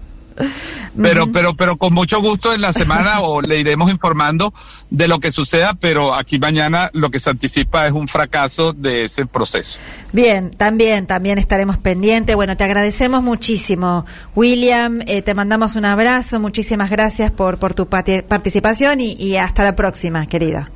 [1.01, 4.53] Pero, pero, pero con mucho gusto en la semana o le iremos informando
[4.89, 9.05] de lo que suceda, pero aquí mañana lo que se anticipa es un fracaso de
[9.05, 9.79] ese proceso.
[10.11, 12.35] Bien, también, también estaremos pendientes.
[12.35, 14.05] Bueno, te agradecemos muchísimo,
[14.35, 14.99] William.
[15.07, 16.39] eh, te mandamos un abrazo.
[16.41, 20.69] Muchísimas gracias por, por tu participación y, y hasta la próxima, querida.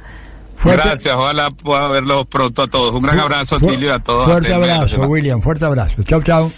[0.63, 2.95] Gracias, ojalá pueda verlos pronto a todos.
[2.95, 4.23] Un gran abrazo, Fu- Tilio, y a todos.
[4.25, 5.01] Fuerte abrazo.
[5.01, 6.01] William, fuerte abrazo.
[6.03, 6.49] Chau, chau.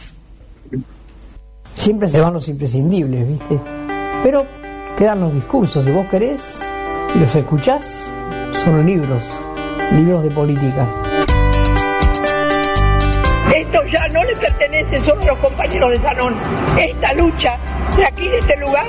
[1.77, 3.59] Siempre se van los imprescindibles, ¿viste?
[4.23, 4.45] Pero
[4.97, 5.85] quedan los discursos.
[5.85, 6.63] Si vos querés
[7.15, 8.09] y los escuchás,
[8.51, 9.39] son libros,
[9.93, 10.87] libros de política.
[13.53, 16.35] Esto ya no le pertenece solo a los compañeros de Sanón.
[16.77, 17.57] Esta lucha
[17.95, 18.85] de aquí, de este lugar,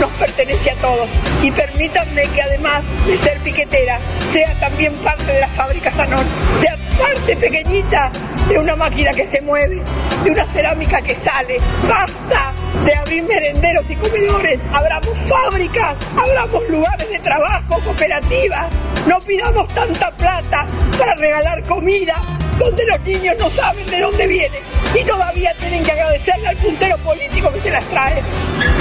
[0.00, 1.08] nos pertenece a todos.
[1.42, 3.98] Y permítanme que además de ser piquetera,
[4.32, 6.24] sea también parte de la fábrica Sanón.
[6.60, 8.10] Sea parte pequeñita
[8.48, 9.80] de una máquina que se mueve,
[10.24, 11.56] de una cerámica que sale.
[11.88, 12.52] Basta
[12.84, 14.58] de abrir merenderos y comedores.
[14.72, 18.66] Abramos fábricas, abramos lugares de trabajo, cooperativas.
[19.06, 20.66] No pidamos tanta plata
[20.98, 22.16] para regalar comida
[22.60, 24.60] donde los niños no saben de dónde vienen
[24.94, 28.22] y todavía tienen que agradecerle al puntero político que se las trae.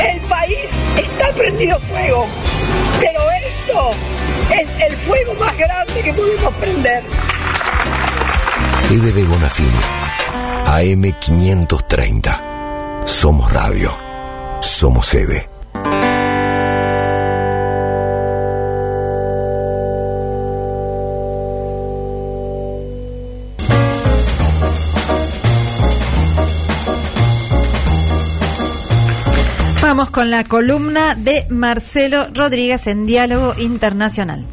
[0.04, 0.58] El país
[0.98, 2.26] está prendido fuego,
[3.00, 3.92] pero esto
[4.52, 7.04] es el fuego más grande que podemos prender.
[8.92, 9.80] EBD Bonafini.
[10.66, 12.42] AM 530.
[13.06, 13.92] Somos radio.
[14.62, 15.49] Somos sede.
[30.12, 34.46] Con la columna de Marcelo Rodríguez en Diálogo Internacional.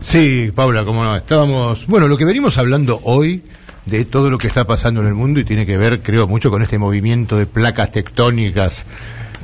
[0.00, 3.42] Sí, Paula, como no, estábamos, bueno, lo que venimos hablando hoy
[3.86, 6.50] de todo lo que está pasando en el mundo y tiene que ver, creo, mucho
[6.50, 8.84] con este movimiento de placas tectónicas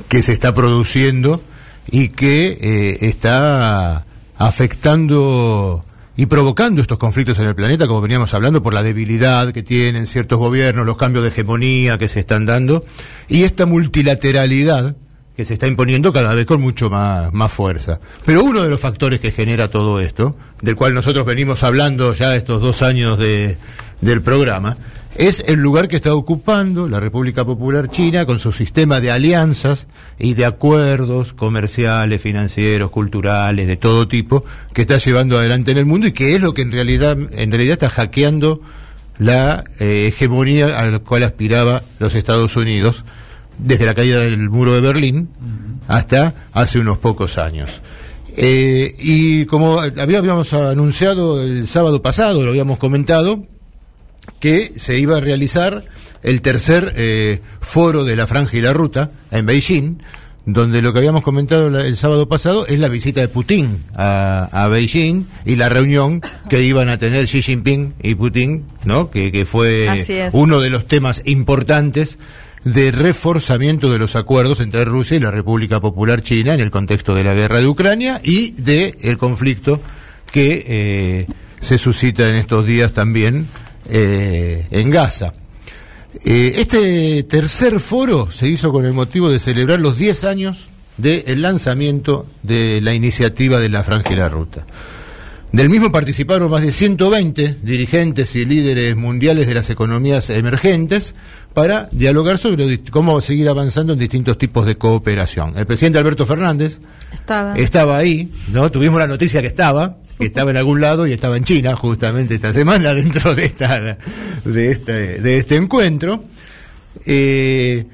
[0.09, 1.41] que se está produciendo
[1.89, 4.05] y que eh, está
[4.37, 5.83] afectando
[6.15, 10.07] y provocando estos conflictos en el planeta, como veníamos hablando, por la debilidad que tienen
[10.07, 12.83] ciertos gobiernos, los cambios de hegemonía que se están dando,
[13.27, 14.95] y esta multilateralidad
[15.35, 17.99] que se está imponiendo cada vez con mucho más, más fuerza.
[18.25, 22.35] Pero uno de los factores que genera todo esto, del cual nosotros venimos hablando ya
[22.35, 23.57] estos dos años de,
[24.01, 24.77] del programa,
[25.15, 29.85] es el lugar que está ocupando la República Popular China con su sistema de alianzas
[30.17, 34.43] y de acuerdos comerciales, financieros, culturales, de todo tipo,
[34.73, 37.51] que está llevando adelante en el mundo y que es lo que en realidad, en
[37.51, 38.61] realidad está hackeando
[39.19, 43.05] la eh, hegemonía a la cual aspiraba los Estados Unidos
[43.57, 45.29] desde la caída del muro de Berlín
[45.87, 47.81] hasta hace unos pocos años.
[48.35, 53.45] Eh, y como habíamos anunciado el sábado pasado, lo habíamos comentado,
[54.39, 55.85] que se iba a realizar
[56.23, 59.97] el tercer eh, foro de la franja y la ruta en Beijing,
[60.45, 65.25] donde lo que habíamos comentado el sábado pasado es la visita de Putin a, Beijing
[65.45, 69.09] y la reunión que iban a tener Xi Jinping y Putin, ¿no?
[69.09, 69.87] Que, que fue
[70.33, 72.17] uno de los temas importantes
[72.63, 77.13] de reforzamiento de los acuerdos entre Rusia y la República Popular China en el contexto
[77.13, 79.81] de la guerra de Ucrania y de el conflicto
[80.31, 81.27] que eh,
[81.59, 83.47] se suscita en estos días también
[83.89, 85.33] eh, en Gaza.
[86.23, 91.41] Eh, este tercer foro se hizo con el motivo de celebrar los 10 años del
[91.41, 94.65] lanzamiento de la iniciativa de la Franja y la Ruta.
[95.51, 101.13] Del mismo participaron más de 120 dirigentes y líderes mundiales de las economías emergentes
[101.53, 105.53] para dialogar sobre cómo seguir avanzando en distintos tipos de cooperación.
[105.55, 106.79] El presidente Alberto Fernández
[107.13, 108.71] estaba, estaba ahí, ¿no?
[108.71, 112.35] Tuvimos la noticia que estaba, que estaba en algún lado y estaba en China justamente
[112.35, 113.97] esta semana dentro de esta
[114.45, 116.23] de este de este encuentro
[117.05, 117.85] eh,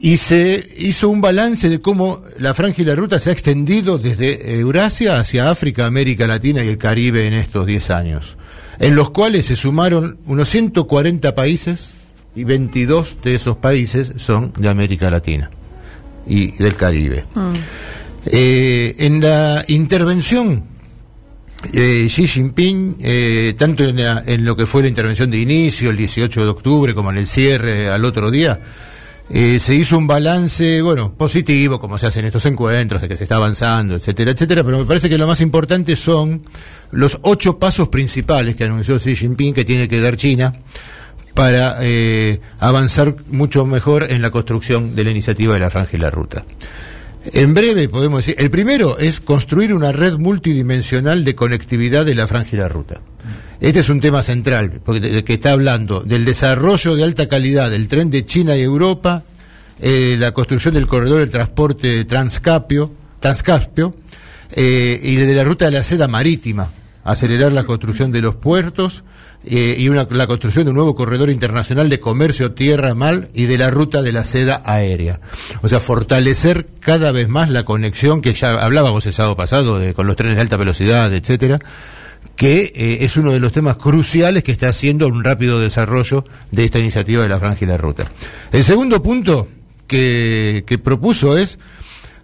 [0.00, 3.98] y se hizo un balance de cómo la franja y la ruta se ha extendido
[3.98, 8.36] desde Eurasia hacia África, América Latina y el Caribe en estos 10 años,
[8.78, 11.94] en los cuales se sumaron unos 140 países
[12.38, 15.50] y 22 de esos países son de América Latina
[16.26, 17.24] y del Caribe.
[17.34, 17.48] Mm.
[18.26, 20.64] Eh, en la intervención
[21.72, 26.44] eh, Xi Jinping, eh, tanto en, lo que fue la intervención de inicio, el 18
[26.44, 28.60] de octubre, como en el cierre al otro día,
[29.30, 33.16] eh, se hizo un balance, bueno, positivo, como se hace en estos encuentros, de que
[33.16, 36.44] se está avanzando, etcétera, etcétera, pero me parece que lo más importante son
[36.92, 40.54] los ocho pasos principales que anunció Xi Jinping que tiene que dar China
[41.38, 41.78] para
[42.58, 46.44] avanzar mucho mejor en la construcción de la iniciativa de la franja y la ruta.
[47.32, 52.26] En breve podemos decir, el primero es construir una red multidimensional de conectividad de la
[52.26, 53.00] franja y la ruta.
[53.60, 57.86] Este es un tema central, porque que está hablando del desarrollo de alta calidad del
[57.86, 59.22] tren de China y Europa,
[59.80, 62.90] eh, la construcción del corredor de transporte transcapio,
[63.20, 63.94] transcaspio
[64.56, 66.68] eh, y de la ruta de la seda marítima,
[67.04, 69.04] acelerar la construcción de los puertos,
[69.44, 73.56] eh, y una, la construcción de un nuevo corredor internacional de comercio tierra-mal y de
[73.56, 75.20] la ruta de la seda aérea.
[75.62, 79.94] O sea, fortalecer cada vez más la conexión que ya hablábamos el sábado pasado de,
[79.94, 81.60] con los trenes de alta velocidad, etcétera,
[82.34, 86.64] que eh, es uno de los temas cruciales que está haciendo un rápido desarrollo de
[86.64, 88.10] esta iniciativa de la franja y la ruta.
[88.50, 89.48] El segundo punto
[89.86, 91.58] que, que propuso es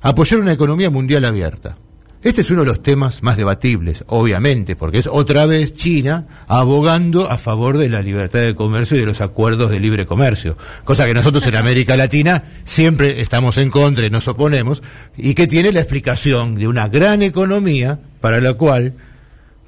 [0.01, 1.77] apoyar una economía mundial abierta.
[2.25, 7.31] Este es uno de los temas más debatibles, obviamente, porque es otra vez China abogando
[7.31, 11.05] a favor de la libertad de comercio y de los acuerdos de libre comercio, cosa
[11.05, 14.83] que nosotros en América Latina siempre estamos en contra y nos oponemos,
[15.19, 18.95] y que tiene la explicación de una gran economía para la cual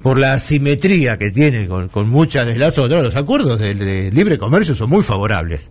[0.01, 4.73] por la asimetría que tiene con, muchas de las otras, los acuerdos de, libre comercio
[4.73, 5.69] son muy favorables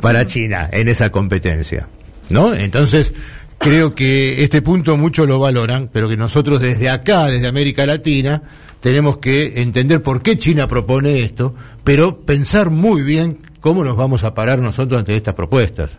[0.00, 1.86] para China en esa competencia.
[2.30, 2.52] ¿No?
[2.52, 3.14] Entonces,
[3.58, 8.42] creo que este punto muchos lo valoran, pero que nosotros desde acá, desde América Latina,
[8.80, 11.54] tenemos que entender por qué China propone esto,
[11.84, 15.90] pero pensar muy bien cómo nos vamos a parar nosotros ante estas propuestas.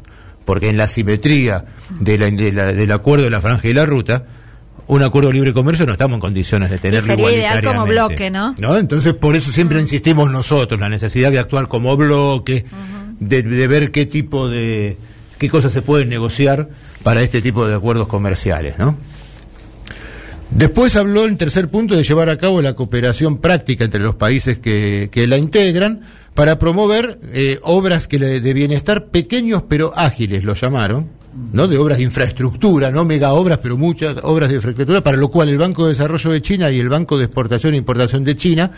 [0.46, 1.66] Porque en la simetría
[2.00, 4.26] de del acuerdo de la franja y la ruta,
[4.88, 8.32] un acuerdo de libre comercio no estamos en condiciones de tenerlo sería ideal como bloque,
[8.32, 8.56] ¿no?
[8.60, 8.76] ¿no?
[8.76, 12.66] Entonces, por eso siempre insistimos nosotros, la necesidad de actuar como bloque,
[13.20, 14.98] de, de ver qué tipo de,
[15.38, 16.70] qué cosas se pueden negociar
[17.04, 18.98] para este tipo de acuerdos comerciales, ¿no?
[20.52, 24.58] Después habló en tercer punto de llevar a cabo la cooperación práctica entre los países
[24.58, 26.02] que, la integran
[26.34, 31.20] para promover eh, obras que de bienestar pequeños pero ágiles, lo llamaron,
[31.54, 31.68] ¿no?
[31.68, 35.50] De obras de infraestructura, no mega obras, pero muchas obras de infraestructura, para lo cual
[35.50, 38.72] el Banco de Desarrollo de China y el Banco de Exportación e Importación de China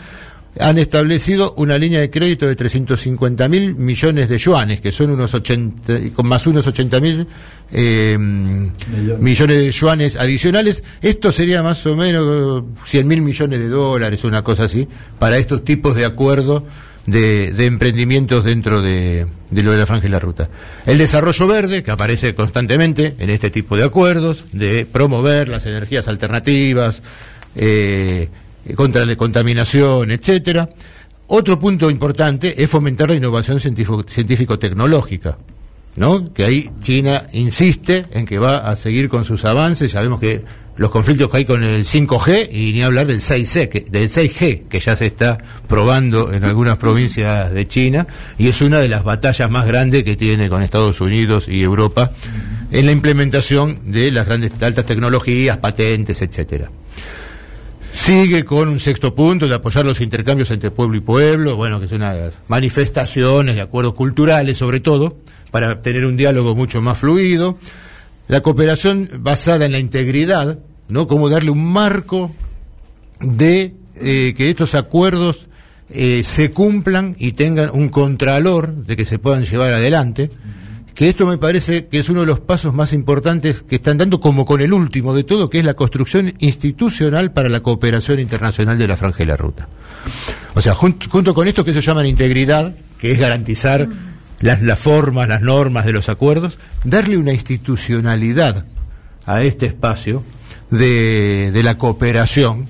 [0.58, 5.32] han establecido una línea de crédito de 350 mil millones de yuanes, que son unos
[5.32, 7.26] 80, con más unos 80 mil
[7.72, 10.82] eh, millones de yuanes adicionales.
[11.00, 14.86] Esto sería más o menos 100 mil millones de dólares, una cosa así,
[15.18, 16.64] para estos tipos de acuerdos
[17.06, 20.50] de, de emprendimientos dentro de, de lo de la franja y la ruta.
[20.86, 26.08] El desarrollo verde, que aparece constantemente en este tipo de acuerdos, de promover las energías
[26.08, 27.02] alternativas,
[27.56, 28.28] eh,
[28.74, 30.68] contra la contaminación, etcétera.
[31.28, 35.38] Otro punto importante es fomentar la innovación científico- científico-tecnológica.
[35.96, 36.32] ¿no?
[36.32, 39.92] Que ahí China insiste en que va a seguir con sus avances.
[39.92, 40.42] Sabemos que
[40.76, 44.68] los conflictos que hay con el 5G y ni hablar del 6G, que, del 6G
[44.68, 45.36] que ya se está
[45.68, 48.06] probando en algunas provincias de China
[48.38, 52.10] y es una de las batallas más grandes que tiene con Estados Unidos y Europa
[52.70, 56.70] en la implementación de las grandes altas tecnologías, patentes, etcétera.
[57.92, 61.88] Sigue con un sexto punto de apoyar los intercambios entre pueblo y pueblo, bueno, que
[61.88, 65.18] son unas manifestaciones de acuerdos culturales sobre todo,
[65.50, 67.58] para tener un diálogo mucho más fluido.
[68.28, 70.58] La cooperación basada en la integridad,
[70.88, 71.06] ¿no?
[71.06, 72.32] Como darle un marco
[73.20, 75.48] de eh, que estos acuerdos
[75.90, 80.30] eh, se cumplan y tengan un contralor de que se puedan llevar adelante.
[80.94, 84.20] Que esto me parece que es uno de los pasos más importantes que están dando,
[84.20, 88.76] como con el último de todo, que es la construcción institucional para la cooperación internacional
[88.78, 89.68] de la franja y la ruta.
[90.54, 93.88] O sea, jun- junto con esto que se llaman integridad, que es garantizar
[94.40, 98.66] las, las formas, las normas de los acuerdos, darle una institucionalidad
[99.24, 100.22] a este espacio
[100.70, 102.68] de, de la cooperación,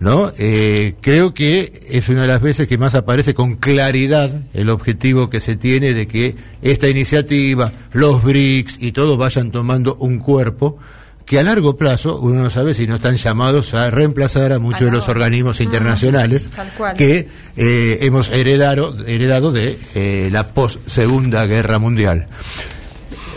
[0.00, 0.32] ¿no?
[0.38, 5.28] Eh, creo que es una de las veces que más aparece con claridad el objetivo
[5.28, 10.78] que se tiene de que esta iniciativa, los BRICS y todo vayan tomando un cuerpo
[11.26, 14.80] que a largo plazo uno no sabe si no están llamados a reemplazar a muchos
[14.80, 16.48] de los organismos internacionales
[16.96, 22.26] que eh, hemos heredado, heredado de eh, la post Segunda Guerra Mundial.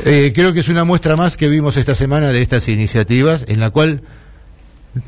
[0.03, 3.69] Creo que es una muestra más que vimos esta semana de estas iniciativas en la
[3.69, 4.01] cual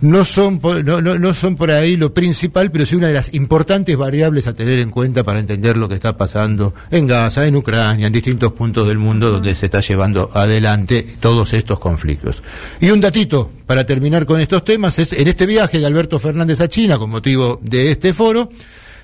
[0.02, 3.34] no son no, no, no son por ahí lo principal, pero sí una de las
[3.34, 7.56] importantes variables a tener en cuenta para entender lo que está pasando en Gaza, en
[7.56, 12.42] Ucrania, en distintos puntos del mundo donde se está llevando adelante todos estos conflictos.
[12.82, 16.62] Y un datito para terminar con estos temas es en este viaje de Alberto Fernández
[16.62, 18.50] a China con motivo de este foro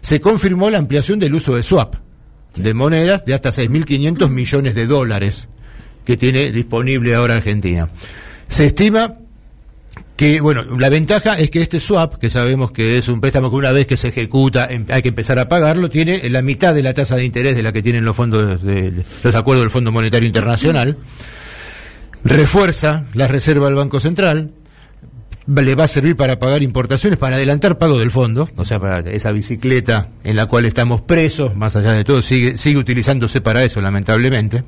[0.02, 1.96] se confirmó la ampliación del uso de swap
[2.56, 5.48] de monedas de hasta 6.500 millones de dólares
[6.06, 7.90] que tiene disponible ahora Argentina.
[8.50, 9.16] Se estima
[10.22, 13.56] que, bueno, la ventaja es que este swap, que sabemos que es un préstamo que
[13.56, 16.84] una vez que se ejecuta em- hay que empezar a pagarlo, tiene la mitad de
[16.84, 19.92] la tasa de interés de la que tienen los fondos, de, los acuerdos del Fondo
[19.92, 20.96] Monetario Internacional,
[22.24, 24.52] refuerza la reserva del Banco Central,
[25.48, 29.00] le va a servir para pagar importaciones, para adelantar pago del fondo, o sea, para
[29.00, 33.64] esa bicicleta en la cual estamos presos, más allá de todo, sigue, sigue utilizándose para
[33.64, 34.64] eso, lamentablemente,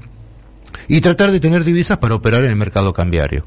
[0.88, 3.46] y tratar de tener divisas para operar en el mercado cambiario.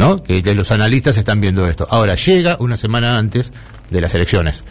[0.00, 0.22] ¿No?
[0.22, 1.86] Que los analistas están viendo esto.
[1.90, 3.52] Ahora llega una semana antes
[3.90, 4.64] de las elecciones.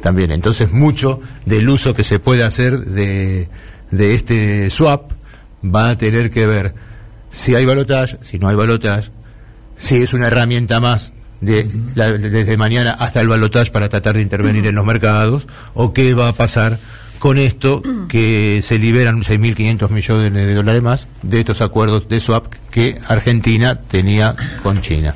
[0.00, 3.48] También, entonces mucho del uso que se puede hacer de,
[3.90, 5.10] de este swap
[5.64, 6.74] va a tener que ver
[7.32, 9.10] si hay balotage, si no hay balotage,
[9.76, 14.14] si es una herramienta más de, la- de- desde mañana hasta el balotage para tratar
[14.16, 16.78] de intervenir en los mercados, o qué va a pasar
[17.18, 22.46] con esto que se liberan 6.500 millones de dólares más de estos acuerdos de swap
[22.70, 25.14] que Argentina tenía con China.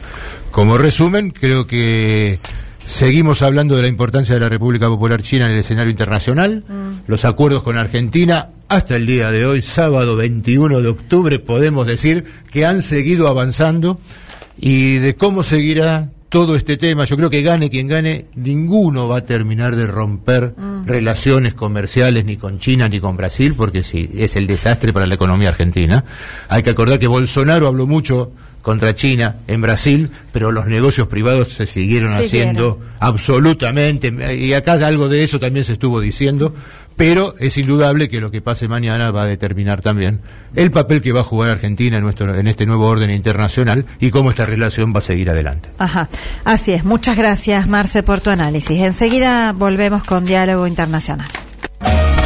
[0.51, 2.39] Como resumen, creo que
[2.85, 6.65] seguimos hablando de la importancia de la República Popular China en el escenario internacional,
[7.07, 12.25] los acuerdos con Argentina hasta el día de hoy, sábado 21 de octubre, podemos decir
[12.51, 14.01] que han seguido avanzando
[14.59, 17.05] y de cómo seguirá todo este tema.
[17.05, 20.55] Yo creo que gane quien gane, ninguno va a terminar de romper
[20.87, 25.15] relaciones comerciales ni con China ni con Brasil, porque sí, es el desastre para la
[25.15, 26.05] economía argentina.
[26.49, 31.53] Hay que acordar que Bolsonaro habló mucho contra China en Brasil, pero los negocios privados
[31.53, 36.55] se siguieron haciendo absolutamente, y acá algo de eso también se estuvo diciendo,
[36.97, 40.21] pero es indudable que lo que pase mañana va a determinar también
[40.55, 44.11] el papel que va a jugar Argentina en, nuestro, en este nuevo orden internacional y
[44.11, 45.69] cómo esta relación va a seguir adelante.
[45.79, 46.09] Ajá,
[46.45, 46.85] así es.
[46.85, 48.81] Muchas gracias, Marce, por tu análisis.
[48.81, 51.29] Enseguida volvemos con Diálogo Internacional.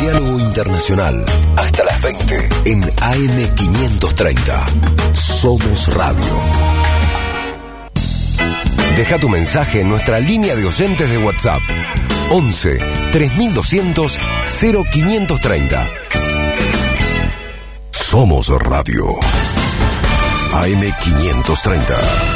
[0.00, 1.24] Diálogo Internacional.
[1.56, 5.14] Hasta las 20 en AM530.
[5.14, 6.24] Somos Radio.
[8.96, 11.60] Deja tu mensaje en nuestra línea de oyentes de WhatsApp.
[12.30, 12.78] 11
[13.12, 15.86] 3200 0530.
[17.90, 19.06] Somos Radio.
[20.52, 22.35] AM530.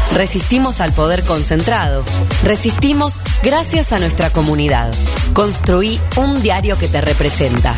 [0.15, 2.03] Resistimos al poder concentrado.
[2.43, 4.91] Resistimos gracias a nuestra comunidad.
[5.33, 7.75] Construí un diario que te representa.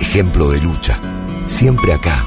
[0.00, 0.98] ejemplo de lucha,
[1.44, 2.24] siempre acá,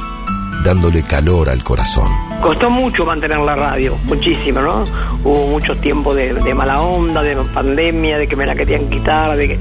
[0.64, 2.33] dándole calor al corazón.
[2.44, 4.84] Costó mucho mantener la radio, muchísimo, ¿no?
[5.24, 9.38] Hubo mucho tiempo de, de mala onda, de pandemia, de que me la querían quitar,
[9.38, 9.60] de que,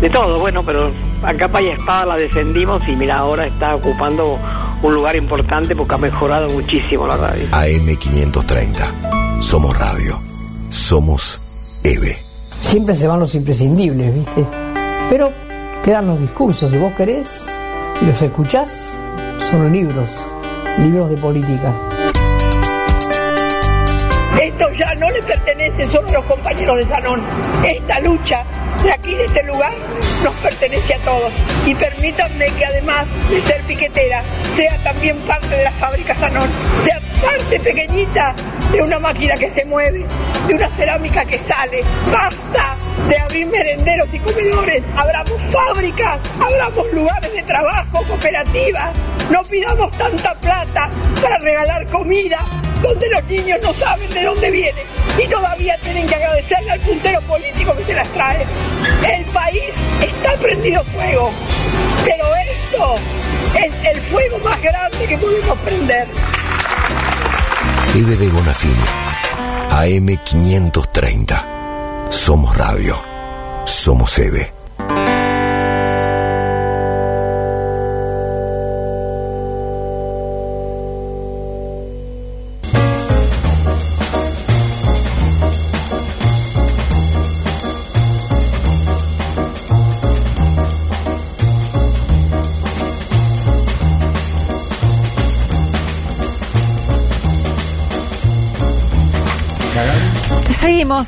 [0.00, 0.90] de todo, bueno, pero
[1.22, 4.40] a capa y espada la defendimos y mira, ahora está ocupando
[4.82, 7.46] un lugar importante porque ha mejorado muchísimo la radio.
[7.52, 9.40] AM530.
[9.40, 10.18] Somos radio.
[10.70, 12.12] Somos EVE.
[12.14, 14.44] Siempre se van los imprescindibles, ¿viste?
[15.08, 15.30] Pero
[15.84, 17.48] quedan los discursos, si vos querés
[18.02, 18.96] y los escuchás,
[19.38, 20.26] son los libros,
[20.78, 21.72] libros de política.
[24.40, 27.22] Esto ya no le pertenece solo a los compañeros de Sanón.
[27.64, 28.44] Esta lucha
[28.82, 29.72] de aquí, de este lugar,
[30.22, 31.32] nos pertenece a todos.
[31.64, 34.22] Y permítanme que además de ser piquetera,
[34.54, 36.48] sea también parte de la fábrica Sanón,
[37.20, 38.34] parte pequeñita
[38.72, 40.04] de una máquina que se mueve,
[40.46, 41.80] de una cerámica que sale.
[42.10, 42.76] ¡Basta!
[43.08, 48.96] de abrir merenderos y comedores, abramos fábricas, abramos lugares de trabajo, cooperativas,
[49.30, 50.90] no pidamos tanta plata
[51.22, 52.38] para regalar comida
[52.82, 54.84] donde los niños no saben de dónde vienen
[55.22, 58.44] y todavía tienen que agradecerle al puntero político que se las trae.
[59.08, 59.64] El país
[60.00, 61.30] está prendido fuego,
[62.04, 62.94] pero esto
[63.54, 66.06] es el fuego más grande que podemos prender.
[67.96, 68.84] Eve de Bonafini.
[69.70, 71.44] AM530.
[72.10, 72.94] Somos radio.
[73.64, 74.55] Somos EVE.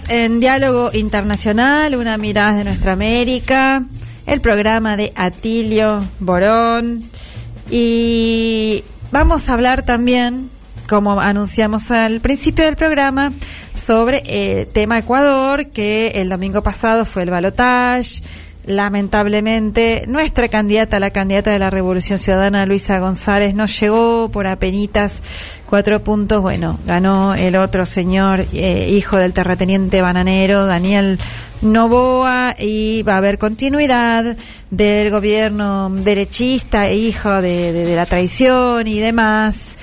[0.09, 3.85] En Diálogo Internacional, una mirada de nuestra América,
[4.27, 7.05] el programa de Atilio Borón.
[7.71, 8.83] Y
[9.13, 10.51] vamos a hablar también,
[10.89, 13.33] como anunciamos al principio del programa,
[13.77, 18.21] sobre el tema Ecuador, que el domingo pasado fue el balotage.
[18.69, 25.23] Lamentablemente, nuestra candidata, la candidata de la Revolución Ciudadana, Luisa González, no llegó por apenitas
[25.65, 26.43] cuatro puntos.
[26.43, 31.19] Bueno, ganó el otro señor, eh, hijo del terrateniente bananero, Daniel
[31.63, 34.37] Novoa, y va a haber continuidad
[34.71, 39.79] del gobierno derechista, hijo de, de la traición y demás.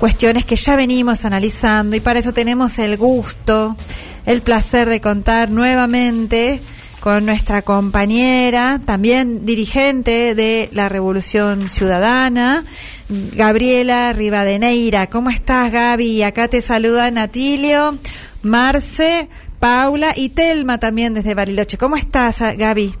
[0.00, 3.76] Cuestiones que ya venimos analizando y para eso tenemos el gusto,
[4.24, 6.62] el placer de contar nuevamente
[7.04, 12.64] con nuestra compañera, también dirigente de la Revolución Ciudadana,
[13.10, 15.10] Gabriela Rivadeneira.
[15.10, 16.22] ¿Cómo estás, Gaby?
[16.22, 17.98] Acá te saludan Atilio,
[18.40, 19.28] Marce,
[19.60, 21.76] Paula y Telma también desde Bariloche.
[21.76, 22.94] ¿Cómo estás, Gaby?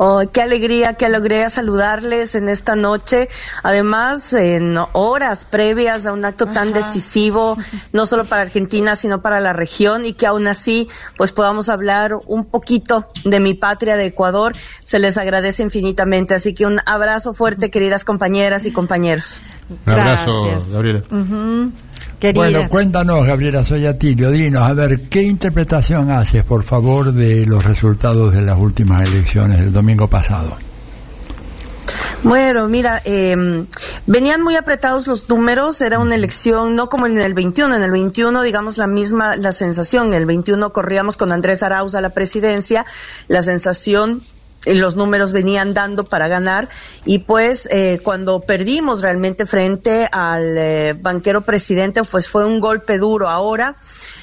[0.00, 3.28] Oh, qué alegría, qué alegría saludarles en esta noche.
[3.64, 7.58] Además, en horas previas a un acto tan decisivo,
[7.92, 12.16] no solo para Argentina, sino para la región, y que aún así, pues podamos hablar
[12.26, 14.54] un poquito de mi patria, de Ecuador.
[14.84, 16.34] Se les agradece infinitamente.
[16.34, 19.40] Así que un abrazo fuerte, queridas compañeras y compañeros.
[19.84, 21.02] Un abrazo, Gabriela.
[21.10, 21.72] Uh -huh.
[22.18, 22.42] Querida.
[22.42, 27.64] Bueno, cuéntanos, Gabriela Soy Atilio, dinos, a ver, ¿qué interpretación haces, por favor, de los
[27.64, 30.56] resultados de las últimas elecciones del domingo pasado?
[32.24, 33.64] Bueno, mira, eh,
[34.06, 37.92] venían muy apretados los números, era una elección no como en el 21, en el
[37.92, 42.10] 21 digamos la misma la sensación, en el 21 corríamos con Andrés Arauz a la
[42.10, 42.84] presidencia,
[43.28, 44.22] la sensación
[44.74, 46.68] los números venían dando para ganar
[47.04, 52.98] y pues eh, cuando perdimos realmente frente al eh, banquero presidente pues fue un golpe
[52.98, 53.76] duro ahora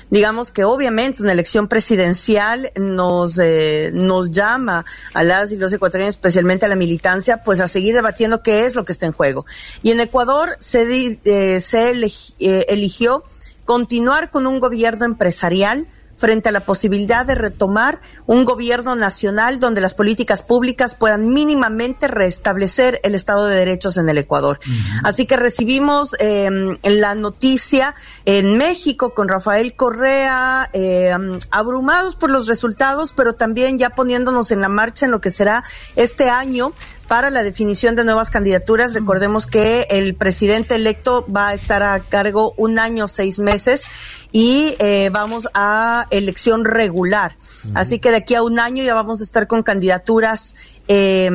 [0.10, 6.16] digamos que obviamente una elección presidencial nos eh, nos llama a las y los ecuatorianos,
[6.16, 9.46] especialmente a la militancia, pues a seguir debatiendo qué es lo que está en juego.
[9.82, 11.92] Y en Ecuador se, eh, se
[12.40, 13.24] eh, eligió
[13.66, 19.82] continuar con un gobierno empresarial frente a la posibilidad de retomar un gobierno nacional donde
[19.82, 24.60] las políticas públicas puedan mínimamente restablecer el Estado de Derechos en el Ecuador.
[25.04, 31.14] Así que recibimos eh, la noticia en México con Rafael Correa, eh,
[31.52, 35.64] abrumados por los resultados, pero también ya poniéndonos en la marcha en lo que será
[35.96, 36.74] este año
[37.08, 38.94] para la definición de nuevas candidaturas.
[38.94, 43.90] Recordemos que el presidente electo va a estar a cargo un año, seis meses
[44.32, 47.38] y eh, vamos a elección regular.
[47.74, 50.56] Así que de aquí a un año ya vamos a estar con candidaturas
[50.88, 51.30] eh,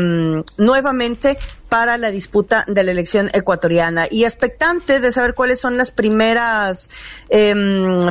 [0.57, 1.39] nuevamente
[1.71, 6.91] para la disputa de la elección ecuatoriana y expectante de saber cuáles son las primeras
[7.31, 7.55] eh,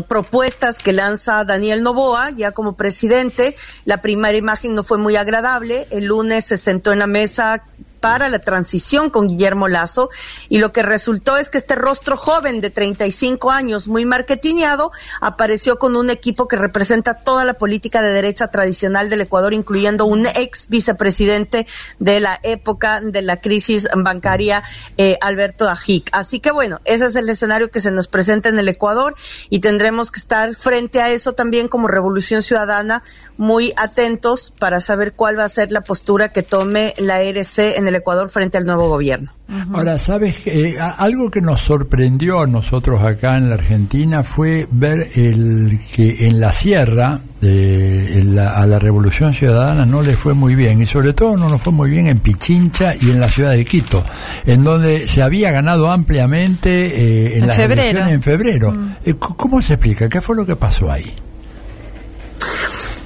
[0.07, 3.55] propuestas que lanza Daniel Novoa ya como presidente.
[3.83, 5.87] La primera imagen no fue muy agradable.
[5.91, 7.63] El lunes se sentó en la mesa
[7.99, 10.09] para la transición con Guillermo Lazo
[10.47, 15.79] y lo que resultó es que este rostro joven de 35 años, muy marketineado, apareció
[15.79, 20.25] con un equipo que representa toda la política de derecha tradicional del Ecuador, incluyendo un
[20.25, 21.67] ex vicepresidente
[21.99, 24.63] de la época de la crisis bancaria,
[24.97, 26.09] eh, Alberto Ajic.
[26.11, 29.15] Así que bueno, ese es el escenario que se nos presenta en el Ecuador
[29.49, 33.03] y tendremos que estar frente a eso también como Revolución Ciudadana,
[33.37, 37.87] muy atentos para saber cuál va a ser la postura que tome la ERC en
[37.89, 39.31] el Ecuador frente al nuevo gobierno.
[39.73, 40.45] Ahora, ¿sabes?
[40.45, 46.27] Eh, algo que nos sorprendió a nosotros acá en la Argentina fue ver el que
[46.27, 51.35] en la sierra a la Revolución Ciudadana no le fue muy bien y sobre todo
[51.37, 54.03] no nos fue muy bien en Pichincha y en la ciudad de Quito,
[54.45, 57.81] en donde se había ganado ampliamente eh, en, En las febrero.
[57.81, 58.71] elecciones en febrero.
[58.71, 58.89] Mm.
[59.05, 60.09] Eh, ¿Cómo se explica?
[60.09, 61.11] ¿Qué fue lo que pasó ahí?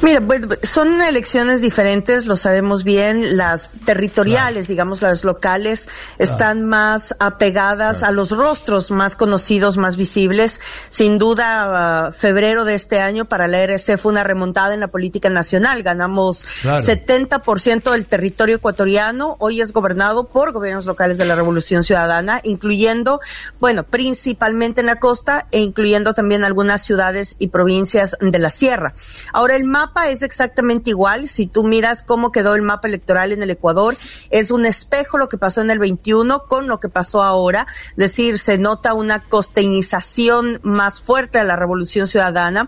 [0.03, 3.37] Mira, pues son elecciones diferentes, lo sabemos bien.
[3.37, 10.59] Las territoriales, digamos, las locales, están más apegadas a los rostros más conocidos, más visibles.
[10.89, 14.89] Sin duda, ah, febrero de este año para la RC fue una remontada en la
[14.89, 15.83] política nacional.
[15.83, 16.83] Ganamos Claro.
[16.83, 19.37] 70% del territorio ecuatoriano.
[19.39, 23.21] Hoy es gobernado por gobiernos locales de la Revolución Ciudadana, incluyendo,
[23.61, 28.91] bueno, principalmente en la costa e incluyendo también algunas ciudades y provincias de la sierra.
[29.31, 31.27] Ahora, el mapa es exactamente igual.
[31.27, 33.97] Si tú miras cómo quedó el mapa electoral en el Ecuador,
[34.29, 37.67] es un espejo lo que pasó en el 21 con lo que pasó ahora.
[37.91, 42.67] Es decir, se nota una costeñización más fuerte de la Revolución Ciudadana.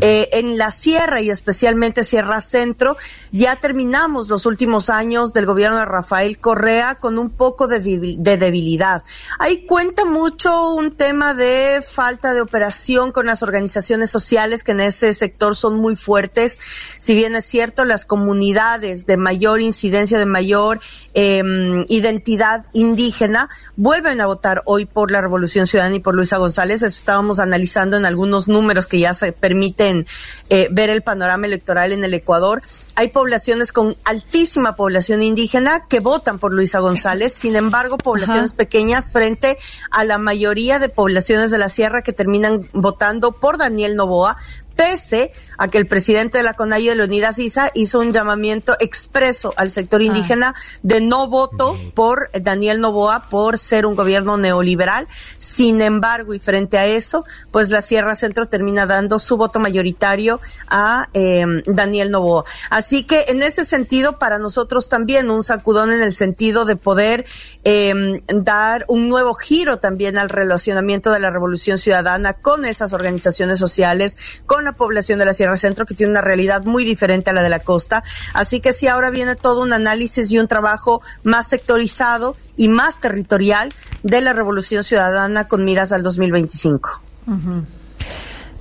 [0.00, 2.96] Eh, en la sierra y especialmente Sierra Centro,
[3.32, 9.04] ya terminamos los últimos años del gobierno de Rafael Correa con un poco de debilidad.
[9.38, 14.80] Ahí cuenta mucho un tema de falta de operación con las organizaciones sociales que en
[14.80, 16.53] ese sector son muy fuertes.
[16.60, 20.80] Si bien es cierto, las comunidades de mayor incidencia, de mayor
[21.14, 21.42] eh,
[21.88, 26.82] identidad indígena, vuelven a votar hoy por la Revolución Ciudadana y por Luisa González.
[26.82, 30.06] Eso estábamos analizando en algunos números que ya se permiten
[30.50, 32.62] eh, ver el panorama electoral en el Ecuador.
[32.94, 39.10] Hay poblaciones con altísima población indígena que votan por Luisa González, sin embargo, poblaciones pequeñas
[39.10, 39.58] frente
[39.90, 44.36] a la mayoría de poblaciones de la sierra que terminan votando por Daniel Novoa,
[44.76, 49.70] pese a que el presidente de la CONAIE, Leonidas Isa, hizo un llamamiento expreso al
[49.70, 55.06] sector indígena de no voto por Daniel Novoa por ser un gobierno neoliberal.
[55.38, 60.40] Sin embargo, y frente a eso, pues la Sierra Centro termina dando su voto mayoritario
[60.68, 62.44] a eh, Daniel Novoa.
[62.70, 67.24] Así que en ese sentido, para nosotros también un sacudón en el sentido de poder
[67.64, 67.94] eh,
[68.28, 74.42] dar un nuevo giro también al relacionamiento de la Revolución Ciudadana con esas organizaciones sociales,
[74.46, 77.42] con la población de la Sierra Centro, que tiene una realidad muy diferente a la
[77.42, 78.02] de la costa.
[78.32, 83.00] Así que sí, ahora viene todo un análisis y un trabajo más sectorizado y más
[83.00, 86.90] territorial de la Revolución Ciudadana con miras al 2025.
[87.26, 87.66] Ujú.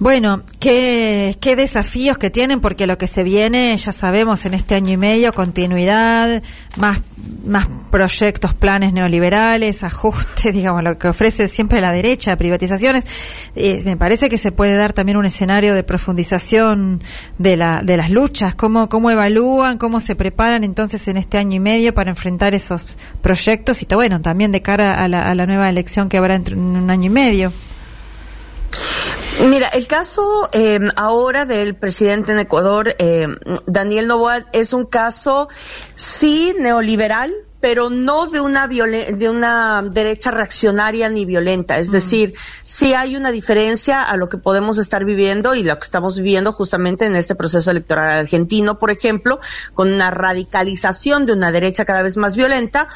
[0.04, 4.76] Bueno, qué, qué desafíos que tienen, porque lo que se viene, ya sabemos, en este
[4.76, 6.44] año y medio, continuidad,
[6.76, 7.00] más,
[7.46, 13.06] más proyectos, planes neoliberales, ajustes, digamos, lo que ofrece siempre la derecha, privatizaciones.
[13.56, 17.02] Eh, me parece que se puede dar también un escenario de profundización
[17.38, 21.56] de, la, de las luchas, cómo, cómo evalúan, cómo se preparan entonces en este año
[21.56, 25.46] y medio para enfrentar esos proyectos y, bueno, también de cara a la, a la
[25.46, 27.54] nueva elección que habrá en un año y medio.
[29.42, 33.28] Mira, el caso eh, ahora del presidente en Ecuador, eh,
[33.66, 35.50] Daniel Novoa, es un caso
[35.96, 41.78] sí neoliberal, pero no de una de una derecha reaccionaria ni violenta.
[41.78, 42.34] Es decir,
[42.64, 46.52] sí hay una diferencia a lo que podemos estar viviendo y lo que estamos viviendo
[46.52, 49.40] justamente en este proceso electoral argentino, por ejemplo,
[49.74, 52.90] con una radicalización de una derecha cada vez más violenta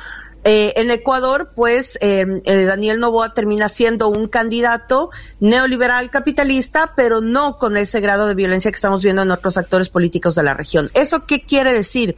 [0.49, 5.09] eh, en Ecuador, pues eh, eh, Daniel Novoa termina siendo un candidato
[5.41, 9.89] neoliberal capitalista, pero no con ese grado de violencia que estamos viendo en otros actores
[9.89, 10.89] políticos de la región.
[10.93, 12.15] ¿Eso qué quiere decir?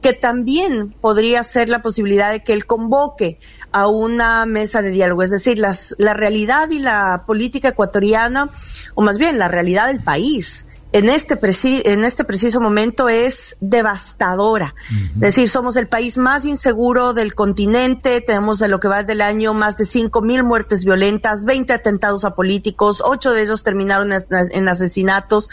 [0.00, 3.38] Que también podría ser la posibilidad de que él convoque
[3.72, 8.48] a una mesa de diálogo, es decir, las, la realidad y la política ecuatoriana,
[8.94, 10.66] o más bien la realidad del país,
[10.96, 11.38] en este,
[11.92, 14.74] en este preciso momento es devastadora.
[15.16, 19.20] Es decir, somos el país más inseguro del continente, tenemos de lo que va del
[19.20, 24.10] año más de cinco mil muertes violentas, 20 atentados a políticos, ocho de ellos terminaron
[24.30, 25.50] en asesinatos.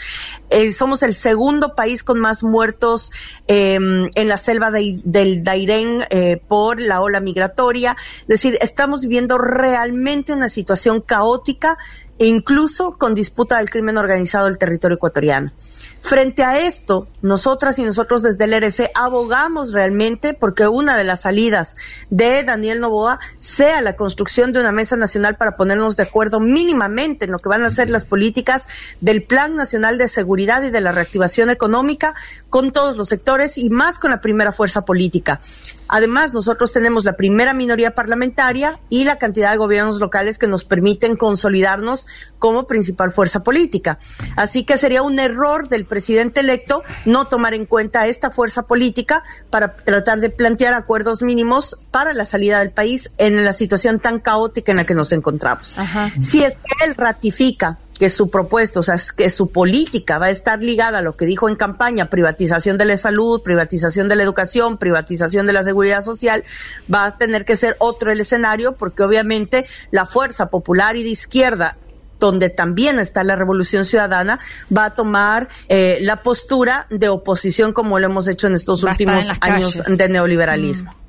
[0.48, 3.12] Eh, somos el segundo país con más muertos
[3.46, 7.98] em, en la selva del Dairén eh, por la ola migratoria.
[8.22, 11.76] Es decir, estamos viviendo realmente una situación caótica
[12.18, 15.52] incluso con disputa del crimen organizado del territorio ecuatoriano.
[16.00, 21.22] Frente a esto, nosotras y nosotros desde el RC abogamos realmente porque una de las
[21.22, 21.76] salidas
[22.10, 27.24] de Daniel Novoa sea la construcción de una mesa nacional para ponernos de acuerdo mínimamente
[27.24, 28.68] en lo que van a ser las políticas
[29.00, 32.14] del Plan Nacional de Seguridad y de la Reactivación Económica
[32.50, 35.40] con todos los sectores y más con la primera fuerza política.
[35.94, 40.64] Además, nosotros tenemos la primera minoría parlamentaria y la cantidad de gobiernos locales que nos
[40.64, 42.08] permiten consolidarnos
[42.40, 43.96] como principal fuerza política.
[44.34, 49.22] Así que sería un error del presidente electo no tomar en cuenta esta fuerza política
[49.50, 54.18] para tratar de plantear acuerdos mínimos para la salida del país en la situación tan
[54.18, 55.76] caótica en la que nos encontramos.
[56.18, 60.30] Si es que él ratifica que su propuesta, o sea, que su política va a
[60.30, 64.22] estar ligada a lo que dijo en campaña, privatización de la salud, privatización de la
[64.22, 66.44] educación, privatización de la seguridad social,
[66.92, 71.10] va a tener que ser otro el escenario porque obviamente la fuerza popular y de
[71.10, 71.76] izquierda
[72.18, 74.38] donde también está la Revolución Ciudadana,
[74.74, 79.30] va a tomar eh, la postura de oposición como lo hemos hecho en estos últimos
[79.40, 80.92] años de neoliberalismo.
[80.92, 81.03] Mm.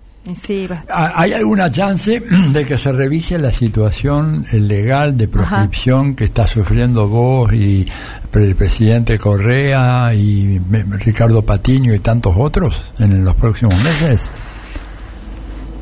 [0.89, 2.19] Ah, ¿Hay alguna chance
[2.53, 7.88] de que se revise la situación legal de proscripción que está sufriendo vos y
[8.34, 10.60] el presidente Correa y
[10.99, 14.30] Ricardo Patiño y tantos otros en los próximos meses?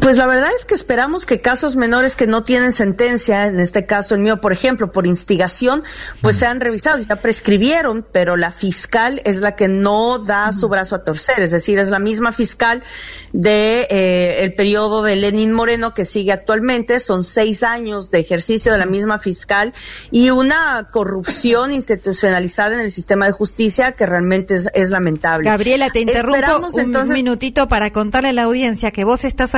[0.03, 3.85] Pues la verdad es que esperamos que casos menores que no tienen sentencia, en este
[3.85, 5.81] caso el mío, por ejemplo, por instigación,
[6.21, 7.07] pues sean revisados.
[7.07, 11.51] Ya prescribieron, pero la fiscal es la que no da su brazo a torcer, es
[11.51, 12.83] decir, es la misma fiscal
[13.31, 16.99] de eh, el periodo de Lenin Moreno que sigue actualmente.
[16.99, 19.71] Son seis años de ejercicio de la misma fiscal
[20.11, 25.49] y una corrupción institucionalizada en el sistema de justicia que realmente es, lamentable.
[25.49, 29.55] Gabriela, te interrumpo un minutito para contarle a la audiencia que vos estás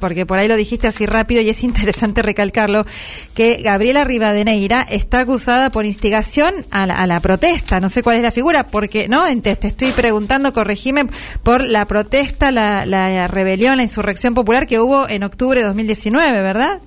[0.00, 2.84] porque por ahí lo dijiste así rápido y es interesante recalcarlo,
[3.34, 7.80] que Gabriela Rivadeneira está acusada por instigación a la, protesta.
[7.80, 9.24] No sé cuál es la figura, porque, ¿no?
[9.42, 11.06] Te, te estoy preguntando, corregime,
[11.42, 16.42] por la protesta, la, la rebelión, la insurrección popular que hubo en octubre de 2019,
[16.42, 16.80] ¿verdad?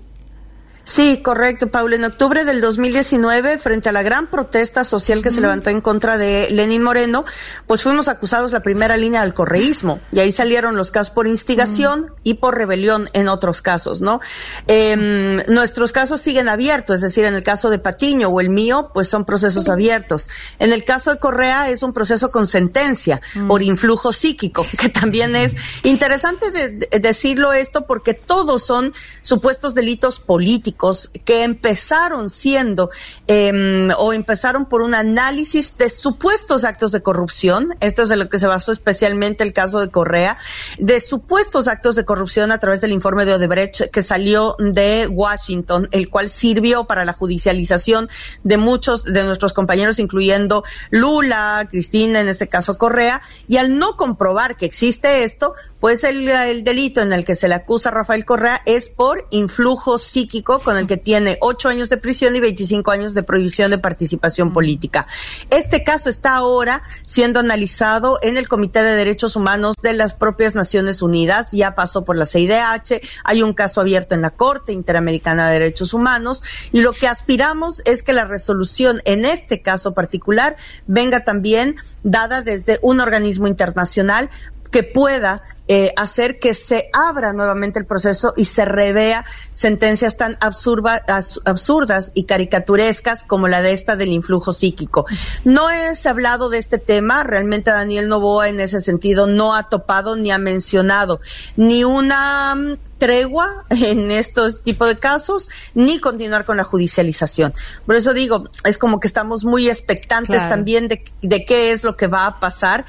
[0.86, 1.96] Sí, correcto, Paula.
[1.96, 6.20] En octubre del 2019, frente a la gran protesta social que se levantó en contra
[6.20, 7.26] de Lenín Moreno,
[7.66, 10.00] pues fuimos acusados la primera línea del correísmo.
[10.12, 14.20] Y ahí salieron los casos por instigación y por rebelión en otros casos, ¿no?
[14.68, 18.92] Em, nuestros casos siguen abiertos, es decir, en el caso de Patiño o el mío,
[18.94, 20.30] pues son procesos abiertos.
[20.60, 25.36] En el caso de Correa es un proceso con sentencia por influjo psíquico, que también
[25.36, 26.52] es interesante
[27.00, 28.94] decirlo esto porque todos son
[29.24, 30.75] supuestos delitos políticos
[31.24, 32.90] que empezaron siendo
[33.28, 38.30] em, o empezaron por un análisis de supuestos actos de corrupción, esto es de lo
[38.30, 40.38] que se basó especialmente el caso de Correa,
[40.80, 45.88] de supuestos actos de corrupción a través del informe de Odebrecht que salió de Washington,
[45.92, 48.10] el cual sirvió para la judicialización
[48.44, 53.96] de muchos de nuestros compañeros, incluyendo Lula, Cristina, en este caso Correa, y al no
[53.98, 55.54] comprobar que existe esto,
[55.86, 59.28] Pues el, el delito en el que se le acusa a Rafael Correa es por
[59.30, 63.70] influjo psíquico con el que tiene ocho años de prisión y 25 años de prohibición
[63.70, 65.06] de participación política.
[65.52, 70.56] Este caso está ahora siendo analizado en el Comité de Derechos Humanos de las propias
[70.56, 71.52] Naciones Unidas.
[71.52, 75.94] Ya pasó por la CIDH, hay un caso abierto en la Corte Interamericana de Derechos
[75.94, 76.42] Humanos
[76.72, 80.56] y lo que aspiramos es que la resolución en este caso particular
[80.88, 84.32] venga también dada desde un organismo internacional
[84.76, 90.38] que pueda eh, hacer que se abra nuevamente el proceso y se revea sentencias tan
[90.42, 95.06] absurda, as- absurdas y caricaturescas como la de esta del influjo psíquico.
[95.46, 100.18] No es hablado de este tema, realmente Daniel Novoa en ese sentido no ha topado
[100.18, 101.22] ni ha mencionado
[101.56, 107.54] ni una mm, tregua en estos tipos de casos ni continuar con la judicialización.
[107.86, 110.50] Por eso digo, es como que estamos muy expectantes Claro.
[110.50, 112.86] también de, de qué es lo que va a pasar.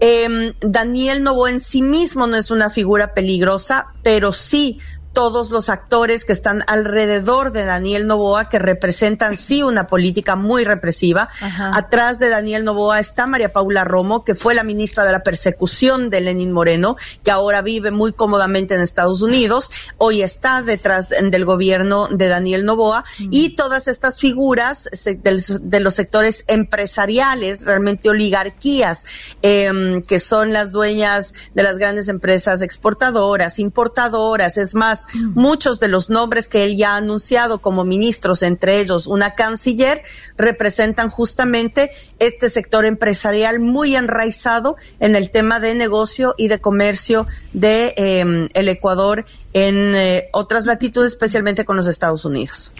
[0.00, 4.80] Eh, Daniel Novoa en sí mismo no es una figura peligrosa, pero sí
[5.18, 10.62] todos los actores que están alrededor de Daniel Novoa, que representan sí una política muy
[10.62, 11.28] represiva.
[11.40, 11.72] Ajá.
[11.74, 16.08] Atrás de Daniel Novoa está María Paula Romo, que fue la ministra de la persecución
[16.08, 19.72] de Lenín Moreno, que ahora vive muy cómodamente en Estados Unidos.
[19.96, 23.04] Hoy está detrás de- del gobierno de Daniel Novoa.
[23.18, 29.04] Y todas estas figuras de los sectores empresariales, realmente oligarquías,
[29.42, 34.58] em, que son las dueñas de las grandes empresas exportadoras, importadoras.
[34.58, 39.06] Es más, muchos de los nombres que él ya ha anunciado como ministros, entre ellos
[39.06, 40.02] una canciller,
[40.36, 47.26] representan justamente este sector empresarial muy enraizado en el tema de negocio y de comercio
[47.52, 52.72] de em, el Ecuador en eh, otras latitudes, especialmente con los Estados Unidos.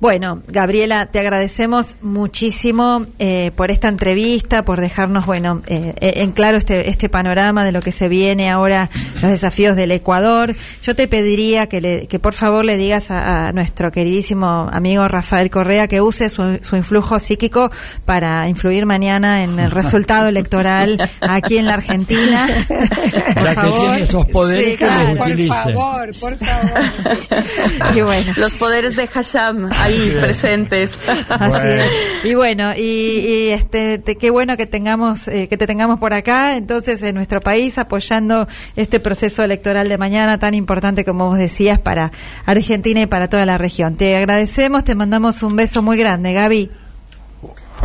[0.00, 6.30] Bueno, Gabriela, te agradecemos muchísimo eh, por esta entrevista, por dejarnos, bueno, eh, eh, en
[6.30, 10.54] claro este, este panorama de lo que se viene ahora, los desafíos del Ecuador.
[10.82, 15.08] Yo te pediría que, le, que por favor le digas a, a nuestro queridísimo amigo
[15.08, 17.72] Rafael Correa que use su, su influjo psíquico
[18.04, 22.46] para influir mañana en el resultado electoral aquí en la Argentina.
[22.68, 23.80] Por Ya que favor.
[23.80, 26.10] tiene esos poderes, Sí, que los por favor.
[27.96, 28.32] Y bueno.
[28.36, 30.98] Los poderes de Hasham ahí presentes.
[31.28, 31.86] Así es.
[32.24, 36.14] Y bueno, y, y, este, te- qué bueno que tengamos, eh, que te tengamos por
[36.14, 38.46] acá, entonces en nuestro país apoyando
[38.76, 42.12] este proceso electoral de mañana tan importante como vos decías para
[42.46, 43.96] Argentina y para toda la región.
[43.96, 46.70] Te agradecemos, te mandamos un beso muy grande, Gaby.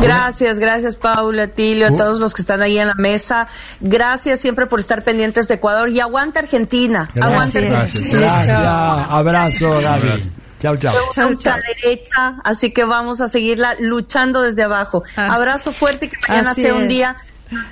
[0.00, 3.46] Gracias, gracias Paula, Tilio, a todos los que están ahí en la mesa.
[3.80, 7.08] Gracias siempre por estar pendientes de Ecuador y aguanta Argentina.
[7.20, 8.18] Aguanta Argentina.
[8.18, 8.58] Gracias.
[8.58, 10.24] Abrazo, Gaby.
[10.64, 10.94] Chao, chao.
[11.36, 15.02] Chau, derecha, así que vamos a seguirla luchando desde abajo.
[15.14, 17.18] Abrazo fuerte y que mañana Así sea un día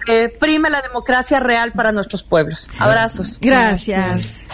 [0.09, 2.69] eh, prime la democracia real para nuestros pueblos.
[2.79, 3.39] Abrazos.
[3.41, 4.45] Gracias.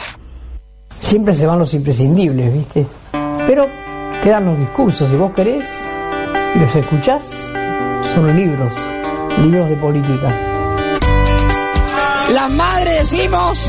[1.01, 2.87] Siempre se van los imprescindibles, ¿viste?
[3.45, 3.69] Pero
[4.23, 5.89] quedan los discursos, si vos querés
[6.55, 7.49] y los escuchás,
[8.15, 8.73] son libros,
[9.43, 10.29] libros de política.
[12.31, 13.69] Las madres decimos,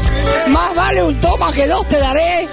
[0.49, 2.47] más vale un toma que dos te daré,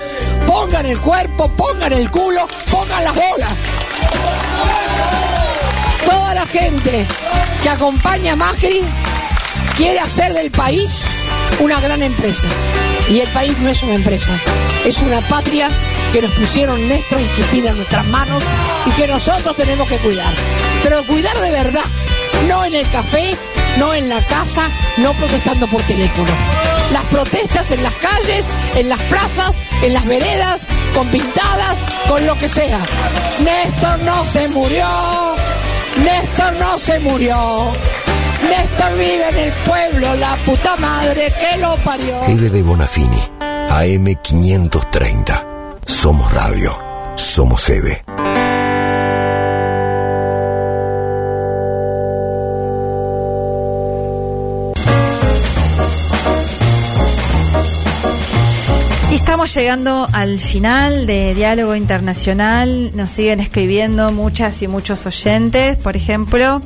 [0.47, 3.51] pongan el cuerpo, pongan el culo, pongan las bolas.
[6.09, 7.07] Toda la gente
[7.63, 8.81] que acompaña a Macri
[9.77, 11.05] quiere hacer del país
[11.61, 12.47] una gran empresa.
[13.09, 14.33] Y el país no es una empresa,
[14.85, 15.69] es una patria
[16.13, 18.43] que nos pusieron Néstor y en nuestras manos
[18.85, 20.33] y que nosotros tenemos que cuidar.
[20.83, 21.85] Pero cuidar de verdad,
[22.49, 23.37] no en el café,
[23.79, 26.31] no en la casa, no protestando por teléfono.
[26.93, 28.45] Las protestas en las calles,
[28.75, 30.63] en las plazas, en las veredas,
[30.95, 31.77] con pintadas,
[32.09, 32.79] con lo que sea.
[33.41, 34.87] Néstor no se murió,
[36.03, 37.73] Néstor no se murió.
[38.49, 42.21] Néstor vive en el pueblo, la puta madre que lo parió.
[42.27, 45.45] de Bonafini, AM530.
[45.87, 46.79] Somos radio.
[47.17, 48.05] Somos EVE.
[59.57, 62.95] Llegando al final de Diálogo Internacional.
[62.95, 65.79] Nos siguen escribiendo muchas y muchos oyentes.
[65.79, 66.61] Por ejemplo,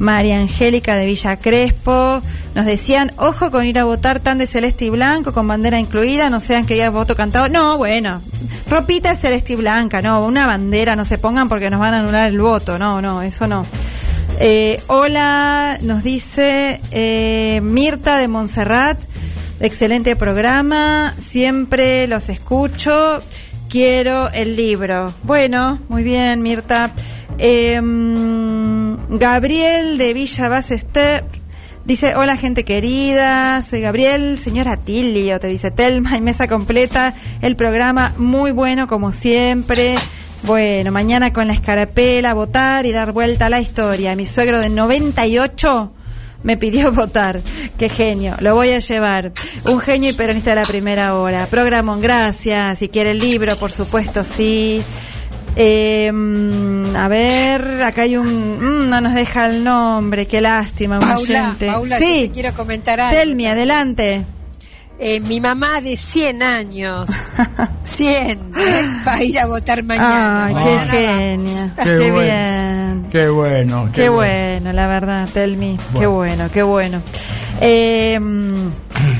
[0.00, 2.20] María Angélica de Villa Crespo.
[2.56, 6.30] Nos decían, ojo con ir a votar tan de celeste y blanco, con bandera incluida,
[6.30, 7.48] no sean que haya voto cantado.
[7.48, 8.20] No, bueno,
[8.68, 12.28] ropita celeste y blanca, no, una bandera no se pongan porque nos van a anular
[12.28, 12.76] el voto.
[12.76, 13.64] No, no, eso no.
[14.40, 18.98] Eh, hola, nos dice eh, Mirta de Montserrat.
[19.62, 23.22] Excelente programa, siempre los escucho.
[23.70, 25.14] Quiero el libro.
[25.22, 26.92] Bueno, muy bien, Mirta.
[27.38, 31.24] Em, Gabriel de Villa Ballester
[31.84, 37.56] Dice, hola gente querida, soy Gabriel, señora Tilio, te dice Telma y mesa completa, el
[37.56, 39.96] programa muy bueno como siempre.
[40.44, 44.14] Bueno, mañana con la escarapela, votar y dar vuelta a la historia.
[44.14, 45.92] Mi suegro de 98
[46.42, 47.40] me pidió votar.
[47.78, 49.32] Qué genio, lo voy a llevar.
[49.64, 51.46] Un genio y peronista de la primera hora.
[51.46, 52.78] Programón, gracias.
[52.78, 54.82] Si quiere el libro, por supuesto, sí.
[55.54, 56.10] Eh,
[56.96, 58.26] a ver, acá hay un.
[58.58, 61.66] mm, no nos deja el nombre, qué lástima, un Paula, oyente.
[61.66, 63.18] Paula, sí, te quiero comentar algo.
[63.18, 64.24] Telmi, adelante.
[64.98, 67.08] Eh, mi mamá de 100 años,
[67.84, 68.40] 100, ¿eh?
[69.06, 70.46] va a ir a votar mañana.
[70.46, 71.74] Ay, qué genia.
[71.76, 72.20] Qué Qué, bueno.
[72.20, 72.81] bien.
[73.12, 73.90] Qué bueno.
[73.94, 75.76] Qué, bueno, la verdad, Telmi.
[75.98, 77.02] Qué bueno, qué bueno.
[77.60, 78.18] Eh,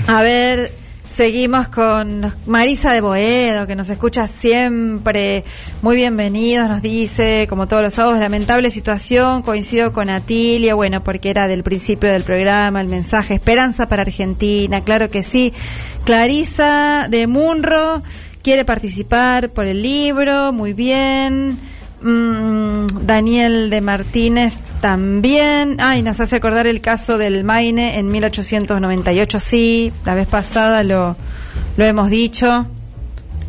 [0.06, 0.72] a ver,
[1.06, 5.44] seguimos con Marisa de Boedo, que nos escucha siempre.
[5.82, 9.42] Muy bienvenidos, nos dice, como todos los sábados, lamentable situación.
[9.42, 14.80] Coincido con Atilia, bueno, porque era del principio del programa, el mensaje, esperanza para Argentina,
[14.80, 15.52] claro que sí.
[16.06, 18.02] Clarisa de Munro
[18.42, 21.71] quiere participar por el libro, muy bien.
[22.02, 25.76] Mm, Daniel de Martínez también.
[25.78, 29.40] Ay, nos hace acordar el caso del Maine en 1898.
[29.40, 31.16] Sí, la vez pasada lo,
[31.76, 32.66] lo hemos dicho.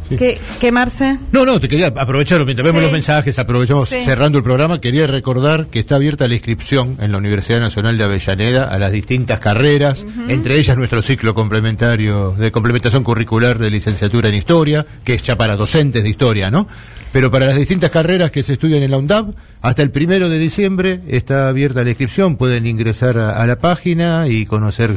[0.09, 1.17] ¿Qué, qué, Marce?
[1.31, 2.85] No, no, te quería aprovechar, mientras vemos Sí.
[2.85, 4.03] los mensajes, aprovechamos Sí.
[4.03, 8.03] cerrando el programa, quería recordar que está abierta la inscripción en la Universidad Nacional de
[8.03, 14.29] Avellaneda a las distintas carreras, entre ellas nuestro ciclo complementario de complementación curricular de licenciatura
[14.29, 16.67] en Historia, que es ya para docentes de Historia, ¿no?
[17.11, 20.39] Pero para las distintas carreras que se estudian en la UNDAB, hasta el primero de
[20.39, 24.91] diciembre está abierta la inscripción, pueden ingresar a, a la página y conocer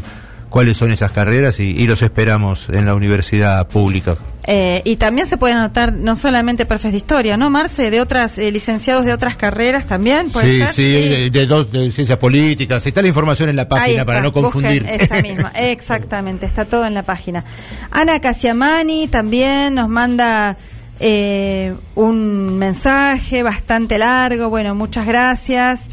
[0.48, 4.16] cuáles son esas carreras y, y los esperamos en la universidad pública.
[4.48, 7.90] Eh, y también se puede anotar no solamente profes de historia, ¿no, Marce?
[7.90, 10.72] De otras, eh, licenciados de otras carreras también, ¿puede Sí, ser?
[10.72, 12.86] sí, De, de dos de ciencias políticas.
[12.86, 14.86] Está la información en la página está, para no confundir.
[14.88, 17.44] esa misma, exactamente, está todo en la página.
[17.90, 20.56] Ana Casiamani también nos manda
[21.00, 25.88] eh, un mensaje bastante largo, bueno, muchas gracias.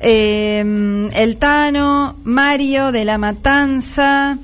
[0.00, 4.38] Eh, el Tano, Mario de la Matanza.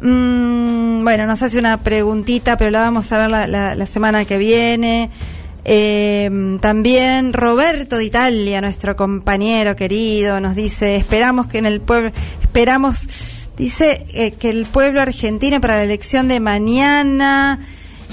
[0.00, 4.24] Mm, bueno, nos hace una preguntita, pero la vamos a ver la, la- la semana
[4.24, 5.10] que viene.
[5.64, 12.12] Eh, también Roberto de Italia, nuestro compañero querido, nos dice, esperamos que en el pueblo,
[12.40, 13.00] esperamos,
[13.58, 17.58] dice eh, que el pueblo argentino para la elección de mañana,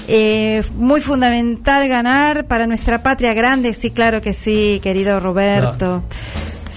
[0.08, 6.02] eh, muy fundamental ganar para nuestra patria grande, sí, claro que sí, querido Roberto.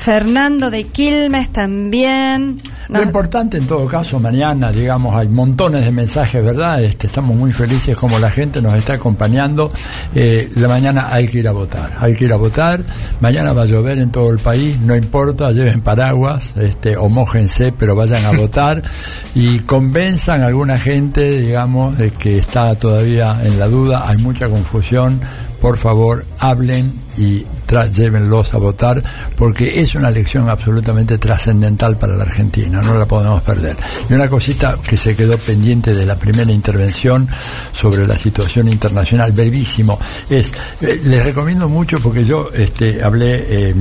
[0.02, 2.60] Fernando de Quilmes también.
[2.90, 6.84] Lo importante en todo caso, mañana, digamos, hay montones de mensajes, ¿verdad?
[6.84, 9.72] Este, estamos muy felices como la gente nos está acompañando.
[10.16, 12.82] Eh, la mañana hay que ir a votar, hay que ir a votar.
[13.20, 17.72] Mañana va a llover en todo el país, no importa, lleven paraguas, este, o mójense,
[17.72, 18.82] pero vayan a votar
[19.36, 24.50] y convenzan a alguna gente, digamos, de que está todavía en la duda, hay mucha
[24.50, 25.22] confusión.
[25.62, 27.46] Por favor, hablen y
[27.94, 29.02] llévenlos a votar
[29.38, 33.78] porque es una elección absolutamente trascendental para la Argentina, no la podemos perder.
[34.10, 37.28] Y una cosita que se quedó pendiente de la primera intervención
[37.74, 40.52] sobre la situación internacional, brevísimo, es,
[40.82, 43.74] eh, les recomiendo mucho porque yo este, hablé eh,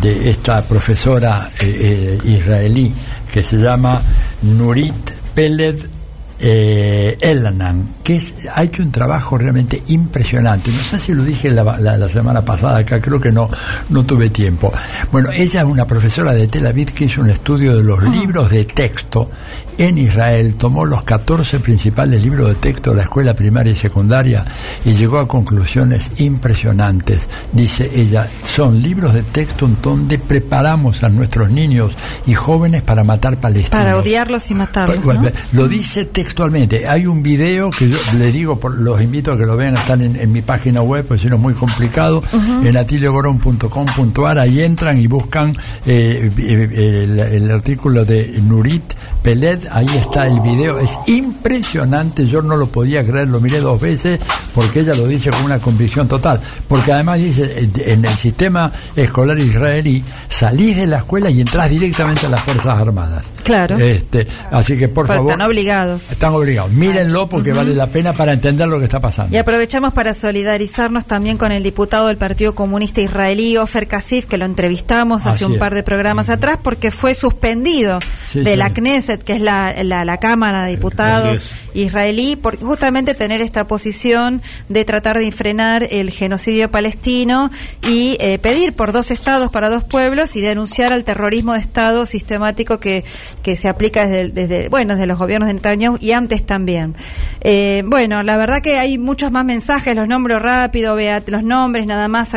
[0.00, 2.92] de esta profesora eh, eh, israelí
[3.32, 4.02] que se llama
[4.42, 6.01] Nurit Peled
[6.44, 10.72] eh, Elanan, que es- ha hecho un trabajo realmente impresionante.
[10.72, 13.48] No sé si lo dije la, la- la semana pasada acá, creo que no,
[13.90, 14.72] no tuve tiempo.
[15.12, 18.50] Bueno, ella es una profesora de Tel Aviv que hizo un estudio de los libros
[18.50, 19.30] de texto
[19.88, 24.44] en Israel, tomó los 14 principales libros de texto de la escuela primaria y secundaria
[24.84, 27.28] y llegó a conclusiones impresionantes.
[27.52, 31.92] Dice ella, son libros de texto en donde preparamos a nuestros niños
[32.26, 33.70] y jóvenes para matar palestinos.
[33.70, 35.04] Para odiarlos y matarlos.
[35.04, 35.30] ¿no?
[35.52, 36.86] Lo dice textualmente.
[36.86, 40.00] Hay un video que yo le digo, por, los invito a que lo vean, están
[40.02, 42.66] en, en mi página web, pues si no es muy complicado, Ujú.
[42.66, 45.56] en atiliogorón.com.ar, ahí entran y buscan
[45.86, 48.92] eh, eh, el, el artículo de Nurit
[49.22, 53.80] Peled, ahí está el video, es impresionante, yo no lo podía creer, lo miré dos
[53.80, 54.20] veces
[54.54, 58.70] porque ella lo dice con una convicción total, porque además dice, eh, en el sistema
[58.94, 63.24] escolar israelí, salís de la escuela y entras directamente a las Fuerzas Armadas.
[63.44, 63.78] Claro.
[63.78, 65.32] Este, así que por Pero favor.
[65.32, 66.12] están obligados.
[66.12, 66.70] Están obligados.
[66.72, 69.34] Mírenlo porque vale la pena para entender lo que está pasando.
[69.34, 74.38] Y aprovechamos para solidarizarnos también con el diputado del Partido Comunista Israelí, Ofer Kasif, que
[74.38, 75.58] lo entrevistamos hace un es.
[75.58, 77.98] par de programas atrás porque fue suspendido
[78.30, 78.56] Sí, de sí.
[78.56, 83.40] la Knesset, que es la, la, la Cámara de Diputados Así israelí, por justamente tener
[83.40, 87.50] esta posición de tratar de frenar el genocidio palestino
[87.88, 92.04] y eh, pedir por dos estados para dos pueblos y denunciar al terrorismo de Estado
[92.04, 93.04] sistemático que,
[93.42, 96.94] que se aplica desde, bueno, desde los gobiernos de Netanyahu y antes también.
[97.40, 101.86] Eh, bueno, la verdad que hay muchos más mensajes, los nombro rápido, Beat, los nombres
[101.86, 102.30] nada más,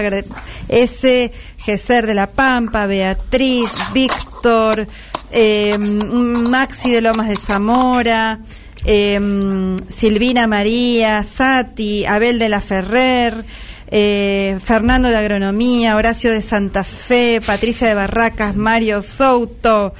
[0.69, 1.31] S.
[1.57, 4.87] Geser de la Pampa, Beatriz, Víctor,
[5.31, 8.39] eh, Maxi de Lomas de Zamora,
[8.85, 13.43] eh, Silvina María, Sati, Abel de la Ferrer,
[13.89, 19.93] eh, Fernando de Agronomía, Horacio de Santa Fe, Patricia de Barracas, Mario Souto,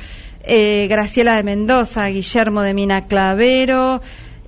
[0.47, 4.01] eh, Graciela de Mendoza, Guillermo de Mina Clavero,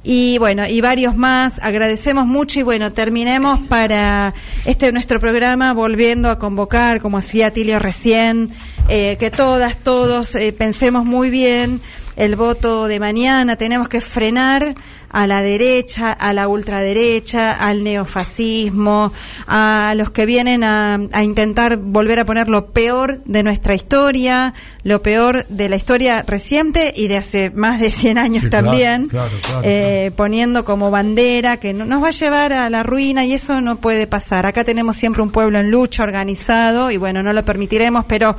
[0.03, 1.59] y bueno, y varios más.
[1.61, 4.33] Agradecemos mucho y bueno, terminemos para
[4.63, 8.49] este nuestro programa volviendo a convocar, como hacía Tilio recién,
[8.87, 11.81] eh, que todas, todos eh, pensemos muy bien
[12.17, 13.55] el voto de mañana.
[13.55, 14.75] Tenemos que frenar
[15.09, 19.13] a la derecha, a la ultraderecha, al neofascismo,
[19.47, 24.53] a los que vienen a, a intentar volver a poner lo peor de nuestra historia,
[24.83, 28.65] lo peor de la historia reciente y de hace más de 100 años Sí, claro,
[28.67, 32.83] también, claro, claro, eh, poniendo como bandera que no- nos va a llevar a la
[32.83, 34.45] ruina y eso no puede pasar.
[34.45, 38.35] Acá tenemos siempre un pueblo en lucha, organizado y bueno, no lo permitiremos, pero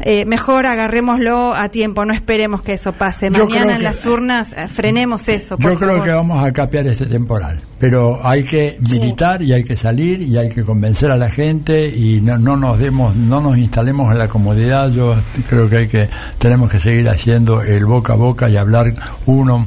[0.00, 3.30] eh, mejor agarrémoslo a tiempo, no esperemos que eso pase.
[3.30, 5.56] Yo Mañana en las urnas eh, frenemos eso.
[5.56, 9.62] Por Yo creo que vamos a capear este temporal, pero hay que militar y hay
[9.62, 13.40] que salir y hay que convencer a la gente y no, no nos demos, no
[13.40, 14.90] nos instalemos en la comodidad.
[14.90, 15.14] Yo
[15.48, 16.08] creo que hay que
[16.38, 18.92] tenemos que seguir haciendo el boca a boca y hablar
[19.26, 19.66] uno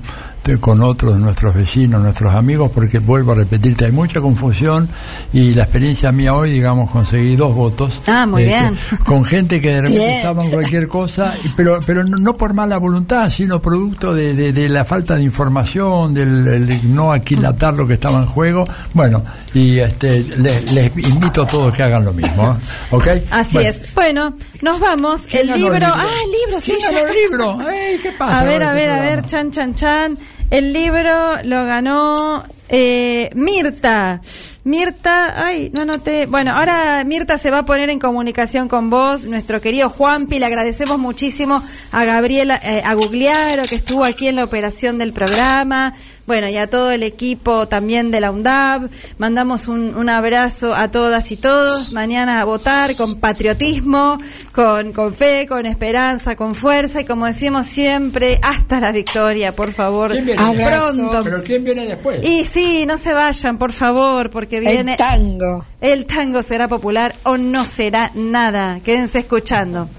[0.60, 4.88] con otros nuestros vecinos, nuestros amigos, porque vuelvo a repetirte, hay mucha confusión
[5.34, 8.00] y la experiencia mía hoy, digamos, conseguí dos votos.
[8.08, 8.78] Ah, muy este, bien.
[9.06, 12.78] Con gente que de repente estaba en cualquier cosa, pero, pero no, no por mala
[12.78, 17.86] voluntad, sino producto de, de- de la falta de información, del el no aquilatar lo
[17.88, 18.66] que estaba en juego.
[18.94, 22.52] Bueno, y este les, les invito a todos que hagan lo mismo.
[22.52, 22.64] ¿eh?
[22.92, 23.08] ¿Ok?
[23.32, 23.94] Así Bueno, es.
[23.94, 25.28] Bueno, nos vamos.
[25.32, 25.86] El libro.
[25.88, 26.74] Ah, el libro, sí.
[26.78, 27.70] ¿Quién ganó el libro?
[27.70, 30.18] Ey, ¿Qué pasa A ver, a ver, a ver, chan, chan, chan.
[30.50, 34.22] El libro lo ganó eh, Mirta.
[34.64, 36.26] Mirta, ay, no noté.
[36.26, 40.40] Bueno, ahora Mirta se va a poner en comunicación con vos, nuestro querido Juanpi.
[40.40, 41.62] Le agradecemos muchísimo
[41.92, 45.94] a Gabriela, eh, a Gugliaro, que estuvo aquí en la operación del programa.
[46.28, 48.90] Bueno, y a todo el equipo también de la UNDAB.
[49.18, 51.94] Mandamos un, un abrazo a todas y todos.
[51.94, 54.18] Mañana a votar con patriotismo,
[54.52, 59.72] con, con fe, con esperanza, con fuerza y como decimos siempre, hasta la victoria, por
[59.72, 60.12] favor.
[60.12, 60.68] ¿Quién viene después?
[60.68, 61.24] Pronto.
[61.24, 62.20] ¿Pero quién viene después?
[62.22, 64.98] Y sí, no se vayan, por favor, porque viene...
[64.98, 65.66] tango.
[65.80, 68.82] El tango será popular o no será nada.
[68.84, 69.90] Quédense escuchando.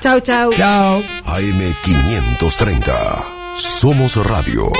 [0.00, 0.52] Chau, chau.
[0.54, 1.00] Chao.
[1.26, 2.94] AM530.
[3.56, 4.72] Somos Radio.